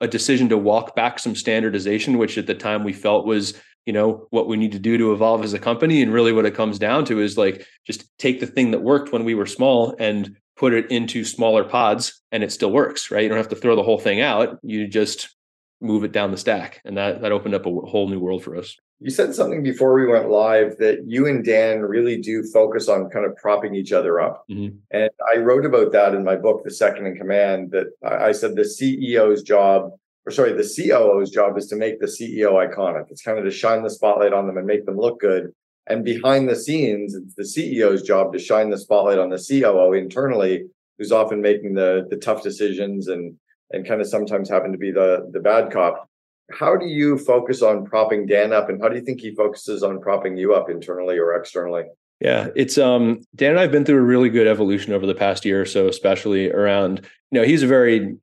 a 0.00 0.08
decision 0.08 0.48
to 0.48 0.58
walk 0.58 0.94
back 0.94 1.18
some 1.18 1.34
standardization 1.34 2.18
which 2.18 2.38
at 2.38 2.46
the 2.46 2.54
time 2.54 2.84
we 2.84 2.92
felt 2.92 3.26
was 3.26 3.54
you 3.86 3.92
know 3.92 4.26
what 4.30 4.48
we 4.48 4.56
need 4.56 4.72
to 4.72 4.78
do 4.78 4.98
to 4.98 5.12
evolve 5.12 5.42
as 5.42 5.52
a 5.52 5.58
company 5.58 6.02
and 6.02 6.12
really 6.12 6.32
what 6.32 6.46
it 6.46 6.54
comes 6.54 6.78
down 6.78 7.04
to 7.04 7.20
is 7.20 7.38
like 7.38 7.66
just 7.86 8.06
take 8.18 8.40
the 8.40 8.46
thing 8.46 8.70
that 8.70 8.82
worked 8.82 9.12
when 9.12 9.24
we 9.24 9.34
were 9.34 9.46
small 9.46 9.94
and 9.98 10.36
put 10.60 10.74
it 10.74 10.90
into 10.90 11.24
smaller 11.24 11.64
pods 11.64 12.20
and 12.30 12.44
it 12.44 12.52
still 12.52 12.70
works, 12.70 13.10
right? 13.10 13.22
You 13.22 13.30
don't 13.30 13.38
have 13.38 13.48
to 13.48 13.56
throw 13.56 13.76
the 13.76 13.82
whole 13.82 13.98
thing 13.98 14.20
out. 14.20 14.58
You 14.62 14.86
just 14.86 15.34
move 15.80 16.04
it 16.04 16.12
down 16.12 16.30
the 16.30 16.36
stack. 16.36 16.80
And 16.84 16.96
that 16.96 17.22
that 17.22 17.32
opened 17.32 17.54
up 17.54 17.66
a 17.66 17.70
whole 17.70 18.08
new 18.08 18.20
world 18.20 18.42
for 18.42 18.56
us. 18.56 18.76
You 19.02 19.10
said 19.10 19.34
something 19.34 19.62
before 19.62 19.94
we 19.94 20.06
went 20.06 20.28
live 20.28 20.76
that 20.78 21.04
you 21.06 21.26
and 21.26 21.42
Dan 21.42 21.80
really 21.80 22.20
do 22.20 22.42
focus 22.42 22.86
on 22.88 23.08
kind 23.08 23.24
of 23.24 23.34
propping 23.36 23.74
each 23.74 23.92
other 23.92 24.20
up. 24.20 24.44
Mm-hmm. 24.50 24.76
And 24.90 25.10
I 25.34 25.38
wrote 25.38 25.64
about 25.64 25.92
that 25.92 26.14
in 26.14 26.22
my 26.22 26.36
book, 26.36 26.62
The 26.64 26.70
Second 26.70 27.06
in 27.06 27.16
Command, 27.16 27.70
that 27.70 27.86
I 28.06 28.32
said 28.32 28.56
the 28.56 28.62
CEO's 28.62 29.42
job, 29.42 29.92
or 30.26 30.32
sorry, 30.32 30.52
the 30.52 30.70
COO's 30.76 31.30
job 31.30 31.56
is 31.56 31.66
to 31.68 31.76
make 31.76 31.98
the 31.98 32.06
CEO 32.06 32.52
iconic. 32.52 33.06
It's 33.10 33.22
kind 33.22 33.38
of 33.38 33.44
to 33.44 33.50
shine 33.50 33.82
the 33.82 33.88
spotlight 33.88 34.34
on 34.34 34.46
them 34.46 34.58
and 34.58 34.66
make 34.66 34.84
them 34.84 34.98
look 34.98 35.18
good. 35.18 35.50
And 35.86 36.04
behind 36.04 36.48
the 36.48 36.56
scenes, 36.56 37.14
it's 37.14 37.34
the 37.34 37.42
CEO's 37.42 38.02
job 38.02 38.34
to 38.34 38.38
shine 38.38 38.68
the 38.68 38.78
spotlight 38.78 39.18
on 39.18 39.30
the 39.30 39.38
COO 39.38 39.94
internally, 39.94 40.64
who's 40.98 41.10
often 41.10 41.40
making 41.40 41.72
the 41.72 42.06
the 42.10 42.16
tough 42.18 42.42
decisions 42.42 43.08
and 43.08 43.34
and 43.70 43.86
kind 43.86 44.00
of 44.00 44.06
sometimes 44.06 44.48
happen 44.48 44.72
to 44.72 44.78
be 44.78 44.90
the 44.90 45.28
the 45.32 45.40
bad 45.40 45.72
cop. 45.72 46.08
How 46.50 46.76
do 46.76 46.86
you 46.86 47.16
focus 47.16 47.62
on 47.62 47.84
propping 47.84 48.26
Dan 48.26 48.52
up, 48.52 48.68
and 48.68 48.80
how 48.82 48.88
do 48.88 48.96
you 48.96 49.02
think 49.02 49.20
he 49.20 49.34
focuses 49.34 49.82
on 49.82 50.00
propping 50.00 50.36
you 50.36 50.54
up 50.54 50.68
internally 50.68 51.18
or 51.18 51.34
externally? 51.34 51.84
Yeah, 52.20 52.48
it's 52.54 52.76
um 52.76 53.20
Dan 53.34 53.52
and 53.52 53.60
I've 53.60 53.72
been 53.72 53.84
through 53.84 53.98
a 53.98 54.02
really 54.02 54.28
good 54.28 54.46
evolution 54.46 54.92
over 54.92 55.06
the 55.06 55.14
past 55.14 55.44
year 55.44 55.60
or 55.60 55.66
so, 55.66 55.88
especially 55.88 56.50
around, 56.50 57.00
you 57.30 57.40
know, 57.40 57.46
he's 57.46 57.62
a 57.62 57.66
very 57.66 58.16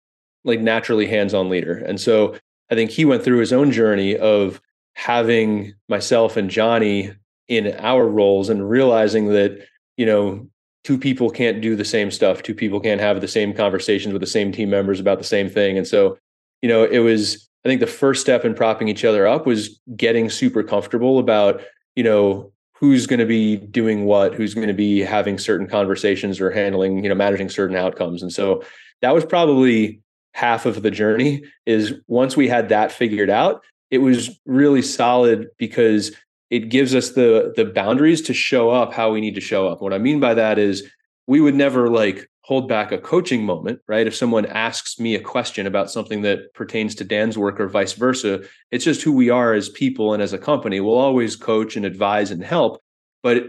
like 0.44 0.60
naturally 0.60 1.08
hands-on 1.08 1.50
leader. 1.50 1.78
And 1.78 2.00
so 2.00 2.36
I 2.70 2.76
think 2.76 2.92
he 2.92 3.06
went 3.06 3.24
through 3.24 3.40
his 3.40 3.52
own 3.52 3.72
journey 3.72 4.16
of 4.16 4.62
having 4.94 5.74
myself 5.90 6.38
and 6.38 6.50
Johnny 6.50 7.12
in 7.48 7.74
our 7.78 8.08
roles 8.08 8.50
and 8.50 8.70
realizing 8.70 9.28
that 9.30 9.66
you 9.96 10.06
know 10.06 10.48
two 10.84 10.98
people 10.98 11.30
can't 11.30 11.62
do 11.62 11.76
the 11.76 11.86
same 11.86 12.12
stuff. 12.12 12.44
Two 12.44 12.56
people 12.56 12.80
can't 12.80 13.02
have 13.02 13.22
the 13.22 13.28
same 13.28 13.54
conversations 13.54 14.14
with 14.14 14.22
the 14.22 14.28
same 14.28 14.52
team 14.52 14.70
members 14.70 15.00
about 15.00 15.18
the 15.18 15.24
same 15.24 15.50
thing. 15.50 15.78
And 15.78 15.88
so 15.88 16.18
you 16.62 16.70
know 16.70 16.84
it 16.84 17.00
was 17.00 17.50
i 17.66 17.70
think 17.70 17.80
the 17.80 17.88
first 17.88 18.22
step 18.22 18.46
in 18.46 18.54
propping 18.54 18.88
each 18.88 19.06
other 19.06 19.28
up 19.28 19.46
was 19.46 19.80
getting 19.96 20.30
super 20.30 20.64
comfortable 20.64 21.20
about 21.20 21.62
you 21.96 22.04
know 22.04 22.52
who's 22.74 23.08
going 23.08 23.20
to 23.20 23.26
be 23.26 23.58
doing 23.58 24.06
what 24.06 24.34
who's 24.34 24.54
going 24.54 24.68
to 24.68 24.74
be 24.74 25.00
having 25.00 25.38
certain 25.38 25.68
conversations 25.68 26.40
or 26.40 26.52
handling 26.52 27.04
you 27.04 27.10
know 27.10 27.16
managing 27.16 27.50
certain 27.50 27.76
outcomes. 27.76 28.22
And 28.22 28.32
so 28.32 28.64
that 29.02 29.14
was 29.14 29.26
probably 29.26 30.02
half 30.34 30.66
of 30.66 30.84
the 30.84 30.92
journey 30.92 31.44
is 31.66 31.96
once 32.08 32.38
we 32.38 32.48
had 32.48 32.70
that 32.70 32.92
figured 32.92 33.30
out 33.30 33.64
it 33.90 34.00
was 34.00 34.40
really 34.46 34.82
solid 34.82 35.48
because 35.58 36.12
it 36.50 36.70
gives 36.70 36.96
us 36.96 37.12
the 37.12 37.54
the 37.56 37.66
boundaries 37.66 38.22
to 38.24 38.34
show 38.34 38.70
up 38.70 38.94
how 38.94 39.12
we 39.12 39.22
need 39.22 39.36
to 39.36 39.42
show 39.42 39.68
up. 39.68 39.82
What 39.82 39.94
I 39.94 39.98
mean 39.98 40.20
by 40.20 40.34
that 40.34 40.58
is 40.60 40.90
we 41.28 41.42
would 41.42 41.56
never 41.56 41.90
like 41.90 42.30
hold 42.42 42.70
back 42.70 42.94
a 42.94 42.98
coaching 42.98 43.44
moment, 43.44 43.80
right? 43.88 44.08
If 44.08 44.16
someone 44.16 44.46
asks 44.46 45.00
me 45.00 45.16
a 45.16 45.20
question 45.20 45.68
about 45.68 45.92
something 45.92 46.22
that 46.22 46.54
pertains 46.54 46.96
to 46.96 47.04
Dan's 47.04 47.38
work 47.38 47.60
or 47.60 47.68
vice 47.68 47.92
versa, 47.92 48.44
it's 48.72 48.86
just 48.86 49.02
who 49.02 49.12
we 49.12 49.30
are 49.30 49.54
as 49.54 49.68
people 49.68 50.14
and 50.14 50.24
as 50.24 50.32
a 50.32 50.38
company. 50.38 50.80
We'll 50.80 50.98
always 50.98 51.36
coach 51.36 51.76
and 51.76 51.86
advise 51.86 52.32
and 52.32 52.42
help, 52.42 52.82
but 53.24 53.44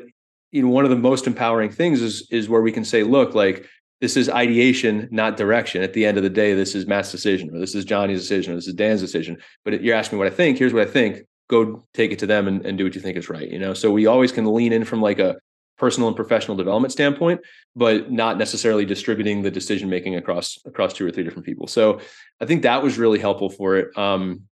you 0.50 0.62
know, 0.62 0.68
one 0.68 0.84
of 0.84 0.90
the 0.90 0.96
most 0.96 1.26
empowering 1.26 1.70
things 1.70 2.02
is 2.02 2.26
is 2.30 2.48
where 2.48 2.62
we 2.62 2.72
can 2.72 2.84
say, 2.84 3.02
look, 3.02 3.34
like 3.34 3.66
this 4.00 4.16
is 4.16 4.28
ideation, 4.28 5.08
not 5.10 5.36
direction. 5.36 5.82
At 5.82 5.92
the 5.92 6.06
end 6.06 6.16
of 6.16 6.22
the 6.22 6.30
day, 6.30 6.54
this 6.54 6.74
is 6.74 6.86
Matt's 6.86 7.10
decision, 7.10 7.50
or 7.54 7.58
this 7.58 7.74
is 7.74 7.84
Johnny's 7.84 8.20
decision, 8.20 8.52
or 8.52 8.56
this 8.56 8.68
is 8.68 8.74
Dan's 8.74 9.00
decision. 9.00 9.38
But 9.64 9.82
you're 9.82 9.96
asking 9.96 10.18
me 10.18 10.24
what 10.24 10.32
I 10.32 10.34
think. 10.34 10.58
Here's 10.58 10.72
what 10.72 10.86
I 10.86 10.90
think. 10.90 11.26
Go 11.48 11.84
take 11.94 12.12
it 12.12 12.18
to 12.20 12.26
them 12.26 12.46
and, 12.46 12.64
and 12.64 12.76
do 12.76 12.84
what 12.84 12.94
you 12.94 13.00
think 13.00 13.16
is 13.16 13.28
right. 13.28 13.48
You 13.50 13.58
know, 13.58 13.74
so 13.74 13.90
we 13.90 14.06
always 14.06 14.32
can 14.32 14.52
lean 14.52 14.72
in 14.72 14.84
from 14.84 15.00
like 15.00 15.18
a 15.18 15.36
personal 15.78 16.08
and 16.08 16.16
professional 16.16 16.56
development 16.56 16.92
standpoint, 16.92 17.40
but 17.74 18.10
not 18.10 18.36
necessarily 18.36 18.84
distributing 18.84 19.42
the 19.42 19.50
decision 19.50 19.88
making 19.88 20.16
across 20.16 20.58
across 20.66 20.92
two 20.92 21.06
or 21.06 21.10
three 21.10 21.24
different 21.24 21.46
people. 21.46 21.66
So 21.66 22.00
I 22.40 22.46
think 22.46 22.62
that 22.62 22.82
was 22.82 22.98
really 22.98 23.18
helpful 23.18 23.48
for 23.48 23.76
it. 23.76 23.96
Um, 23.96 24.42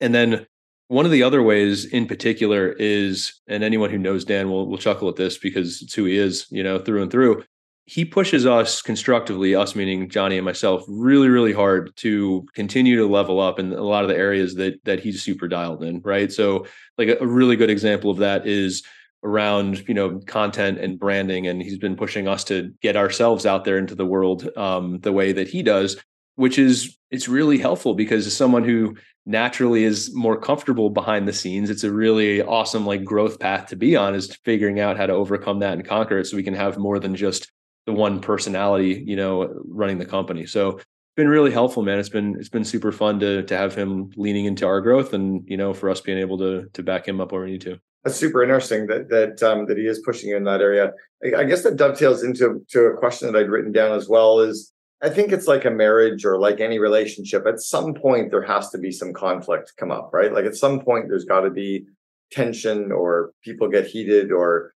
and 0.00 0.14
then 0.14 0.46
one 0.88 1.04
of 1.04 1.10
the 1.10 1.22
other 1.22 1.42
ways 1.42 1.84
in 1.84 2.06
particular 2.06 2.74
is, 2.78 3.40
and 3.46 3.62
anyone 3.62 3.90
who 3.90 3.98
knows 3.98 4.24
Dan 4.24 4.48
will 4.48 4.68
will 4.68 4.78
chuckle 4.78 5.08
at 5.08 5.16
this 5.16 5.38
because 5.38 5.82
it's 5.82 5.94
who 5.94 6.04
he 6.04 6.16
is, 6.16 6.46
you 6.50 6.62
know, 6.62 6.78
through 6.78 7.02
and 7.02 7.10
through 7.10 7.44
he 7.88 8.04
pushes 8.04 8.44
us 8.44 8.82
constructively, 8.82 9.54
us 9.54 9.74
meaning 9.74 10.10
Johnny 10.10 10.36
and 10.36 10.44
myself, 10.44 10.84
really, 10.88 11.30
really 11.30 11.54
hard 11.54 11.96
to 11.96 12.46
continue 12.54 12.98
to 12.98 13.06
level 13.06 13.40
up 13.40 13.58
in 13.58 13.72
a 13.72 13.82
lot 13.82 14.04
of 14.04 14.10
the 14.10 14.16
areas 14.16 14.56
that 14.56 14.84
that 14.84 15.00
he's 15.00 15.22
super 15.22 15.48
dialed 15.48 15.82
in, 15.82 16.02
right? 16.02 16.30
So, 16.30 16.66
like 16.98 17.08
a, 17.18 17.26
really 17.26 17.56
good 17.56 17.70
example 17.70 18.10
of 18.10 18.18
that 18.18 18.46
is 18.46 18.82
around 19.24 19.88
you 19.88 19.94
know 19.94 20.20
content 20.26 20.78
and 20.78 20.98
branding, 20.98 21.46
and 21.46 21.62
he's 21.62 21.78
been 21.78 21.96
pushing 21.96 22.28
us 22.28 22.44
to 22.44 22.74
get 22.82 22.94
ourselves 22.94 23.46
out 23.46 23.64
there 23.64 23.78
into 23.78 23.94
the 23.94 24.04
world 24.04 24.50
um, 24.58 24.98
the 25.00 25.12
way 25.12 25.32
that 25.32 25.48
he 25.48 25.62
does, 25.62 25.96
which 26.34 26.58
is 26.58 26.98
it's 27.10 27.26
really 27.26 27.56
helpful 27.56 27.94
because 27.94 28.26
as 28.26 28.36
someone 28.36 28.64
who 28.64 28.94
naturally 29.24 29.84
is 29.84 30.14
more 30.14 30.38
comfortable 30.38 30.88
behind 30.88 31.28
the 31.28 31.32
scenes 31.34 31.68
it's 31.68 31.84
a 31.84 31.92
really 31.92 32.40
awesome 32.40 32.86
like 32.86 33.04
growth 33.04 33.38
path 33.38 33.66
to 33.66 33.76
be 33.76 33.94
on 33.94 34.14
is 34.14 34.34
figuring 34.42 34.80
out 34.80 34.96
how 34.96 35.04
to 35.04 35.12
overcome 35.12 35.58
that 35.58 35.74
and 35.74 35.86
conquer 35.86 36.18
it 36.18 36.26
so 36.26 36.34
we 36.34 36.42
can 36.42 36.54
have 36.54 36.78
more 36.78 36.98
than 36.98 37.14
just 37.14 37.50
the 37.88 37.94
one 37.94 38.20
personality, 38.20 39.02
you 39.06 39.16
know, 39.16 39.50
running 39.64 39.96
the 39.96 40.04
company. 40.04 40.44
So 40.44 40.78
been 41.16 41.26
really 41.26 41.50
helpful, 41.50 41.82
man. 41.82 41.98
It's 41.98 42.10
been 42.10 42.36
it's 42.38 42.50
been 42.50 42.64
super 42.64 42.92
fun 42.92 43.18
to 43.20 43.42
to 43.44 43.56
have 43.56 43.74
him 43.74 44.10
leaning 44.14 44.44
into 44.44 44.66
our 44.66 44.82
growth 44.82 45.14
and 45.14 45.42
you 45.48 45.56
know 45.56 45.72
for 45.72 45.88
us 45.88 46.02
being 46.02 46.18
able 46.18 46.36
to 46.36 46.68
to 46.74 46.82
back 46.82 47.08
him 47.08 47.18
up 47.18 47.32
where 47.32 47.44
we 47.44 47.52
need 47.52 47.62
to. 47.62 47.80
That's 48.04 48.16
super 48.16 48.42
interesting 48.42 48.88
that 48.88 49.08
that 49.08 49.42
um, 49.42 49.64
that 49.68 49.78
he 49.78 49.86
is 49.86 50.00
pushing 50.00 50.28
you 50.28 50.36
in 50.36 50.44
that 50.44 50.60
area. 50.60 50.92
I, 51.24 51.40
I 51.40 51.44
guess 51.44 51.62
that 51.62 51.76
dovetails 51.76 52.22
into 52.22 52.62
to 52.68 52.80
a 52.82 52.96
question 52.98 53.32
that 53.32 53.38
I'd 53.38 53.48
written 53.48 53.72
down 53.72 53.96
as 53.96 54.06
well. 54.06 54.40
Is 54.40 54.70
I 55.02 55.08
think 55.08 55.32
it's 55.32 55.46
like 55.46 55.64
a 55.64 55.70
marriage 55.70 56.26
or 56.26 56.38
like 56.38 56.60
any 56.60 56.78
relationship. 56.78 57.46
At 57.46 57.60
some 57.60 57.94
point, 57.94 58.30
there 58.30 58.42
has 58.42 58.68
to 58.70 58.78
be 58.78 58.92
some 58.92 59.14
conflict 59.14 59.72
come 59.78 59.90
up, 59.90 60.10
right? 60.12 60.30
Like 60.34 60.44
at 60.44 60.56
some 60.56 60.80
point, 60.80 61.06
there's 61.08 61.24
got 61.24 61.40
to 61.40 61.50
be 61.50 61.86
tension 62.30 62.92
or 62.92 63.32
people 63.42 63.70
get 63.70 63.86
heated 63.86 64.30
or 64.30 64.74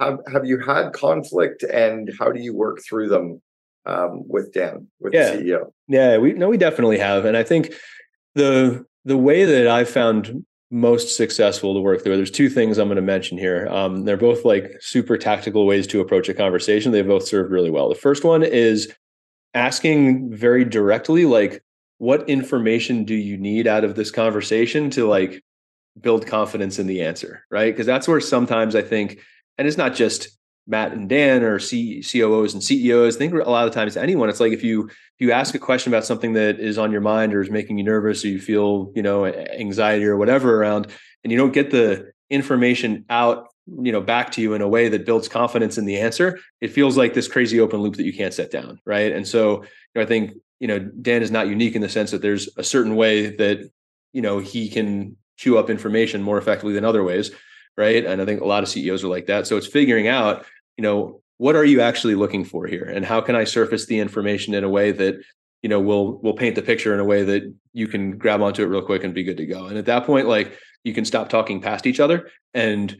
have, 0.00 0.18
have 0.32 0.44
you 0.44 0.58
had 0.58 0.92
conflict 0.92 1.62
and 1.62 2.10
how 2.18 2.30
do 2.30 2.40
you 2.40 2.54
work 2.54 2.80
through 2.82 3.08
them 3.08 3.42
um, 3.86 4.22
with 4.28 4.52
Dan, 4.52 4.88
with 5.00 5.14
yeah. 5.14 5.32
the 5.32 5.42
CEO? 5.42 5.72
Yeah, 5.88 6.18
we 6.18 6.32
no, 6.32 6.48
we 6.48 6.56
definitely 6.56 6.98
have. 6.98 7.24
And 7.24 7.36
I 7.36 7.42
think 7.42 7.72
the 8.34 8.84
the 9.04 9.16
way 9.16 9.44
that 9.44 9.66
I 9.66 9.84
found 9.84 10.44
most 10.70 11.16
successful 11.16 11.74
to 11.74 11.80
work 11.80 12.02
through, 12.02 12.16
there's 12.16 12.30
two 12.30 12.50
things 12.50 12.78
I'm 12.78 12.88
going 12.88 12.96
to 12.96 13.02
mention 13.02 13.38
here. 13.38 13.66
Um, 13.68 14.04
they're 14.04 14.18
both 14.18 14.44
like 14.44 14.76
super 14.80 15.16
tactical 15.16 15.66
ways 15.66 15.86
to 15.88 16.00
approach 16.00 16.28
a 16.28 16.34
conversation. 16.34 16.92
They 16.92 17.02
both 17.02 17.26
serve 17.26 17.50
really 17.50 17.70
well. 17.70 17.88
The 17.88 17.94
first 17.94 18.24
one 18.24 18.42
is 18.42 18.92
asking 19.54 20.34
very 20.34 20.64
directly, 20.64 21.24
like, 21.24 21.62
what 21.96 22.28
information 22.28 23.04
do 23.04 23.14
you 23.14 23.36
need 23.36 23.66
out 23.66 23.82
of 23.82 23.96
this 23.96 24.10
conversation 24.10 24.90
to 24.90 25.08
like 25.08 25.42
build 26.00 26.26
confidence 26.26 26.78
in 26.78 26.86
the 26.86 27.02
answer, 27.02 27.44
right? 27.50 27.72
Because 27.72 27.86
that's 27.86 28.06
where 28.06 28.20
sometimes 28.20 28.76
I 28.76 28.82
think 28.82 29.18
and 29.58 29.68
it's 29.68 29.76
not 29.76 29.94
just 29.94 30.30
Matt 30.66 30.92
and 30.92 31.08
Dan 31.08 31.42
or 31.42 31.58
C- 31.58 32.02
COOs 32.02 32.52
and 32.52 32.62
CEOs. 32.62 33.16
I 33.16 33.18
think 33.18 33.34
a 33.34 33.50
lot 33.50 33.66
of 33.66 33.74
times 33.74 33.96
anyone, 33.96 34.28
it's 34.28 34.40
like 34.40 34.52
if 34.52 34.62
you 34.62 34.86
if 34.86 35.20
you 35.20 35.32
ask 35.32 35.54
a 35.54 35.58
question 35.58 35.92
about 35.92 36.04
something 36.04 36.34
that 36.34 36.60
is 36.60 36.78
on 36.78 36.92
your 36.92 37.00
mind 37.00 37.34
or 37.34 37.40
is 37.40 37.50
making 37.50 37.78
you 37.78 37.84
nervous 37.84 38.24
or 38.24 38.28
you 38.28 38.40
feel 38.40 38.92
you 38.94 39.02
know 39.02 39.26
anxiety 39.26 40.04
or 40.04 40.16
whatever 40.16 40.60
around, 40.60 40.86
and 41.24 41.32
you 41.32 41.38
don't 41.38 41.52
get 41.52 41.70
the 41.70 42.12
information 42.30 43.04
out 43.08 43.48
you 43.82 43.92
know 43.92 44.00
back 44.00 44.30
to 44.32 44.40
you 44.40 44.54
in 44.54 44.62
a 44.62 44.68
way 44.68 44.88
that 44.88 45.04
builds 45.04 45.28
confidence 45.28 45.76
in 45.76 45.84
the 45.84 45.98
answer 45.98 46.38
it 46.60 46.68
feels 46.68 46.96
like 46.96 47.12
this 47.12 47.28
crazy 47.28 47.60
open 47.60 47.80
loop 47.80 47.96
that 47.96 48.04
you 48.04 48.12
can't 48.12 48.32
set 48.32 48.50
down 48.50 48.80
right 48.86 49.12
and 49.12 49.28
so 49.28 49.62
you 49.62 49.68
know, 49.96 50.02
i 50.02 50.06
think 50.06 50.32
you 50.58 50.66
know 50.66 50.78
dan 50.78 51.22
is 51.22 51.30
not 51.30 51.48
unique 51.48 51.74
in 51.74 51.82
the 51.82 51.88
sense 51.88 52.10
that 52.10 52.22
there's 52.22 52.48
a 52.56 52.64
certain 52.64 52.96
way 52.96 53.36
that 53.36 53.58
you 54.12 54.22
know 54.22 54.38
he 54.38 54.68
can 54.68 55.16
chew 55.36 55.58
up 55.58 55.68
information 55.68 56.22
more 56.22 56.38
effectively 56.38 56.72
than 56.72 56.84
other 56.84 57.04
ways 57.04 57.30
right? 57.78 58.04
And 58.04 58.20
I 58.20 58.24
think 58.24 58.40
a 58.40 58.46
lot 58.46 58.62
of 58.62 58.68
CEOs 58.68 59.04
are 59.04 59.08
like 59.08 59.26
that. 59.26 59.46
So 59.46 59.56
it's 59.56 59.66
figuring 59.66 60.08
out, 60.08 60.44
you 60.76 60.82
know, 60.82 61.22
what 61.38 61.54
are 61.54 61.64
you 61.64 61.80
actually 61.80 62.16
looking 62.16 62.44
for 62.44 62.66
here, 62.66 62.82
and 62.84 63.04
how 63.04 63.20
can 63.20 63.36
I 63.36 63.44
surface 63.44 63.86
the 63.86 64.00
information 64.00 64.54
in 64.54 64.64
a 64.64 64.68
way 64.68 64.90
that 64.90 65.22
you 65.62 65.68
know 65.68 65.80
will 65.80 66.18
will 66.18 66.34
paint 66.34 66.56
the 66.56 66.62
picture 66.62 66.92
in 66.92 67.00
a 67.00 67.04
way 67.04 67.22
that 67.22 67.54
you 67.72 67.86
can 67.86 68.18
grab 68.18 68.42
onto 68.42 68.62
it 68.62 68.66
real 68.66 68.82
quick 68.82 69.04
and 69.04 69.14
be 69.14 69.22
good 69.22 69.36
to 69.36 69.46
go. 69.46 69.66
And 69.66 69.78
at 69.78 69.86
that 69.86 70.04
point, 70.04 70.26
like 70.26 70.58
you 70.82 70.92
can 70.92 71.04
stop 71.04 71.28
talking 71.28 71.60
past 71.60 71.86
each 71.86 72.00
other 72.00 72.30
and 72.54 72.96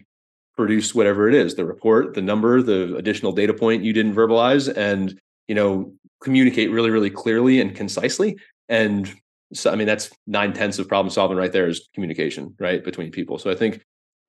produce 0.56 0.94
whatever 0.94 1.28
it 1.28 1.34
is 1.34 1.54
the 1.54 1.64
report 1.64 2.14
the 2.14 2.20
number 2.20 2.60
the 2.60 2.96
additional 2.96 3.30
data 3.30 3.54
point 3.54 3.84
you 3.84 3.92
didn't 3.92 4.14
verbalize 4.14 4.66
and 4.76 5.18
you 5.46 5.54
know 5.54 5.92
communicate 6.20 6.68
really 6.72 6.90
really 6.90 7.10
clearly 7.10 7.60
and 7.60 7.76
concisely 7.76 8.36
and 8.68 9.14
so 9.52 9.70
i 9.70 9.76
mean 9.76 9.86
that's 9.86 10.10
nine 10.26 10.52
tenths 10.52 10.80
of 10.80 10.88
problem 10.88 11.10
solving 11.10 11.38
right 11.38 11.52
there 11.52 11.68
is 11.68 11.88
communication 11.94 12.56
right 12.58 12.82
between 12.82 13.12
people 13.12 13.38
so 13.38 13.48
i 13.48 13.54
think 13.54 13.80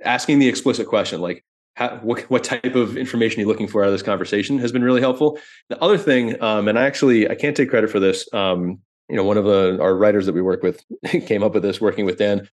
asking 0.03 0.39
the 0.39 0.47
explicit 0.47 0.87
question 0.87 1.21
like 1.21 1.43
how, 1.75 1.97
what, 2.01 2.21
what 2.29 2.43
type 2.43 2.75
of 2.75 2.97
information 2.97 3.39
you're 3.39 3.47
you 3.47 3.51
looking 3.51 3.67
for 3.67 3.83
out 3.83 3.87
of 3.87 3.93
this 3.93 4.03
conversation 4.03 4.59
has 4.59 4.71
been 4.71 4.83
really 4.83 4.99
helpful. 4.99 5.39
The 5.69 5.81
other 5.81 5.97
thing 5.97 6.41
um, 6.41 6.67
and 6.67 6.77
i 6.77 6.85
actually 6.85 7.29
i 7.29 7.35
can't 7.35 7.55
take 7.55 7.69
credit 7.69 7.89
for 7.89 7.99
this 7.99 8.31
um, 8.33 8.79
you 9.07 9.15
know 9.15 9.23
one 9.23 9.37
of 9.37 9.45
the 9.45 9.79
our 9.81 9.95
writers 9.95 10.25
that 10.25 10.33
we 10.33 10.41
work 10.41 10.63
with 10.63 10.83
came 11.25 11.43
up 11.43 11.53
with 11.53 11.63
this 11.63 11.81
working 11.81 12.05
with 12.05 12.17
dan 12.17 12.47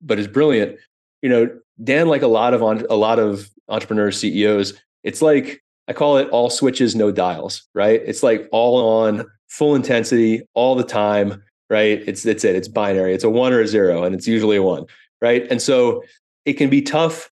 but 0.00 0.18
is 0.18 0.26
brilliant. 0.26 0.78
You 1.22 1.28
know 1.28 1.58
dan 1.82 2.08
like 2.08 2.22
a 2.22 2.26
lot 2.26 2.54
of 2.54 2.62
on 2.62 2.84
a 2.90 2.96
lot 2.96 3.18
of 3.18 3.48
entrepreneurs 3.68 4.18
ceos 4.18 4.74
it's 5.04 5.22
like 5.22 5.62
i 5.88 5.92
call 5.92 6.18
it 6.18 6.28
all 6.30 6.50
switches 6.50 6.94
no 6.94 7.10
dials 7.10 7.62
right? 7.74 8.02
It's 8.04 8.22
like 8.22 8.48
all 8.52 9.04
on 9.04 9.26
full 9.48 9.74
intensity 9.74 10.42
all 10.54 10.74
the 10.74 10.84
time 10.84 11.42
right? 11.70 12.02
It's 12.06 12.26
it's 12.26 12.44
it 12.44 12.54
it's 12.54 12.68
binary. 12.68 13.14
It's 13.14 13.24
a 13.24 13.30
one 13.30 13.52
or 13.52 13.60
a 13.60 13.66
zero 13.66 14.04
and 14.04 14.14
it's 14.14 14.28
usually 14.28 14.56
a 14.56 14.62
one 14.62 14.86
right? 15.22 15.46
And 15.50 15.62
so 15.62 16.02
it 16.44 16.54
can 16.54 16.70
be 16.70 16.82
tough 16.82 17.30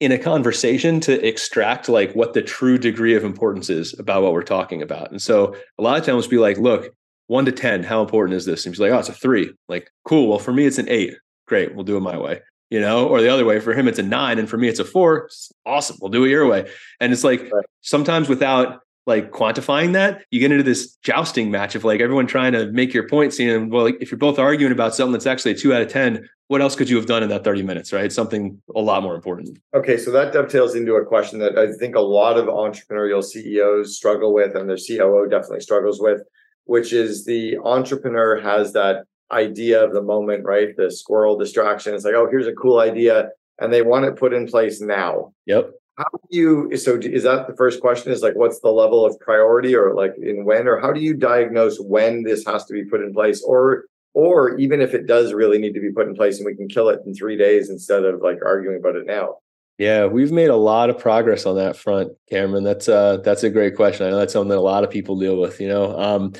in 0.00 0.12
a 0.12 0.18
conversation 0.18 1.00
to 1.00 1.26
extract 1.26 1.88
like 1.88 2.12
what 2.14 2.32
the 2.32 2.42
true 2.42 2.78
degree 2.78 3.14
of 3.14 3.24
importance 3.24 3.68
is 3.68 3.98
about 3.98 4.22
what 4.22 4.32
we're 4.32 4.42
talking 4.42 4.80
about. 4.80 5.10
And 5.10 5.20
so 5.20 5.56
a 5.78 5.82
lot 5.82 5.98
of 5.98 6.06
times 6.06 6.26
be 6.28 6.38
like, 6.38 6.56
look, 6.58 6.94
one 7.26 7.44
to 7.44 7.52
10, 7.52 7.82
how 7.82 8.00
important 8.00 8.36
is 8.36 8.44
this? 8.44 8.64
And 8.64 8.74
he's 8.74 8.80
like, 8.80 8.92
oh, 8.92 8.98
it's 8.98 9.08
a 9.08 9.12
three. 9.12 9.52
Like, 9.68 9.90
cool. 10.04 10.28
Well, 10.28 10.38
for 10.38 10.52
me, 10.52 10.66
it's 10.66 10.78
an 10.78 10.88
eight. 10.88 11.14
Great. 11.46 11.74
We'll 11.74 11.84
do 11.84 11.96
it 11.96 12.00
my 12.00 12.16
way. 12.16 12.40
You 12.70 12.80
know, 12.80 13.08
or 13.08 13.22
the 13.22 13.28
other 13.28 13.46
way, 13.46 13.60
for 13.60 13.72
him, 13.72 13.88
it's 13.88 13.98
a 13.98 14.02
nine. 14.02 14.38
And 14.38 14.48
for 14.48 14.58
me, 14.58 14.68
it's 14.68 14.78
a 14.78 14.84
four. 14.84 15.24
It's 15.24 15.50
awesome. 15.64 15.96
We'll 16.00 16.10
do 16.10 16.24
it 16.24 16.28
your 16.28 16.46
way. 16.46 16.70
And 17.00 17.12
it's 17.12 17.24
like 17.24 17.50
sometimes 17.80 18.28
without 18.28 18.82
like 19.08 19.30
quantifying 19.32 19.94
that, 19.94 20.22
you 20.30 20.38
get 20.38 20.52
into 20.52 20.62
this 20.62 20.96
jousting 20.96 21.50
match 21.50 21.74
of 21.74 21.82
like 21.82 21.98
everyone 21.98 22.26
trying 22.26 22.52
to 22.52 22.70
make 22.72 22.92
your 22.92 23.08
point, 23.08 23.32
seeing, 23.32 23.70
well, 23.70 23.84
like, 23.84 23.96
if 24.02 24.10
you're 24.10 24.18
both 24.18 24.38
arguing 24.38 24.70
about 24.70 24.94
something 24.94 25.14
that's 25.14 25.26
actually 25.26 25.52
a 25.52 25.54
two 25.54 25.72
out 25.72 25.80
of 25.80 25.88
10, 25.88 26.28
what 26.48 26.60
else 26.60 26.76
could 26.76 26.90
you 26.90 26.96
have 26.96 27.06
done 27.06 27.22
in 27.22 27.30
that 27.30 27.42
30 27.42 27.62
minutes, 27.62 27.90
right? 27.90 28.12
Something 28.12 28.60
a 28.76 28.80
lot 28.80 29.02
more 29.02 29.14
important. 29.14 29.58
Okay, 29.72 29.96
so 29.96 30.10
that 30.10 30.34
dovetails 30.34 30.74
into 30.74 30.94
a 30.96 31.06
question 31.06 31.38
that 31.38 31.56
I 31.58 31.72
think 31.72 31.96
a 31.96 32.00
lot 32.00 32.36
of 32.36 32.46
entrepreneurial 32.46 33.24
CEOs 33.24 33.96
struggle 33.96 34.34
with, 34.34 34.54
and 34.54 34.68
their 34.68 34.76
COO 34.76 35.26
definitely 35.26 35.60
struggles 35.60 36.02
with, 36.02 36.20
which 36.64 36.92
is 36.92 37.24
the 37.24 37.56
entrepreneur 37.64 38.38
has 38.38 38.74
that 38.74 39.04
idea 39.32 39.82
of 39.82 39.94
the 39.94 40.02
moment, 40.02 40.44
right? 40.44 40.76
The 40.76 40.90
squirrel 40.90 41.38
distraction. 41.38 41.94
It's 41.94 42.04
like, 42.04 42.14
oh, 42.14 42.28
here's 42.30 42.46
a 42.46 42.52
cool 42.52 42.78
idea, 42.78 43.30
and 43.58 43.72
they 43.72 43.80
want 43.80 44.04
it 44.04 44.16
put 44.16 44.34
in 44.34 44.46
place 44.46 44.82
now. 44.82 45.32
Yep 45.46 45.70
how 45.98 46.04
do 46.12 46.36
you 46.38 46.76
so 46.76 46.96
is 46.96 47.24
that 47.24 47.48
the 47.48 47.56
first 47.56 47.80
question 47.80 48.12
is 48.12 48.22
like 48.22 48.36
what's 48.36 48.60
the 48.60 48.70
level 48.70 49.04
of 49.04 49.18
priority 49.18 49.74
or 49.74 49.94
like 49.94 50.14
in 50.22 50.44
when 50.44 50.68
or 50.68 50.78
how 50.78 50.92
do 50.92 51.00
you 51.00 51.12
diagnose 51.12 51.78
when 51.80 52.22
this 52.22 52.46
has 52.46 52.64
to 52.66 52.72
be 52.72 52.84
put 52.84 53.02
in 53.02 53.12
place? 53.12 53.42
Or 53.42 53.84
or 54.14 54.56
even 54.58 54.80
if 54.80 54.94
it 54.94 55.06
does 55.06 55.32
really 55.32 55.58
need 55.58 55.74
to 55.74 55.80
be 55.80 55.92
put 55.92 56.06
in 56.06 56.14
place 56.14 56.38
and 56.38 56.46
we 56.46 56.54
can 56.54 56.68
kill 56.68 56.88
it 56.88 57.00
in 57.04 57.14
three 57.14 57.36
days 57.36 57.68
instead 57.68 58.04
of 58.04 58.20
like 58.22 58.38
arguing 58.46 58.78
about 58.78 58.94
it 58.94 59.06
now? 59.06 59.38
Yeah 59.76 60.06
we've 60.06 60.30
made 60.30 60.50
a 60.50 60.56
lot 60.56 60.88
of 60.88 60.98
progress 60.98 61.46
on 61.46 61.56
that 61.56 61.76
front 61.76 62.12
cameron. 62.30 62.62
That's 62.62 62.88
uh 62.88 63.16
that's 63.18 63.42
a 63.42 63.50
great 63.50 63.74
question. 63.74 64.06
I 64.06 64.10
know 64.10 64.18
that's 64.18 64.32
something 64.32 64.50
that 64.50 64.58
a 64.58 64.60
lot 64.60 64.84
of 64.84 64.90
people 64.90 65.18
deal 65.18 65.36
with 65.36 65.60
you 65.60 65.66
know? 65.66 65.98
Um 65.98 66.32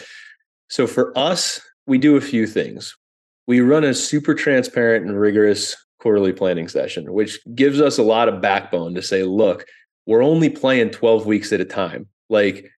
so 0.69 0.87
for 0.87 1.17
us 1.19 1.61
we 1.85 1.99
do 1.99 2.17
a 2.17 2.21
few 2.21 2.47
things. 2.47 2.97
We 3.49 3.61
run 3.61 3.83
a 3.83 3.95
super 3.95 4.35
transparent 4.35 5.07
and 5.07 5.19
rigorous 5.19 5.75
quarterly 6.01 6.33
planning 6.33 6.69
session, 6.69 7.13
which 7.13 7.39
gives 7.55 7.81
us 7.81 7.99
a 7.99 8.03
lot 8.03 8.29
of 8.29 8.41
backbone 8.41 8.95
to 8.95 9.03
say, 9.03 9.23
look, 9.23 9.67
we're 10.07 10.23
only 10.23 10.49
playing 10.49 10.91
12 10.91 11.27
weeks 11.27 11.53
at 11.53 11.61
a 11.61 11.65
time. 11.65 12.07
Like 12.29 12.71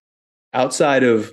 outside 0.53 1.03
of 1.03 1.33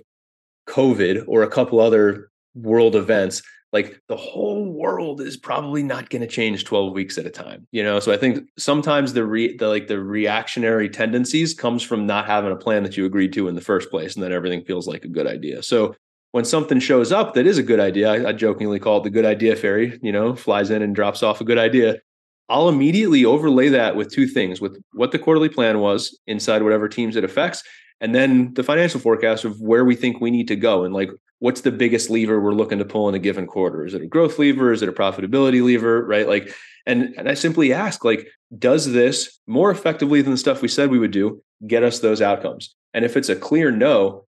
COVID 0.68 1.24
or 1.28 1.44
a 1.44 1.50
couple 1.50 1.80
other 1.80 2.30
world 2.56 2.96
events, 2.96 3.42
like 3.74 4.02
the 4.08 4.18
whole 4.18 4.72
world 4.72 5.22
is 5.22 5.38
probably 5.38 5.84
not 5.84 6.10
going 6.10 6.22
to 6.22 6.28
change 6.28 6.64
12 6.64 6.94
weeks 6.94 7.18
at 7.18 7.26
a 7.26 7.30
time 7.30 7.68
you 7.72 7.84
know 7.84 8.00
so 8.00 8.12
i 8.12 8.18
think 8.18 8.48
sometimes 8.58 9.14
the 9.14 9.26
re 9.26 9.56
the 9.58 9.68
like 9.68 9.88
the 9.88 10.00
reactionary 10.00 10.90
tendencies 10.90 11.54
comes 11.54 11.84
from 11.84 12.06
not 12.06 12.26
having 12.26 12.52
a 12.52 12.56
plan 12.56 12.84
that 12.84 12.96
you 12.96 13.06
agreed 13.06 13.34
to 13.34 13.48
in 13.48 13.56
the 13.56 13.62
first 13.62 13.90
place 13.90 14.16
and 14.16 14.24
then 14.24 14.32
everything 14.32 14.64
feels 14.64 14.88
like 14.88 15.04
a 15.04 15.10
good 15.10 15.28
idea 15.28 15.62
so 15.62 15.94
when 16.32 16.46
something 16.46 16.80
shows 16.80 17.12
up 17.12 17.34
that 17.34 17.48
is 17.48 17.58
a 17.58 17.64
good 17.64 17.80
idea 17.80 18.12
I, 18.12 18.30
I 18.30 18.34
jokingly 18.34 18.80
call 18.80 19.00
it 19.00 19.04
the 19.04 19.10
good 19.10 19.26
idea 19.26 19.56
fairy 19.56 20.00
you 20.02 20.12
know 20.12 20.36
flies 20.36 20.70
in 20.70 20.82
and 20.82 20.96
drops 20.96 21.24
off 21.24 21.42
a 21.42 21.46
good 21.46 21.58
idea. 21.58 21.98
I'll 22.50 22.70
immediately 22.70 23.26
overlay 23.26 23.68
that 23.70 23.98
with 23.98 24.10
two 24.10 24.26
things 24.26 24.62
with 24.62 24.82
what 24.94 25.12
the 25.12 25.20
quarterly 25.20 25.50
plan 25.50 25.80
was 25.80 26.18
inside 26.28 26.64
whatever 26.64 26.88
teams 26.88 27.16
it 27.16 27.26
affects 27.26 27.64
and 28.00 28.14
then 28.14 28.54
the 28.54 28.64
financial 28.64 29.00
forecast 29.00 29.44
of 29.44 29.60
where 29.60 29.84
we 29.84 29.96
think 29.96 30.22
we 30.22 30.32
need 30.32 30.48
to 30.48 30.56
go 30.56 30.84
and 30.84 30.94
like 30.94 31.10
what's 31.40 31.62
the 31.62 31.72
biggest 31.72 32.10
lever 32.10 32.40
we're 32.40 32.54
looking 32.54 32.80
to 32.80 32.86
pull 32.86 33.08
in 33.10 33.16
a 33.16 33.20
given 33.20 33.46
quarter? 33.46 33.86
Is 33.86 33.94
it 33.94 34.02
a 34.02 34.08
growth 34.08 34.40
lever? 34.40 34.72
Is 34.72 34.82
it 34.82 34.90
a 34.90 34.94
profitability 34.94 35.64
lever? 35.64 36.06
Right? 36.06 36.28
Like 36.28 36.54
and 36.86 37.14
and 37.18 37.28
i 37.28 37.34
simply 37.34 37.74
ask 37.74 38.06
like 38.06 38.28
does 38.58 38.94
this 38.94 39.40
more 39.46 39.70
effectively 39.70 40.22
than 40.22 40.32
the 40.32 40.38
stuff 40.38 40.62
we 40.62 40.70
said 40.70 40.90
we 40.90 41.00
would 41.00 41.12
do 41.12 41.42
get 41.66 41.84
us 41.84 42.00
those 42.00 42.22
outcomes? 42.22 42.76
And 42.94 43.04
if 43.06 43.18
it's 43.18 43.30
a 43.30 43.36
clear 43.36 43.72
no 43.72 44.27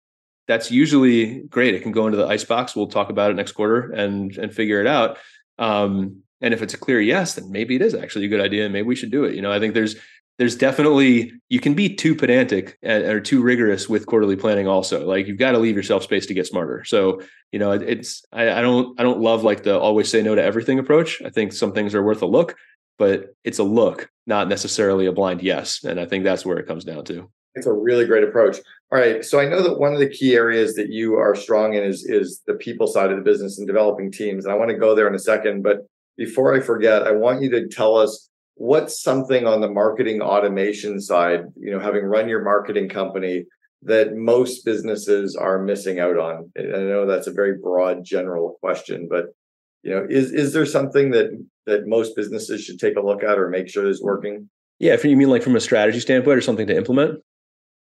that's 0.48 0.72
usually 0.72 1.42
great. 1.44 1.76
It 1.76 1.84
can 1.84 1.92
go 1.92 2.08
into 2.08 2.18
the 2.18 2.28
ice 2.28 2.44
box. 2.44 2.76
We'll 2.76 2.88
talk 2.88 3.10
about 3.10 3.32
it 3.32 3.36
next 3.36 3.54
quarter 3.54 3.92
and 3.92 4.36
and 4.38 4.54
figure 4.54 4.82
it 4.82 4.88
out. 4.88 5.18
Um, 5.58 6.24
and 6.42 6.54
if 6.54 6.62
it's 6.62 6.74
a 6.74 6.78
clear 6.78 7.00
yes 7.00 7.36
then 7.36 7.52
maybe 7.52 7.76
it 7.76 7.82
is 7.82 7.94
actually 7.94 8.26
a 8.26 8.30
good 8.30 8.42
idea 8.42 8.64
and 8.64 8.74
maybe 8.74 8.88
we 8.88 8.96
should 8.96 9.12
do 9.12 9.24
it. 9.26 9.36
You 9.36 9.42
know 9.42 9.52
i 9.52 9.60
think 9.60 9.74
there's 9.74 9.96
there's 10.38 10.56
definitely 10.56 11.34
you 11.50 11.60
can 11.60 11.76
be 11.76 11.94
too 11.94 12.16
pedantic 12.16 12.78
or 12.84 13.20
too 13.20 13.44
rigorous 13.44 13.88
with 13.88 14.08
quarterly 14.08 14.36
planning 14.36 14.68
also. 14.68 15.06
Like 15.06 15.28
you've 15.28 15.38
got 15.38 15.52
to 15.52 15.60
leave 15.60 15.76
yourself 15.76 16.02
space 16.04 16.26
to 16.26 16.34
get 16.34 16.48
smarter. 16.48 16.84
So 16.84 17.22
you 17.52 17.60
know 17.60 17.72
it's 17.72 18.26
I, 18.32 18.50
I, 18.52 18.62
don't 18.62 19.00
i 19.00 19.04
don't 19.04 19.20
love 19.20 19.44
like 19.44 19.64
the 19.64 19.78
always 19.78 20.10
say 20.10 20.22
no 20.22 20.34
to 20.36 20.44
everything 20.44 20.80
approach. 20.80 21.22
I 21.22 21.30
think 21.30 21.54
some 21.54 21.74
things 21.74 21.94
are 21.94 22.04
worth 22.04 22.22
a 22.22 22.28
look 22.28 22.56
but 22.98 23.34
it's 23.44 23.58
a 23.58 23.64
look 23.64 24.10
not 24.28 24.48
necessarily 24.48 25.08
a 25.08 25.12
blind 25.12 25.42
yes. 25.42 25.84
And 25.84 26.00
i 26.00 26.06
think 26.06 26.24
that's 26.24 26.46
where 26.46 26.58
it 26.58 26.68
comes 26.68 26.84
down 26.84 27.06
to 27.06 27.30
it's 27.56 27.68
a 27.68 27.74
really 27.74 28.06
great 28.06 28.24
approach 28.24 28.58
all 28.92 29.00
right 29.00 29.24
so 29.24 29.40
i 29.40 29.48
know 29.48 29.62
that 29.62 29.80
one 29.80 29.94
of 29.94 30.00
the 30.00 30.10
key 30.10 30.36
areas 30.36 30.76
that 30.76 30.90
you 30.90 31.16
are 31.16 31.36
strong 31.36 31.74
in 31.74 31.84
is 31.84 32.06
is 32.06 32.42
the 32.48 32.54
people 32.56 32.88
side 32.88 33.12
of 33.12 33.18
the 33.18 33.24
business 33.24 33.58
and 33.58 33.68
developing 33.68 34.12
teams 34.12 34.46
and 34.46 34.54
i 34.54 34.58
want 34.58 34.70
to 34.70 34.78
go 34.78 34.96
there 34.96 35.08
in 35.08 35.16
a 35.16 35.20
second 35.20 35.62
but 35.62 35.80
before 36.18 36.56
i 36.56 36.60
forget 36.60 37.04
i 37.04 37.12
want 37.12 37.42
you 37.42 37.50
to 37.50 37.68
tell 37.68 37.96
us 37.96 38.30
what's 38.62 39.02
something 39.02 39.48
on 39.48 39.60
the 39.60 39.70
marketing 39.70 40.22
automation 40.22 41.02
side, 41.02 41.46
you 41.60 41.72
know, 41.72 41.80
having 41.80 42.06
run 42.06 42.30
your 42.30 42.44
marketing 42.44 42.88
company 42.88 43.46
that 43.82 44.16
most 44.16 44.64
businesses 44.64 45.36
are 45.36 45.58
missing 45.58 46.00
out 46.00 46.18
on? 46.18 46.52
I 46.56 46.62
know 46.62 47.08
that's 47.08 47.26
a 47.26 47.34
very 47.34 47.58
broad 47.58 48.04
general 48.04 48.58
question, 48.62 49.08
but 49.10 49.34
you 49.82 49.90
know, 49.90 50.06
is 50.08 50.32
is 50.32 50.54
there 50.54 50.68
something 50.68 51.10
that 51.12 51.32
that 51.66 51.88
most 51.88 52.16
businesses 52.16 52.64
should 52.64 52.80
take 52.80 52.98
a 52.98 53.02
look 53.02 53.24
at 53.24 53.40
or 53.40 53.50
make 53.50 53.68
sure 53.68 53.90
is 53.90 54.04
working? 54.04 54.48
Yeah, 54.78 54.94
if 54.94 55.04
you 55.04 55.18
mean 55.18 55.32
like 55.32 55.42
from 55.42 55.56
a 55.56 55.60
strategy 55.60 56.00
standpoint 56.00 56.38
or 56.38 56.42
something 56.42 56.68
to 56.68 56.78
implement? 56.78 57.20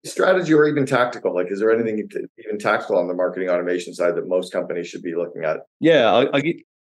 Strategy 0.05 0.53
or 0.53 0.67
even 0.67 0.85
tactical. 0.85 1.33
Like, 1.33 1.47
is 1.49 1.59
there 1.59 1.71
anything 1.71 2.07
even 2.37 2.59
tactical 2.59 2.97
on 2.97 3.07
the 3.07 3.13
marketing 3.13 3.49
automation 3.49 3.93
side 3.93 4.15
that 4.15 4.27
most 4.27 4.51
companies 4.51 4.87
should 4.87 5.01
be 5.01 5.15
looking 5.15 5.43
at? 5.45 5.61
Yeah, 5.79 6.11
I'll, 6.11 6.29
I'll 6.33 6.41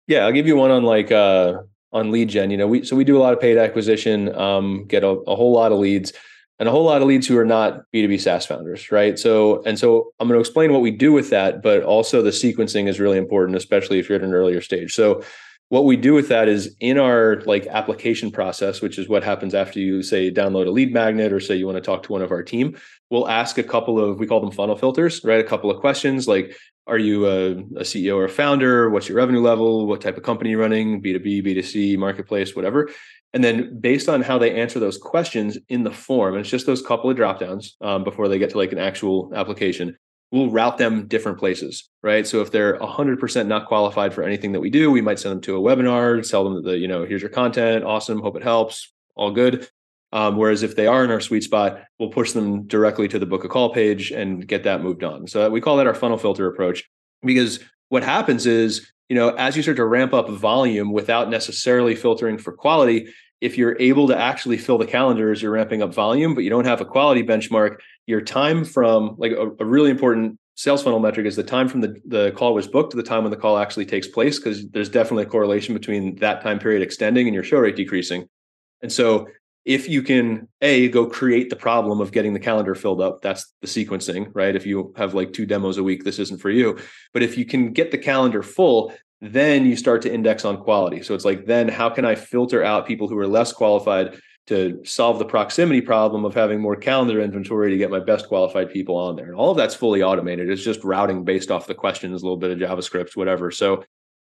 yeah, 0.09 0.25
I'll 0.25 0.33
give 0.33 0.47
you 0.47 0.57
one 0.57 0.71
on 0.71 0.83
like 0.83 1.13
uh 1.13 1.59
on 1.93 2.11
lead 2.11 2.29
gen. 2.29 2.51
You 2.51 2.57
know, 2.57 2.67
we 2.67 2.85
so 2.85 2.97
we 2.97 3.05
do 3.05 3.17
a 3.17 3.23
lot 3.23 3.33
of 3.33 3.41
paid 3.41 3.59
acquisition, 3.59 4.35
um, 4.35 4.87
get 4.87 5.05
a, 5.05 5.09
a 5.09 5.37
whole 5.37 5.53
lot 5.53 5.73
of 5.73 5.79
leads, 5.79 6.13
and 6.59 6.69
a 6.69 6.73
whole 6.73 6.85
lot 6.85 7.03
of 7.03 7.09
leads 7.09 7.27
who 7.27 7.39
are 7.39 7.45
not 7.45 7.83
B2B 7.95 8.21
SaaS 8.21 8.47
founders, 8.47 8.91
right? 8.91 9.19
So, 9.19 9.63
and 9.65 9.79
so 9.79 10.13
I'm 10.19 10.29
going 10.29 10.37
to 10.37 10.41
explain 10.41 10.73
what 10.73 10.83
we 10.83 10.91
do 10.91 11.13
with 11.13 11.31
that, 11.31 11.63
but 11.63 11.83
also 11.83 12.23
the 12.23 12.31
sequencing 12.31 12.89
is 12.89 12.99
really 12.99 13.19
important, 13.19 13.57
especially 13.57 13.99
if 13.99 14.09
you're 14.09 14.19
at 14.19 14.25
an 14.25 14.35
earlier 14.35 14.61
stage. 14.61 14.95
So, 14.95 15.23
what 15.69 15.85
we 15.85 15.97
do 15.97 16.15
with 16.15 16.29
that 16.29 16.49
is 16.49 16.77
in 16.79 16.97
our 16.97 17.41
like 17.45 17.67
application 17.67 18.31
process, 18.31 18.81
which 18.81 18.99
is 18.99 19.09
what 19.09 19.25
happens 19.25 19.55
after 19.55 19.81
you 19.81 20.03
say 20.03 20.31
download 20.31 20.67
a 20.67 20.71
lead 20.71 20.93
magnet 20.93 21.33
or 21.33 21.41
say 21.41 21.57
you 21.57 21.67
want 21.67 21.77
to 21.77 21.83
talk 21.83 22.05
to 22.05 22.13
one 22.13 22.23
of 22.23 22.31
our 22.31 22.43
team, 22.43 22.79
we'll 23.11 23.29
ask 23.29 23.59
a 23.59 23.65
couple 23.65 23.99
of 23.99 24.19
we 24.19 24.27
call 24.27 24.41
them 24.41 24.53
funnel 24.53 24.77
filters, 24.77 25.25
right? 25.25 25.41
A 25.41 25.49
couple 25.49 25.71
of 25.71 25.81
questions 25.81 26.29
like 26.29 26.57
are 26.87 26.99
you 26.99 27.27
a, 27.27 27.51
a, 27.51 27.83
CEO 27.83 28.15
or 28.15 28.27
a 28.27 28.29
founder? 28.29 28.91
What's 28.91 29.09
your 29.09 29.17
revenue 29.17 29.41
level? 29.41 29.87
What 29.87 30.01
type 30.01 30.17
of 30.17 30.23
company 30.23 30.51
you're 30.51 30.61
running? 30.61 31.03
B2B, 31.03 31.45
B2C, 31.45 31.99
marketplace, 31.99 32.55
whatever. 32.55 32.89
And 33.35 33.43
then 33.43 33.81
based 33.81 34.09
on 34.09 34.23
how 34.23 34.39
they 34.39 34.55
answer 34.55 34.79
those 34.79 34.97
questions 34.97 35.59
in 35.69 35.83
the 35.83 35.91
form, 35.91 36.39
it's 36.39 36.49
just 36.49 36.65
those 36.65 36.81
couple 36.81 37.11
of 37.11 37.17
drop 37.17 37.41
downs 37.41 37.77
um, 37.81 38.05
before 38.05 38.29
they 38.29 38.39
get 38.39 38.51
to 38.51 38.57
like 38.57 38.71
an 38.71 38.79
actual 38.79 39.33
application, 39.35 39.97
we'll 40.33 40.51
route 40.51 40.79
them 40.79 41.07
different 41.07 41.39
places, 41.39 41.89
right? 42.03 42.27
So 42.27 42.41
if 42.41 42.51
they're 42.51 42.79
100% 42.79 43.47
not 43.47 43.67
qualified 43.67 44.13
for 44.13 44.23
anything 44.23 44.53
that 44.53 44.61
we 44.61 44.71
do, 44.71 44.91
we 44.91 45.01
might 45.01 45.19
send 45.19 45.33
them 45.33 45.41
to 45.43 45.57
a 45.57 45.61
webinar, 45.61 46.29
tell 46.29 46.45
them 46.45 46.63
the, 46.63 46.77
you 46.77 46.89
know, 46.89 47.05
here's 47.05 47.23
your 47.23 47.31
content, 47.31 47.85
awesome, 47.85 48.21
hope 48.21 48.37
it 48.37 48.43
helps, 48.43 48.93
all 49.15 49.31
good. 49.31 49.69
Um, 50.13 50.37
whereas 50.37 50.63
if 50.63 50.77
they 50.77 50.87
are 50.87 51.05
in 51.05 51.11
our 51.11 51.21
sweet 51.21 51.43
spot, 51.43 51.81
we'll 51.99 52.11
push 52.11 52.33
them 52.33 52.67
directly 52.67 53.09
to 53.09 53.19
the 53.19 53.27
book 53.27 53.45
a 53.45 53.49
call 53.49 53.73
page 53.73 54.11
and 54.13 54.47
get 54.47 54.65
that 54.65 54.83
moved 54.83 55.05
on. 55.05 55.27
So 55.27 55.49
we 55.51 55.61
call 55.61 55.77
that 55.77 55.87
our 55.87 55.95
funnel 55.95 56.19
filter 56.19 56.47
approach 56.47 56.85
because 57.23 57.61
what 57.89 58.03
happens 58.03 58.47
is, 58.47 58.91
you 59.09 59.17
know, 59.17 59.31
as 59.31 59.57
you 59.57 59.63
start 59.63 59.77
to 59.77 59.85
ramp 59.85 60.13
up 60.13 60.29
volume 60.29 60.93
without 60.93 61.31
necessarily 61.31 61.95
filtering 61.95 62.39
for 62.39 62.53
quality, 62.53 63.09
if 63.41 63.59
you're 63.59 63.77
able 63.79 64.09
to 64.09 64.17
actually 64.17 64.57
fill 64.57 64.79
the 64.79 64.87
calendar 64.87 65.31
as 65.31 65.43
you're 65.43 65.53
ramping 65.53 65.83
up 65.83 65.95
volume, 65.95 66.35
but 66.35 66.43
you 66.45 66.51
don't 66.51 66.65
have 66.65 66.81
a 66.81 66.85
quality 66.85 67.23
benchmark, 67.23 67.77
your 68.07 68.21
time 68.21 68.65
from 68.65 69.17
like 69.19 69.33
a, 69.33 69.51
a 69.59 69.65
really 69.65 69.91
important 69.91 70.39
sales 70.55 70.83
funnel 70.83 71.01
metric 71.01 71.27
is 71.27 71.37
the 71.37 71.43
time 71.43 71.69
from 71.69 71.83
the, 71.83 72.01
the 72.07 72.33
call 72.33 72.55
was 72.55 72.67
booked 72.67 72.91
to 72.91 72.97
the 72.97 73.03
time 73.03 73.23
when 73.23 73.31
the 73.31 73.37
call 73.37 73.59
actually 73.59 73.85
takes 73.85 74.09
place, 74.09 74.39
because 74.39 74.67
there's 74.71 74.89
definitely 74.89 75.25
a 75.25 75.29
correlation 75.29 75.75
between 75.75 76.17
that 76.17 76.43
time 76.43 76.59
period 76.59 76.83
extending 76.83 77.27
and 77.27 77.35
your 77.35 77.45
show 77.45 77.59
rate 77.59 77.77
decreasing. 77.77 78.27
And 78.83 78.91
so 78.91 79.29
if 79.67 79.89
you 79.89 80.01
can 80.01 80.49
a 80.63 80.89
go 80.89 81.07
create 81.07 81.51
the 81.51 81.57
problem 81.57 82.01
of 82.01 82.13
getting 82.13 82.33
the 82.33 82.41
calendar 82.41 82.75
filled 82.75 83.01
up 83.01 83.21
that's 83.21 83.53
the 83.61 83.67
sequencing 83.67 84.31
right? 84.33 84.57
If 84.57 84.65
you 84.65 84.95
have 84.97 85.13
like 85.13 85.33
two 85.33 85.45
demos 85.45 85.77
a 85.77 85.83
week 85.83 86.05
this 86.05 86.19
isn't 86.19 86.41
for 86.41 86.51
you. 86.51 86.79
But 87.13 87.23
if 87.23 87.37
you 87.37 87.45
can 87.45 87.73
get 87.73 87.91
the 87.91 87.99
calendar 87.99 88.43
full 88.43 88.95
then 89.21 89.67
you 89.67 89.77
start 89.77 90.03
to 90.03 90.13
index 90.13 90.45
on 90.45 90.63
quality. 90.63 91.03
So 91.03 91.15
it's 91.15 91.25
like 91.25 91.47
then 91.47 91.69
how 91.69 91.91
can 91.91 92.05
i 92.05 92.15
filter 92.15 92.63
out 92.63 92.87
people 92.87 93.09
who 93.09 93.19
are 93.19 93.27
less 93.27 93.53
qualified 93.53 94.19
to 94.47 94.81
solve 94.85 95.19
the 95.19 95.25
proximity 95.25 95.81
problem 95.81 96.25
of 96.25 96.35
having 96.35 96.61
more 96.61 96.77
calendar 96.77 97.21
inventory 97.21 97.71
to 97.71 97.77
get 97.77 97.91
my 97.91 97.99
best 97.99 98.29
qualified 98.29 98.71
people 98.71 98.97
on 98.97 99.17
there. 99.17 99.27
And 99.27 99.35
all 99.35 99.51
of 99.51 99.57
that's 99.57 99.75
fully 99.75 100.03
automated. 100.03 100.49
It's 100.49 100.63
just 100.63 100.85
routing 100.85 101.25
based 101.25 101.51
off 101.51 101.67
the 101.67 101.75
questions 101.75 102.23
a 102.23 102.25
little 102.25 102.37
bit 102.37 102.51
of 102.51 102.59
javascript 102.59 103.17
whatever. 103.17 103.51
So 103.51 103.85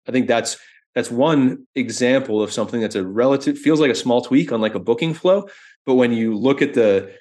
i 0.09 0.13
think 0.13 0.27
that's 0.27 0.57
that's 0.95 1.11
one 1.11 1.67
example 1.75 2.43
of 2.43 2.53
something 2.53 2.81
that's 2.81 2.97
a 2.97 3.07
relative 3.07 3.59
feels 3.59 3.81
like 3.81 3.91
a 3.91 3.95
small 3.95 4.23
tweak 4.23 4.53
on 4.53 4.61
like 4.61 4.75
a 4.75 4.81
booking 4.81 5.15
flow. 5.15 5.49
But 5.87 5.95
when 5.95 6.13
you 6.13 6.37
look 6.37 6.63
at 6.63 6.75
the 6.75 7.15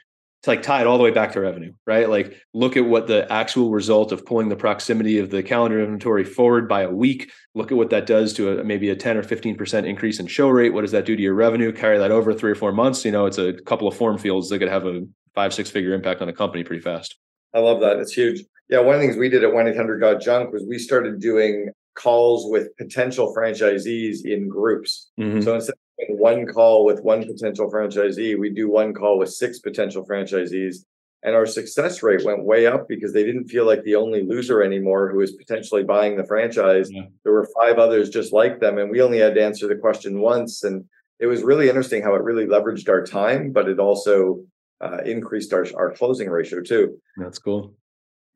to 0.44 0.50
like 0.50 0.62
tie 0.62 0.82
it 0.82 0.88
all 0.88 0.98
the 0.98 1.04
way 1.04 1.12
back 1.12 1.34
to 1.34 1.42
revenue 1.42 1.74
right? 1.86 2.10
Like 2.10 2.42
look 2.54 2.78
at 2.78 2.86
what 2.86 3.08
the 3.08 3.32
actual 3.32 3.72
result 3.72 4.12
of 4.12 4.26
pulling 4.26 4.50
the 4.50 4.56
proximity 4.56 5.20
of 5.20 5.30
the 5.30 5.44
calendar 5.44 5.82
inventory 5.82 6.24
forward 6.24 6.70
by 6.70 6.84
a 6.84 6.90
week. 6.90 7.32
Look 7.56 7.72
at 7.72 7.78
what 7.78 7.90
that 7.90 8.06
does 8.06 8.34
to 8.34 8.60
a, 8.60 8.64
maybe 8.64 8.90
a 8.90 8.96
10 8.96 9.18
or 9.18 9.24
15% 9.24 9.86
increase 9.86 10.20
in 10.20 10.28
show 10.28 10.50
rate. 10.50 10.74
What 10.74 10.82
does 10.82 10.92
that 10.92 11.06
do 11.06 11.16
to 11.16 11.22
your 11.22 11.34
revenue? 11.34 11.72
Carry 11.72 11.98
that 11.98 12.12
over 12.12 12.34
three 12.34 12.52
or 12.52 12.56
four 12.56 12.72
months 12.72 13.04
you 13.04 13.12
know 13.12 13.26
it's 13.26 13.38
a 13.38 13.54
couple 13.54 13.88
of 13.88 13.96
form 13.96 14.18
fields 14.18 14.50
that 14.50 14.60
could 14.60 14.70
have 14.70 14.86
a 14.86 15.06
five 15.36 15.54
six 15.54 15.70
figure 15.70 15.94
impact 15.94 16.22
on 16.22 16.30
a 16.30 16.34
company 16.34 16.64
pretty 16.64 16.82
fast. 16.82 17.16
I 17.54 17.60
love 17.60 17.82
that. 17.82 17.98
It's 17.98 18.14
huge. 18.14 18.44
Yeah 18.70 18.80
one 18.80 18.96
of 18.96 19.02
the 19.02 19.08
things 19.08 19.18
we 19.18 19.30
did 19.30 19.44
at 19.44 19.52
1-800-got-junk 19.52 20.54
was 20.54 20.64
we 20.68 20.78
started 20.78 21.20
doing 21.20 21.70
calls 21.96 22.50
with 22.50 22.76
potential 22.78 23.34
franchisees 23.36 24.26
in 24.26 24.48
groups. 24.48 25.10
Mm-hmm. 25.20 25.42
So 25.42 25.56
instead 25.56 25.74
of 25.74 25.89
one 26.08 26.46
call 26.46 26.86
with 26.86 27.04
one 27.04 27.26
potential 27.26 27.70
franchisee, 27.72 28.38
we 28.38 28.50
do 28.50 28.70
one 28.70 28.94
call 28.94 29.18
with 29.20 29.34
six 29.34 29.60
potential 29.60 30.06
franchisees. 30.06 30.86
And 31.22 31.36
our 31.36 31.46
success 31.46 32.02
rate 32.02 32.24
went 32.24 32.46
way 32.46 32.66
up 32.66 32.88
because 32.88 33.12
they 33.12 33.26
didn't 33.26 33.50
feel 33.50 33.66
like 33.66 33.84
the 33.84 33.96
only 33.96 34.24
loser 34.24 34.64
anymore 34.64 35.10
who 35.10 35.18
was 35.18 35.34
potentially 35.34 35.84
buying 35.84 36.16
the 36.16 36.26
franchise. 36.26 36.90
Yeah. 36.90 37.04
There 37.24 37.34
were 37.34 37.50
five 37.60 37.78
others 37.78 38.10
just 38.10 38.32
like 38.32 38.62
them, 38.62 38.78
and 38.78 38.90
we 38.90 39.02
only 39.02 39.18
had 39.18 39.36
to 39.36 39.44
answer 39.44 39.68
the 39.68 39.76
question 39.76 40.22
once. 40.22 40.64
And 40.64 40.86
it 41.20 41.26
was 41.26 41.44
really 41.44 41.68
interesting 41.68 42.02
how 42.02 42.16
it 42.16 42.24
really 42.24 42.46
leveraged 42.46 42.88
our 42.88 43.06
time, 43.06 43.52
but 43.52 43.68
it 43.68 43.80
also 43.80 44.46
uh, 44.80 45.00
increased 45.06 45.52
our, 45.52 45.66
our 45.76 45.92
closing 45.92 46.30
ratio 46.30 46.62
too. 46.62 46.98
That's 47.18 47.38
cool. 47.38 47.76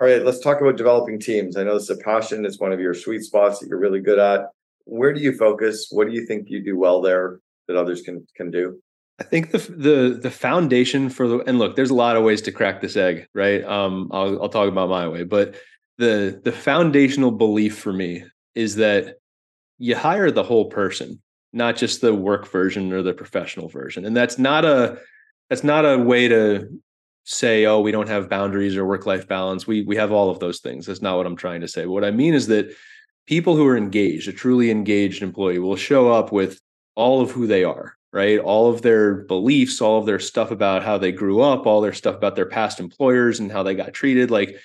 All 0.01 0.07
right, 0.07 0.26
let's 0.26 0.41
talk 0.41 0.59
about 0.59 0.76
developing 0.76 1.22
teams. 1.22 1.55
I 1.55 1.64
know 1.64 1.76
this 1.76 1.84
is 1.84 1.97
a 2.01 2.03
passion, 2.03 2.45
it's 2.45 2.59
one 2.59 2.74
of 2.74 2.82
your 2.82 2.93
sweet 2.93 3.22
spots 3.22 3.59
that 3.59 3.70
you're 3.70 3.80
really 3.80 4.01
good 4.01 4.20
at. 4.20 4.47
Where 4.84 5.14
do 5.14 5.22
you 5.22 5.38
focus? 5.38 5.88
What 5.89 6.07
do 6.07 6.14
you 6.14 6.26
think 6.26 6.49
you 6.49 6.61
do 6.61 6.78
well 6.78 6.99
there 6.99 7.39
that 7.68 7.78
others 7.78 8.01
can 8.01 8.26
can 8.36 8.51
do? 8.51 8.80
I 9.20 9.24
think 9.24 9.51
the 9.51 9.59
the 9.59 10.20
the 10.22 10.32
foundation 10.32 11.09
for 11.09 11.28
the 11.28 11.39
and 11.39 11.59
look, 11.59 11.76
there's 11.76 11.91
a 11.91 11.95
lot 11.95 12.16
of 12.16 12.24
ways 12.24 12.41
to 12.43 12.51
crack 12.51 12.82
this 12.82 12.97
egg, 12.97 13.28
right? 13.34 13.64
Um, 13.64 14.09
I'll 14.11 14.41
I'll 14.43 14.49
talk 14.49 14.68
about 14.68 14.89
my 14.89 15.07
way, 15.07 15.24
but 15.24 15.55
the 15.97 16.41
the 16.43 16.51
foundational 16.51 17.32
belief 17.32 17.78
for 17.78 17.93
me 17.93 18.24
is 18.55 18.76
that 18.76 19.18
you 19.78 19.95
hire 19.95 20.32
the 20.32 20.43
whole 20.43 20.66
person, 20.66 21.22
not 21.51 21.76
just 21.76 22.01
the 22.01 22.14
work 22.14 22.47
version 22.47 22.91
or 22.91 23.01
the 23.01 23.14
professional 23.14 23.70
version, 23.70 24.05
and 24.05 24.16
that's 24.16 24.39
not 24.39 24.66
a 24.66 24.97
that's 25.49 25.64
not 25.64 25.86
a 25.86 25.97
way 25.97 26.28
to 26.28 26.68
say, 27.26 27.66
oh, 27.66 27.80
we 27.80 27.91
don't 27.91 28.09
have 28.09 28.30
boundaries 28.30 28.76
or 28.76 28.86
work 28.86 29.05
life 29.05 29.28
balance. 29.28 29.68
We 29.68 29.84
we 29.84 29.95
have 29.95 30.11
all 30.11 30.30
of 30.30 30.39
those 30.39 30.59
things. 30.59 30.86
That's 30.86 31.01
not 31.01 31.18
what 31.18 31.26
I'm 31.26 31.36
trying 31.36 31.61
to 31.61 31.68
say. 31.68 31.86
What 31.86 32.03
I 32.03 32.11
mean 32.11 32.34
is 32.34 32.47
that 32.47 32.76
people 33.28 33.55
who 33.55 33.66
are 33.68 33.78
engaged, 33.78 34.28
a 34.28 34.34
truly 34.34 34.72
engaged 34.72 35.22
employee, 35.22 35.59
will 35.59 35.76
show 35.76 36.11
up 36.11 36.32
with 36.32 36.59
all 36.96 37.22
of 37.22 37.32
who 37.32 37.48
they 37.48 37.64
are, 37.64 37.96
right? 38.12 38.39
All 38.39 38.70
of 38.70 38.82
their 38.82 39.16
beliefs, 39.16 39.82
all 39.82 40.00
of 40.00 40.06
their 40.06 40.20
stuff 40.20 40.52
about 40.52 40.84
how 40.84 40.98
they 40.98 41.12
grew 41.12 41.41
up, 41.41 41.66
all 41.66 41.82
their 41.82 41.94
stuff 41.94 42.16
about 42.16 42.36
their 42.36 42.46
past 42.46 42.80
employers 42.80 43.39
and 43.39 43.52
how 43.52 43.64
they 43.64 43.76
got 43.76 43.94
treated. 43.94 44.32
Like 44.32 44.58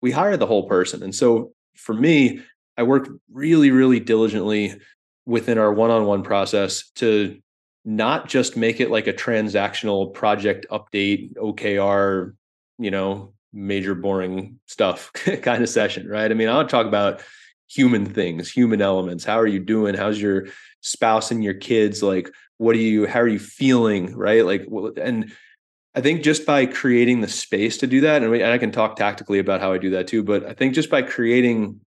we 0.00 0.10
hire 0.10 0.36
the 0.36 0.46
whole 0.46 0.68
person. 0.68 1.02
And 1.02 1.14
so 1.14 1.52
for 1.74 1.94
me, 1.94 2.42
I 2.76 2.82
work 2.82 3.08
really, 3.32 3.70
really 3.70 4.00
diligently 4.00 4.80
within 5.24 5.58
our 5.58 5.72
one 5.72 5.90
on 5.90 6.06
one 6.06 6.22
process 6.22 6.90
to 6.96 7.40
not 7.84 8.28
just 8.28 8.56
make 8.56 8.80
it 8.80 8.90
like 8.90 9.06
a 9.06 9.12
transactional 9.12 10.12
project 10.12 10.66
update, 10.70 11.34
OKR, 11.36 12.34
you 12.78 12.90
know, 12.90 13.32
major 13.52 13.94
boring 13.94 14.58
stuff 14.66 15.12
kind 15.42 15.62
of 15.62 15.68
session, 15.68 16.08
right? 16.08 16.30
I 16.30 16.34
mean, 16.34 16.48
I'll 16.48 16.66
talk 16.66 16.86
about 16.86 17.22
human 17.68 18.06
things, 18.06 18.50
human 18.50 18.80
elements. 18.80 19.24
How 19.24 19.38
are 19.38 19.46
you 19.46 19.60
doing? 19.60 19.94
How's 19.94 20.20
your 20.20 20.46
spouse 20.86 21.30
and 21.30 21.42
your 21.42 21.54
kids? 21.54 22.02
Like, 22.02 22.30
what 22.58 22.74
are 22.74 22.80
you, 22.80 23.06
how 23.06 23.20
are 23.20 23.28
you 23.28 23.38
feeling? 23.38 24.14
Right. 24.14 24.44
Like, 24.44 24.66
and 24.96 25.32
I 25.94 26.00
think 26.00 26.22
just 26.22 26.46
by 26.46 26.66
creating 26.66 27.20
the 27.20 27.28
space 27.28 27.78
to 27.78 27.86
do 27.86 28.02
that, 28.02 28.22
and 28.22 28.34
I 28.42 28.58
can 28.58 28.72
talk 28.72 28.96
tactically 28.96 29.38
about 29.38 29.60
how 29.60 29.72
I 29.72 29.78
do 29.78 29.90
that 29.90 30.06
too, 30.06 30.22
but 30.22 30.44
I 30.44 30.52
think 30.52 30.74
just 30.74 30.90
by 30.90 31.02
creating 31.02 31.80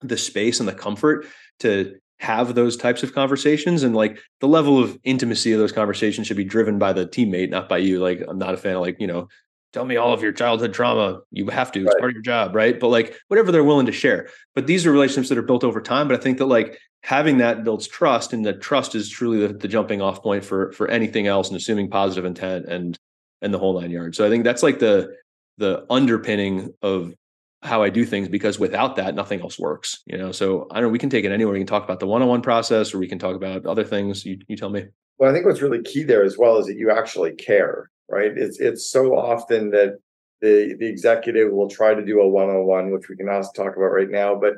the 0.00 0.16
space 0.16 0.60
and 0.60 0.68
the 0.68 0.74
comfort 0.74 1.26
to 1.60 1.96
have 2.20 2.54
those 2.54 2.76
types 2.76 3.02
of 3.02 3.14
conversations 3.14 3.82
and 3.82 3.96
like 3.96 4.18
the 4.40 4.48
level 4.48 4.82
of 4.82 4.98
intimacy 5.04 5.52
of 5.52 5.58
those 5.58 5.72
conversations 5.72 6.26
should 6.26 6.36
be 6.36 6.44
driven 6.44 6.78
by 6.78 6.92
the 6.92 7.06
teammate 7.06 7.48
not 7.48 7.66
by 7.66 7.78
you 7.78 7.98
like 7.98 8.22
i'm 8.28 8.38
not 8.38 8.52
a 8.52 8.58
fan 8.58 8.76
of 8.76 8.82
like 8.82 8.96
you 9.00 9.06
know 9.06 9.26
tell 9.72 9.84
me 9.84 9.96
all 9.96 10.12
of 10.12 10.22
your 10.22 10.32
childhood 10.32 10.72
trauma 10.72 11.20
you 11.30 11.46
have 11.48 11.70
to 11.72 11.82
it's 11.82 11.94
part 11.96 12.10
of 12.10 12.14
your 12.14 12.22
job 12.22 12.54
right 12.54 12.80
but 12.80 12.88
like 12.88 13.16
whatever 13.28 13.52
they're 13.52 13.64
willing 13.64 13.86
to 13.86 13.92
share 13.92 14.28
but 14.54 14.66
these 14.66 14.86
are 14.86 14.92
relationships 14.92 15.28
that 15.28 15.38
are 15.38 15.42
built 15.42 15.64
over 15.64 15.80
time 15.80 16.08
but 16.08 16.18
i 16.18 16.20
think 16.20 16.38
that 16.38 16.46
like 16.46 16.78
having 17.02 17.38
that 17.38 17.64
builds 17.64 17.86
trust 17.88 18.32
and 18.32 18.44
that 18.44 18.60
trust 18.60 18.94
is 18.94 19.08
truly 19.08 19.46
the, 19.46 19.52
the 19.54 19.68
jumping 19.68 20.02
off 20.02 20.22
point 20.22 20.44
for 20.44 20.72
for 20.72 20.88
anything 20.88 21.26
else 21.26 21.48
and 21.48 21.56
assuming 21.56 21.88
positive 21.88 22.24
intent 22.24 22.66
and 22.66 22.98
and 23.42 23.54
the 23.54 23.58
whole 23.58 23.80
nine 23.80 23.90
yards 23.90 24.16
so 24.16 24.26
i 24.26 24.28
think 24.28 24.44
that's 24.44 24.62
like 24.62 24.78
the 24.78 25.14
the 25.58 25.84
underpinning 25.90 26.72
of 26.82 27.14
how 27.62 27.82
I 27.82 27.90
do 27.90 28.04
things 28.04 28.28
because 28.28 28.58
without 28.58 28.96
that, 28.96 29.14
nothing 29.14 29.40
else 29.40 29.58
works. 29.58 30.02
You 30.06 30.18
know, 30.18 30.32
so 30.32 30.66
I 30.70 30.76
don't 30.76 30.84
know. 30.84 30.88
We 30.88 30.98
can 30.98 31.10
take 31.10 31.24
it 31.24 31.32
anywhere. 31.32 31.52
We 31.52 31.60
can 31.60 31.66
talk 31.66 31.84
about 31.84 32.00
the 32.00 32.06
one-on-one 32.06 32.42
process, 32.42 32.94
or 32.94 32.98
we 32.98 33.06
can 33.06 33.18
talk 33.18 33.36
about 33.36 33.66
other 33.66 33.84
things. 33.84 34.24
You 34.24 34.38
you 34.48 34.56
tell 34.56 34.70
me. 34.70 34.86
Well, 35.18 35.30
I 35.30 35.34
think 35.34 35.44
what's 35.44 35.60
really 35.60 35.82
key 35.82 36.02
there 36.02 36.24
as 36.24 36.38
well 36.38 36.56
is 36.56 36.66
that 36.66 36.76
you 36.76 36.90
actually 36.90 37.32
care, 37.32 37.90
right? 38.10 38.32
It's 38.36 38.60
it's 38.60 38.90
so 38.90 39.16
often 39.16 39.70
that 39.70 39.98
the 40.40 40.76
the 40.78 40.88
executive 40.88 41.52
will 41.52 41.68
try 41.68 41.94
to 41.94 42.04
do 42.04 42.20
a 42.20 42.28
one-on-one, 42.28 42.90
which 42.90 43.08
we 43.08 43.16
can 43.16 43.28
also 43.28 43.50
talk 43.52 43.76
about 43.76 43.92
right 43.92 44.10
now, 44.10 44.34
but 44.34 44.54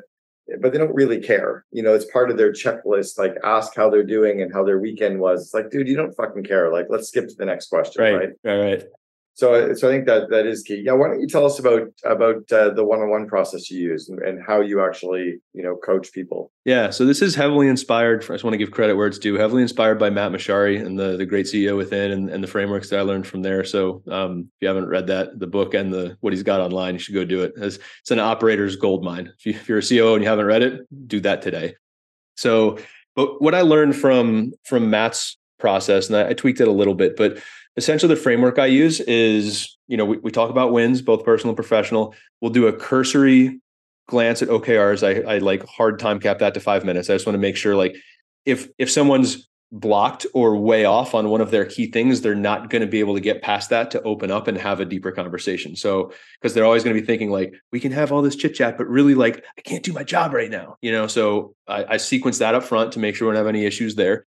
but 0.59 0.71
they 0.71 0.77
don't 0.77 0.93
really 0.93 1.21
care. 1.21 1.65
You 1.71 1.83
know, 1.83 1.93
it's 1.93 2.05
part 2.11 2.29
of 2.29 2.37
their 2.37 2.51
checklist. 2.51 3.17
Like, 3.17 3.35
ask 3.43 3.75
how 3.75 3.89
they're 3.89 4.03
doing 4.03 4.41
and 4.41 4.53
how 4.53 4.63
their 4.63 4.79
weekend 4.79 5.19
was. 5.19 5.43
It's 5.43 5.53
like, 5.53 5.69
dude, 5.69 5.87
you 5.87 5.95
don't 5.95 6.15
fucking 6.15 6.43
care. 6.43 6.71
Like, 6.71 6.87
let's 6.89 7.07
skip 7.07 7.27
to 7.29 7.35
the 7.35 7.45
next 7.45 7.67
question. 7.67 8.03
Right. 8.03 8.29
Right. 8.43 8.57
Right. 8.57 8.83
So, 9.35 9.73
so 9.73 9.89
I 9.89 9.91
think 9.91 10.05
that 10.05 10.29
that 10.29 10.45
is 10.45 10.61
key. 10.61 10.83
Yeah, 10.85 10.91
why 10.93 11.07
don't 11.07 11.19
you 11.19 11.27
tell 11.27 11.45
us 11.45 11.57
about 11.57 11.87
about 12.05 12.51
uh, 12.51 12.69
the 12.69 12.85
one-on-one 12.85 13.27
process 13.27 13.71
you 13.71 13.79
use 13.79 14.07
and, 14.07 14.19
and, 14.19 14.39
how 14.45 14.61
you 14.61 14.83
actually 14.85 15.39
you 15.53 15.63
know 15.63 15.75
coach 15.75 16.11
people? 16.13 16.51
Yeah, 16.65 16.91
so 16.91 17.03
this 17.03 17.19
is 17.21 17.33
heavily 17.33 17.67
inspired. 17.67 18.23
I 18.23 18.27
just 18.27 18.43
want 18.43 18.53
to 18.53 18.59
give 18.59 18.69
credit 18.69 18.95
where 18.95 19.07
it's 19.07 19.17
due. 19.17 19.35
Heavily 19.35 19.63
inspired 19.63 19.97
by 19.97 20.11
Matt 20.11 20.31
Mochary 20.31 20.77
and 20.77 20.99
the 20.99 21.17
the 21.17 21.25
great 21.25 21.47
CEO 21.47 21.75
within 21.75 22.11
and, 22.11 22.29
and 22.29 22.43
the 22.43 22.47
frameworks 22.47 22.91
that 22.91 22.99
I 22.99 23.01
learned 23.01 23.25
from 23.25 23.41
there. 23.41 23.63
So, 23.63 24.03
um, 24.07 24.41
if 24.41 24.61
you 24.61 24.67
haven't 24.67 24.87
read 24.87 25.07
that, 25.07 25.39
the 25.39 25.47
book 25.47 25.73
and 25.73 25.91
the 25.91 26.15
what 26.19 26.31
he's 26.31 26.43
got 26.43 26.61
online, 26.61 26.93
you 26.93 26.99
should 26.99 27.15
go 27.15 27.25
do 27.25 27.41
it. 27.41 27.53
It's, 27.57 27.79
it's 28.01 28.11
an 28.11 28.19
operator's 28.19 28.75
gold 28.75 29.03
mine. 29.03 29.33
If, 29.39 29.45
you, 29.47 29.53
if 29.53 29.67
you're 29.67 29.79
a 29.79 29.81
CEO 29.81 30.13
and 30.13 30.21
you 30.21 30.29
haven't 30.29 30.45
read 30.45 30.61
it, 30.61 30.81
do 31.07 31.19
that 31.21 31.41
today. 31.41 31.75
So, 32.35 32.77
but 33.15 33.41
what 33.41 33.55
I 33.55 33.61
learned 33.61 33.95
from 33.95 34.53
from 34.63 34.91
Matt's 34.91 35.37
process, 35.57 36.07
and 36.07 36.17
I, 36.17 36.29
I 36.29 36.33
tweaked 36.33 36.61
it 36.61 36.67
a 36.67 36.71
little 36.71 36.93
bit, 36.93 37.15
but 37.15 37.39
essentially 37.75 38.13
the 38.13 38.21
framework 38.21 38.59
I 38.59 38.67
use 38.67 38.99
is, 39.01 39.77
you 39.87 39.97
know, 39.97 40.05
we, 40.05 40.17
we 40.17 40.31
talk 40.31 40.49
about 40.49 40.71
wins, 40.71 41.01
both 41.01 41.23
personal 41.23 41.51
and 41.51 41.57
professional. 41.57 42.13
We'll 42.41 42.51
do 42.51 42.67
a 42.67 42.73
cursory 42.73 43.59
glance 44.07 44.41
at 44.41 44.49
OKRs. 44.49 45.03
I, 45.03 45.35
I 45.35 45.37
like 45.39 45.65
hard 45.65 45.99
time 45.99 46.19
cap 46.19 46.39
that 46.39 46.53
to 46.53 46.59
five 46.59 46.85
minutes. 46.85 47.09
I 47.09 47.13
just 47.13 47.25
want 47.25 47.35
to 47.35 47.39
make 47.39 47.55
sure 47.55 47.75
like 47.75 47.95
if 48.45 48.67
if 48.77 48.91
someone's 48.91 49.47
blocked 49.71 50.27
or 50.35 50.55
way 50.55 50.85
off 50.85 51.15
on 51.15 51.29
one 51.29 51.41
of 51.41 51.49
their 51.49 51.65
key 51.65 51.89
things, 51.89 52.21
they're 52.21 52.35
not 52.35 52.69
going 52.69 52.81
to 52.81 52.87
be 52.87 52.99
able 52.99 53.15
to 53.15 53.19
get 53.19 53.41
past 53.41 53.71
that 53.71 53.89
to 53.89 54.01
open 54.03 54.29
up 54.29 54.47
and 54.47 54.55
have 54.55 54.79
a 54.79 54.85
deeper 54.85 55.11
conversation. 55.11 55.75
So, 55.75 56.13
because 56.39 56.53
they're 56.53 56.63
always 56.63 56.83
going 56.83 56.95
to 56.95 57.01
be 57.01 57.07
thinking 57.07 57.31
like, 57.31 57.55
we 57.71 57.79
can 57.79 57.91
have 57.91 58.11
all 58.11 58.21
this 58.21 58.35
chit 58.35 58.53
chat, 58.53 58.77
but 58.77 58.87
really 58.87 59.15
like, 59.15 59.43
I 59.57 59.61
can't 59.61 59.83
do 59.83 59.91
my 59.91 60.03
job 60.03 60.31
right 60.31 60.51
now, 60.51 60.77
you 60.83 60.91
know? 60.91 61.07
So 61.07 61.55
I, 61.67 61.85
I 61.85 61.97
sequence 61.97 62.37
that 62.37 62.53
up 62.53 62.63
front 62.63 62.91
to 62.91 62.99
make 62.99 63.15
sure 63.15 63.27
we 63.27 63.33
don't 63.33 63.39
have 63.39 63.47
any 63.47 63.65
issues 63.65 63.95
there. 63.95 64.27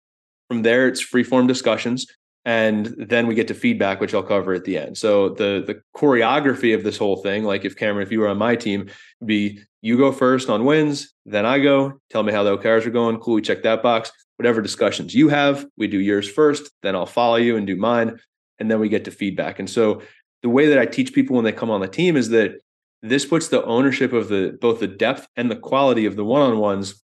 From 0.48 0.62
there, 0.62 0.88
it's 0.88 1.02
free 1.02 1.24
form 1.24 1.46
discussions 1.46 2.08
and 2.46 2.88
then 2.98 3.28
we 3.28 3.36
get 3.36 3.48
to 3.48 3.54
feedback 3.54 4.02
which 4.02 4.14
i'll 4.14 4.24
cover 4.24 4.54
at 4.54 4.66
the 4.66 4.78
end. 4.78 4.98
So 4.98 5.30
the 5.30 5.64
the 5.66 5.82
choreography 5.96 6.76
of 6.76 6.84
this 6.84 6.98
whole 6.98 7.18
thing 7.18 7.44
like 7.44 7.66
if 7.66 7.76
cameron 7.76 8.06
if 8.06 8.12
you 8.12 8.20
were 8.20 8.28
on 8.28 8.38
my 8.38 8.56
team 8.56 8.90
be 9.26 9.60
you 9.82 9.98
go 9.98 10.12
first 10.12 10.50
on 10.50 10.66
wins 10.66 11.14
then 11.26 11.46
i 11.46 11.60
go. 11.60 12.00
Tell 12.10 12.24
me 12.24 12.34
how 12.34 12.44
the 12.44 12.58
okrs 12.58 12.86
are 12.86 12.92
going. 12.92 13.18
Cool 13.20 13.36
we 13.36 13.42
check 13.42 13.64
that 13.64 13.84
box. 13.84 14.12
Whatever 14.38 14.62
discussions 14.62 15.16
you 15.16 15.30
have 15.30 15.66
we 15.78 15.88
do 15.88 16.00
yours 16.00 16.30
first 16.30 16.72
then 16.82 16.96
i'll 16.96 17.06
follow 17.06 17.38
you 17.38 17.56
and 17.58 17.66
do 17.66 17.76
mine 17.76 18.20
and 18.60 18.70
then 18.70 18.80
we 18.80 18.90
get 18.90 19.06
to 19.06 19.12
feedback. 19.12 19.60
And 19.60 19.70
so 19.70 20.02
the 20.42 20.50
way 20.50 20.68
that 20.68 20.80
i 20.80 20.86
teach 20.86 21.14
people 21.14 21.36
when 21.36 21.46
they 21.46 21.52
come 21.52 21.72
on 21.72 21.82
the 21.82 21.88
team 21.88 22.18
is 22.18 22.30
that 22.30 22.56
this 23.02 23.26
puts 23.26 23.50
the 23.50 23.64
ownership 23.66 24.14
of 24.14 24.30
the 24.30 24.58
both 24.60 24.80
the 24.80 24.88
depth 24.88 25.28
and 25.36 25.50
the 25.50 25.56
quality 25.56 26.06
of 26.06 26.16
the 26.16 26.26
one-on-ones 26.26 27.02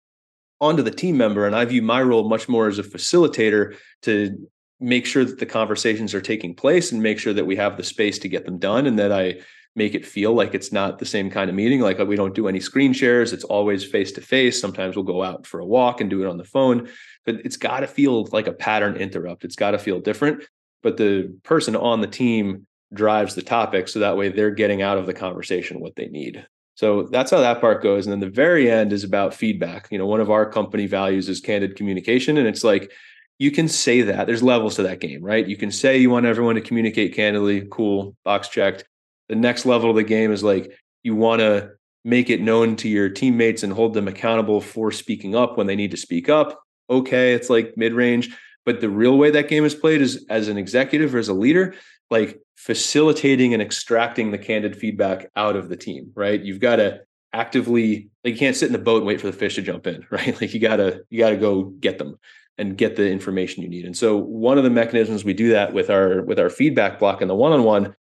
onto 0.62 0.82
the 0.82 0.92
team 0.92 1.16
member 1.18 1.46
and 1.46 1.56
i 1.56 1.64
view 1.64 1.82
my 1.82 2.02
role 2.02 2.28
much 2.28 2.50
more 2.50 2.68
as 2.68 2.80
a 2.80 2.84
facilitator 2.84 3.76
to 4.02 4.50
make 4.80 5.06
sure 5.06 5.26
that 5.26 5.40
the 5.40 5.46
conversations 5.46 6.14
are 6.14 6.22
taking 6.22 6.56
place 6.56 6.92
and 6.92 7.04
make 7.04 7.20
sure 7.20 7.34
that 7.34 7.46
we 7.46 7.56
have 7.56 7.78
the 7.78 7.84
space 7.84 8.20
to 8.20 8.30
get 8.30 8.46
them 8.46 8.58
done 8.58 8.88
and 8.88 8.98
that 8.98 9.12
I 9.12 9.42
make 9.76 9.94
it 9.94 10.06
feel 10.06 10.34
like 10.34 10.56
it's 10.56 10.72
not 10.72 11.00
the 11.00 11.06
same 11.06 11.30
kind 11.30 11.50
of 11.50 11.56
meeting 11.56 11.80
like 11.80 12.00
we 12.00 12.16
don't 12.16 12.34
do 12.34 12.48
any 12.48 12.60
screen 12.60 12.92
shares. 12.92 13.34
It's 13.34 13.44
always 13.44 13.84
face 13.84 14.12
to 14.14 14.22
face 14.22 14.60
sometimes 14.60 14.96
we'll 14.96 15.04
go 15.06 15.24
out 15.24 15.46
for 15.46 15.60
a 15.60 15.66
walk 15.66 16.02
and 16.02 16.10
do 16.10 16.24
it 16.24 16.28
on 16.28 16.38
the 16.38 16.44
phone. 16.44 16.90
But 17.26 17.36
it's 17.46 17.58
got 17.58 17.82
to 17.82 17.88
feel 17.88 18.26
like 18.32 18.48
a 18.48 18.54
pattern 18.54 18.96
interrupt. 18.96 19.44
It's 19.46 19.56
got 19.56 19.72
to 19.72 19.80
feel 19.80 20.00
different 20.00 20.44
but 20.82 20.98
the 20.98 21.36
person 21.44 21.76
on 21.76 22.02
the 22.02 22.08
team 22.08 22.66
drives 22.94 23.36
the 23.36 23.42
topic 23.42 23.88
so 23.88 24.00
that 24.00 24.18
way 24.18 24.30
they're 24.30 24.52
getting 24.52 24.82
out 24.82 24.98
of 24.98 25.06
the 25.06 25.14
conversation 25.14 25.80
what 25.80 25.96
they 25.96 26.08
need. 26.08 26.46
So 26.76 27.04
that's 27.04 27.32
how 27.32 27.40
that 27.40 27.62
part 27.62 27.84
goes 27.84 28.06
and 28.06 28.12
then 28.12 28.20
the 28.20 28.34
very 28.34 28.72
end 28.72 28.94
is 28.94 29.04
about 29.04 29.34
feedback. 29.34 29.88
You 29.92 29.98
know 29.98 30.08
one 30.08 30.22
of 30.22 30.32
our 30.32 30.50
company 30.50 30.88
values 30.88 31.30
is 31.30 31.42
candid 31.42 31.76
communication 31.76 32.38
and 32.38 32.48
it's 32.48 32.64
like 32.64 32.92
you 33.40 33.52
can 33.52 33.70
say 33.70 34.02
that. 34.02 34.28
There's 34.28 34.44
levels 34.44 34.76
to 34.76 34.84
that 34.84 35.00
game, 35.00 35.24
right? 35.24 35.48
You 35.48 35.56
can 35.56 35.72
say 35.72 35.98
you 35.98 36.10
want 36.10 36.26
everyone 36.26 36.56
to 36.56 36.62
communicate 36.62 37.16
candidly, 37.16 37.68
cool, 37.72 38.16
box 38.26 38.50
checked. 38.50 38.84
The 39.30 39.36
next 39.36 39.66
level 39.66 39.90
of 39.90 39.96
the 39.96 40.04
game 40.04 40.32
is 40.32 40.44
like 40.44 40.72
you 41.04 41.16
want 41.16 41.40
to 41.40 41.72
make 42.04 42.30
it 42.30 42.42
known 42.42 42.76
to 42.76 42.90
your 42.90 43.10
teammates 43.10 43.64
and 43.64 43.72
hold 43.72 43.94
them 43.94 44.08
accountable 44.08 44.60
for 44.60 44.92
speaking 44.92 45.36
up 45.36 45.58
when 45.58 45.68
they 45.68 45.76
need 45.76 45.92
to 45.92 45.98
speak 45.98 46.28
up. 46.28 46.62
Okay, 46.90 47.34
it's 47.34 47.50
like 47.50 47.78
mid 47.78 47.94
range. 47.94 48.36
But 48.66 48.82
the 48.82 48.90
real 48.90 49.18
way 49.18 49.32
that 49.32 49.48
game 49.48 49.64
is 49.64 49.74
played 49.74 50.02
is 50.02 50.26
as 50.30 50.50
an 50.50 50.58
executive 50.58 51.16
or 51.16 51.20
as 51.20 51.30
a 51.30 51.34
leader, 51.34 51.76
like 52.10 52.40
facilitating 52.58 53.54
and 53.54 53.64
extracting 53.64 54.32
the 54.32 54.38
candid 54.38 54.76
feedback 54.76 55.30
out 55.38 55.56
of 55.56 55.70
the 55.70 55.78
team, 55.78 56.12
right? 56.14 56.42
You've 56.42 56.60
got 56.60 56.76
to 56.76 57.02
actively 57.32 58.10
like 58.24 58.34
you 58.34 58.40
can't 58.40 58.56
sit 58.56 58.66
in 58.66 58.74
the 58.74 58.80
boat 58.80 58.98
and 58.98 59.06
wait 59.06 59.22
for 59.22 59.28
the 59.28 59.34
fish 59.34 59.56
to 59.56 59.62
jump 59.62 59.88
in, 59.88 60.06
right? 60.12 60.40
Like 60.42 60.54
you 60.54 60.60
gotta 60.60 61.04
you 61.10 61.20
gotta 61.20 61.38
go 61.38 61.64
get 61.64 62.00
them 62.00 62.18
and 62.60 62.78
get 62.78 62.98
the 62.98 63.10
information 63.10 63.64
you 63.64 63.70
need. 63.70 63.86
And 63.86 63.98
so 63.98 64.18
one 64.18 64.58
of 64.58 64.66
the 64.66 64.70
mechanisms 64.70 65.24
we 65.24 65.34
do 65.34 65.50
that 65.52 65.74
with 65.74 65.90
our 65.90 66.22
with 66.24 66.40
our 66.40 66.50
feedback 66.50 67.00
block 67.00 67.22
and 67.22 67.30
the 67.30 67.36
one-on-one 67.36 67.96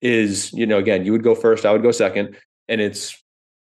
is, 0.00 0.52
you 0.52 0.64
know, 0.64 0.78
again, 0.78 1.04
you 1.04 1.12
would 1.12 1.24
go 1.24 1.34
first, 1.34 1.66
I 1.66 1.72
would 1.72 1.82
go 1.82 1.90
second, 1.90 2.36
and 2.68 2.80
it's 2.80 3.22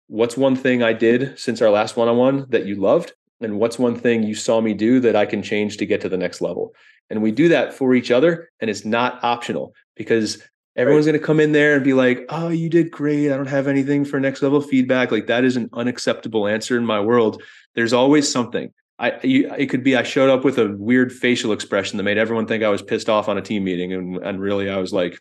what's 0.06 0.36
one 0.36 0.56
thing 0.56 0.82
I 0.82 0.92
did 0.92 1.38
since 1.38 1.60
our 1.60 1.70
last 1.70 1.96
one-on-one 1.96 2.46
that 2.50 2.66
you 2.66 2.76
loved 2.76 3.12
and 3.40 3.58
what's 3.58 3.78
one 3.78 3.96
thing 3.96 4.22
you 4.22 4.34
saw 4.34 4.60
me 4.60 4.74
do 4.74 5.00
that 5.00 5.16
I 5.16 5.26
can 5.26 5.42
change 5.42 5.76
to 5.78 5.86
get 5.86 6.00
to 6.02 6.08
the 6.08 6.16
next 6.16 6.40
level. 6.40 6.74
And 7.10 7.20
we 7.20 7.32
do 7.32 7.48
that 7.48 7.74
for 7.74 7.94
each 7.94 8.10
other 8.10 8.50
and 8.60 8.70
it's 8.70 8.84
not 8.84 9.22
optional 9.24 9.74
because 9.96 10.42
everyone's 10.76 11.06
going 11.06 11.18
to 11.18 11.26
come 11.26 11.40
in 11.40 11.50
there 11.50 11.74
and 11.74 11.84
be 11.84 11.94
like, 11.94 12.24
"Oh, 12.28 12.48
you 12.48 12.70
did 12.70 12.92
great. 12.92 13.32
I 13.32 13.36
don't 13.36 13.46
have 13.46 13.66
anything 13.66 14.04
for 14.04 14.20
next 14.20 14.40
level 14.40 14.60
feedback." 14.60 15.10
Like 15.10 15.26
that 15.26 15.44
is 15.44 15.56
an 15.56 15.68
unacceptable 15.72 16.46
answer 16.46 16.76
in 16.78 16.86
my 16.86 17.00
world. 17.00 17.42
There's 17.74 17.92
always 17.92 18.30
something. 18.30 18.72
I 18.98 19.18
you, 19.22 19.52
it 19.56 19.66
could 19.66 19.84
be 19.84 19.96
I 19.96 20.02
showed 20.02 20.30
up 20.30 20.44
with 20.44 20.58
a 20.58 20.74
weird 20.76 21.12
facial 21.12 21.52
expression 21.52 21.96
that 21.96 22.02
made 22.02 22.18
everyone 22.18 22.46
think 22.46 22.64
I 22.64 22.68
was 22.68 22.82
pissed 22.82 23.08
off 23.08 23.28
on 23.28 23.38
a 23.38 23.42
team 23.42 23.64
meeting, 23.64 23.92
and 23.92 24.16
and 24.18 24.40
really 24.40 24.68
I 24.68 24.78
was 24.78 24.92
like 24.92 25.18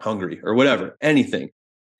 hungry 0.00 0.40
or 0.42 0.54
whatever. 0.54 0.96
Anything, 1.00 1.50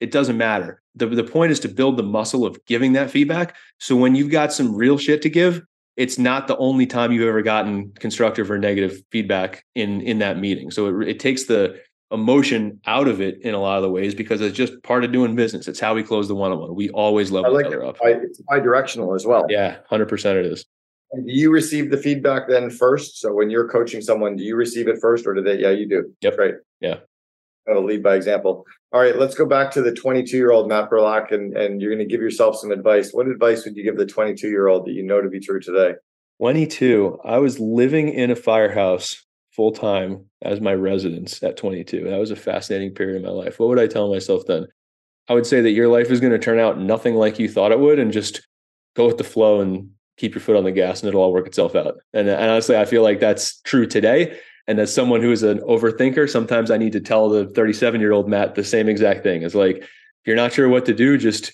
it 0.00 0.10
doesn't 0.10 0.36
matter. 0.36 0.82
the 0.94 1.06
The 1.06 1.24
point 1.24 1.52
is 1.52 1.60
to 1.60 1.68
build 1.68 1.96
the 1.96 2.02
muscle 2.02 2.44
of 2.44 2.62
giving 2.66 2.92
that 2.92 3.10
feedback. 3.10 3.56
So 3.78 3.96
when 3.96 4.14
you've 4.14 4.30
got 4.30 4.52
some 4.52 4.74
real 4.74 4.98
shit 4.98 5.22
to 5.22 5.30
give, 5.30 5.62
it's 5.96 6.18
not 6.18 6.46
the 6.46 6.56
only 6.58 6.86
time 6.86 7.12
you've 7.12 7.28
ever 7.28 7.42
gotten 7.42 7.92
constructive 7.92 8.50
or 8.50 8.58
negative 8.58 9.00
feedback 9.10 9.64
in 9.74 10.02
in 10.02 10.18
that 10.18 10.38
meeting. 10.38 10.70
So 10.70 11.00
it, 11.00 11.08
it 11.08 11.20
takes 11.20 11.44
the 11.44 11.80
emotion 12.10 12.80
out 12.86 13.08
of 13.08 13.20
it 13.20 13.40
in 13.40 13.54
a 13.54 13.58
lot 13.58 13.76
of 13.76 13.82
the 13.82 13.90
ways 13.90 14.14
because 14.14 14.40
it's 14.40 14.56
just 14.56 14.80
part 14.82 15.04
of 15.04 15.12
doing 15.12 15.34
business. 15.34 15.66
It's 15.66 15.80
how 15.80 15.94
we 15.94 16.02
close 16.02 16.28
the 16.28 16.34
one-on-one. 16.34 16.74
We 16.74 16.90
always 16.90 17.32
level 17.32 17.52
like 17.52 17.66
each 17.66 17.68
other 17.68 17.84
up. 17.84 17.96
It's 18.02 18.40
bi-directional 18.42 19.14
as 19.14 19.26
well. 19.26 19.46
Yeah, 19.48 19.78
hundred 19.88 20.08
percent 20.08 20.38
it 20.38 20.46
is. 20.46 20.64
Do 21.14 21.22
you 21.32 21.50
receive 21.50 21.90
the 21.90 21.96
feedback 21.96 22.48
then 22.48 22.70
first? 22.70 23.20
So 23.20 23.32
when 23.32 23.50
you're 23.50 23.68
coaching 23.68 24.00
someone, 24.00 24.36
do 24.36 24.42
you 24.42 24.56
receive 24.56 24.88
it 24.88 24.98
first, 25.00 25.26
or 25.26 25.34
do 25.34 25.42
they? 25.42 25.58
Yeah, 25.58 25.70
you 25.70 25.88
do. 25.88 26.14
Yep. 26.20 26.38
Right. 26.38 26.54
Yeah. 26.80 26.96
I'll 27.68 27.84
lead 27.84 28.02
by 28.02 28.14
example. 28.14 28.66
All 28.92 29.00
right, 29.00 29.18
let's 29.18 29.34
go 29.34 29.46
back 29.46 29.70
to 29.72 29.82
the 29.82 29.92
22 29.92 30.36
year 30.36 30.52
old 30.52 30.68
Matt 30.68 30.90
Verlaque, 30.90 31.32
and, 31.32 31.56
and 31.56 31.80
you're 31.80 31.90
going 31.90 32.06
to 32.06 32.10
give 32.10 32.20
yourself 32.20 32.56
some 32.56 32.70
advice. 32.70 33.12
What 33.12 33.26
advice 33.26 33.64
would 33.64 33.76
you 33.76 33.82
give 33.82 33.96
the 33.96 34.06
22 34.06 34.48
year 34.48 34.68
old 34.68 34.86
that 34.86 34.92
you 34.92 35.02
know 35.02 35.22
to 35.22 35.28
be 35.28 35.40
true 35.40 35.60
today? 35.60 35.94
22. 36.40 37.18
I 37.24 37.38
was 37.38 37.58
living 37.58 38.08
in 38.08 38.30
a 38.30 38.36
firehouse 38.36 39.24
full 39.52 39.72
time 39.72 40.26
as 40.42 40.60
my 40.60 40.74
residence 40.74 41.42
at 41.42 41.56
22. 41.56 42.04
That 42.04 42.18
was 42.18 42.30
a 42.30 42.36
fascinating 42.36 42.92
period 42.92 43.16
in 43.16 43.22
my 43.22 43.30
life. 43.30 43.58
What 43.58 43.68
would 43.68 43.78
I 43.78 43.86
tell 43.86 44.12
myself 44.12 44.42
then? 44.46 44.66
I 45.28 45.34
would 45.34 45.46
say 45.46 45.60
that 45.62 45.70
your 45.70 45.88
life 45.88 46.10
is 46.10 46.20
going 46.20 46.32
to 46.32 46.38
turn 46.38 46.58
out 46.58 46.78
nothing 46.78 47.14
like 47.14 47.38
you 47.38 47.48
thought 47.48 47.72
it 47.72 47.80
would, 47.80 47.98
and 47.98 48.12
just 48.12 48.46
go 48.94 49.06
with 49.06 49.16
the 49.16 49.24
flow 49.24 49.60
and 49.60 49.90
keep 50.16 50.34
your 50.34 50.40
foot 50.40 50.56
on 50.56 50.64
the 50.64 50.72
gas, 50.72 51.00
and 51.00 51.08
it'll 51.08 51.22
all 51.22 51.32
work 51.32 51.46
itself 51.46 51.74
out. 51.74 51.96
And, 52.12 52.28
and 52.28 52.50
honestly, 52.50 52.76
I 52.76 52.84
feel 52.84 53.02
like 53.02 53.20
that's 53.20 53.60
true 53.60 53.86
today. 53.86 54.38
And 54.66 54.78
as 54.78 54.94
someone 54.94 55.20
who 55.20 55.30
is 55.30 55.42
an 55.42 55.58
overthinker, 55.60 56.30
sometimes 56.30 56.70
I 56.70 56.78
need 56.78 56.92
to 56.92 57.00
tell 57.00 57.28
the 57.28 57.46
37 57.46 58.00
year 58.00 58.12
old 58.12 58.28
Matt 58.28 58.54
the 58.54 58.64
same 58.64 58.88
exact 58.88 59.22
thing. 59.22 59.42
It's 59.42 59.54
like, 59.54 59.76
if 59.76 59.88
you're 60.26 60.36
not 60.36 60.52
sure 60.52 60.68
what 60.68 60.86
to 60.86 60.94
do, 60.94 61.18
just 61.18 61.52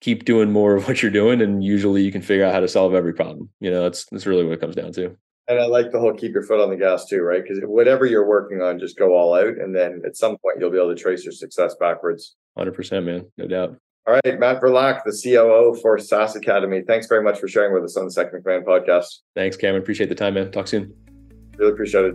keep 0.00 0.24
doing 0.24 0.50
more 0.50 0.76
of 0.76 0.86
what 0.86 1.02
you're 1.02 1.10
doing. 1.10 1.40
And 1.40 1.64
usually 1.64 2.02
you 2.02 2.12
can 2.12 2.22
figure 2.22 2.44
out 2.44 2.52
how 2.52 2.60
to 2.60 2.68
solve 2.68 2.94
every 2.94 3.14
problem. 3.14 3.48
You 3.60 3.70
know, 3.70 3.84
that's, 3.84 4.04
that's 4.06 4.26
really 4.26 4.44
what 4.44 4.52
it 4.52 4.60
comes 4.60 4.74
down 4.74 4.92
to. 4.92 5.16
And 5.48 5.58
I 5.58 5.66
like 5.66 5.90
the 5.90 5.98
whole 5.98 6.12
keep 6.14 6.34
your 6.34 6.44
foot 6.44 6.60
on 6.60 6.70
the 6.70 6.76
gas 6.76 7.06
too, 7.06 7.20
right? 7.20 7.42
Because 7.42 7.58
whatever 7.64 8.06
you're 8.06 8.28
working 8.28 8.60
on, 8.60 8.78
just 8.78 8.98
go 8.98 9.16
all 9.16 9.34
out. 9.34 9.58
And 9.58 9.74
then 9.74 10.02
at 10.04 10.16
some 10.16 10.36
point, 10.38 10.58
you'll 10.60 10.70
be 10.70 10.78
able 10.78 10.94
to 10.94 11.00
trace 11.00 11.24
your 11.24 11.32
success 11.32 11.74
backwards. 11.80 12.36
100%, 12.58 13.04
man. 13.04 13.26
No 13.38 13.46
doubt. 13.46 13.76
All 14.04 14.14
right, 14.14 14.40
Matt 14.40 14.60
Verlaque, 14.60 15.04
the 15.04 15.12
COO 15.12 15.78
for 15.80 15.96
SaaS 15.96 16.34
Academy. 16.34 16.82
Thanks 16.84 17.06
very 17.06 17.22
much 17.22 17.38
for 17.38 17.46
sharing 17.46 17.72
with 17.72 17.84
us 17.84 17.96
on 17.96 18.04
the 18.04 18.10
Second 18.10 18.38
in 18.38 18.42
Command 18.42 18.66
podcast. 18.66 19.20
Thanks, 19.36 19.56
Cameron. 19.56 19.82
Appreciate 19.82 20.08
the 20.08 20.14
time, 20.16 20.34
man. 20.34 20.50
Talk 20.50 20.66
soon. 20.66 20.92
Really 21.56 21.72
appreciate 21.72 22.06
it. 22.06 22.14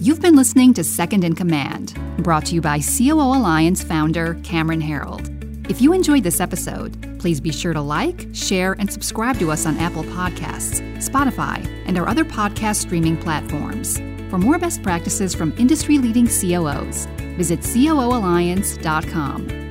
You've 0.00 0.20
been 0.20 0.34
listening 0.34 0.74
to 0.74 0.82
Second 0.82 1.24
in 1.24 1.34
Command, 1.34 1.94
brought 2.18 2.46
to 2.46 2.54
you 2.54 2.60
by 2.60 2.80
COO 2.80 3.20
Alliance 3.20 3.84
founder 3.84 4.34
Cameron 4.42 4.80
Herold. 4.80 5.70
If 5.70 5.80
you 5.80 5.92
enjoyed 5.92 6.24
this 6.24 6.40
episode, 6.40 7.20
please 7.20 7.40
be 7.40 7.52
sure 7.52 7.72
to 7.72 7.80
like, 7.80 8.26
share, 8.32 8.72
and 8.72 8.92
subscribe 8.92 9.38
to 9.38 9.52
us 9.52 9.66
on 9.66 9.76
Apple 9.76 10.02
Podcasts, 10.02 10.80
Spotify, 10.96 11.64
and 11.86 11.96
our 11.96 12.08
other 12.08 12.24
podcast 12.24 12.76
streaming 12.76 13.16
platforms. 13.16 14.00
For 14.30 14.38
more 14.38 14.58
best 14.60 14.84
practices 14.84 15.34
from 15.34 15.52
industry 15.58 15.98
leading 15.98 16.28
COOs, 16.28 17.06
visit 17.36 17.58
COOalliance.com. 17.60 19.69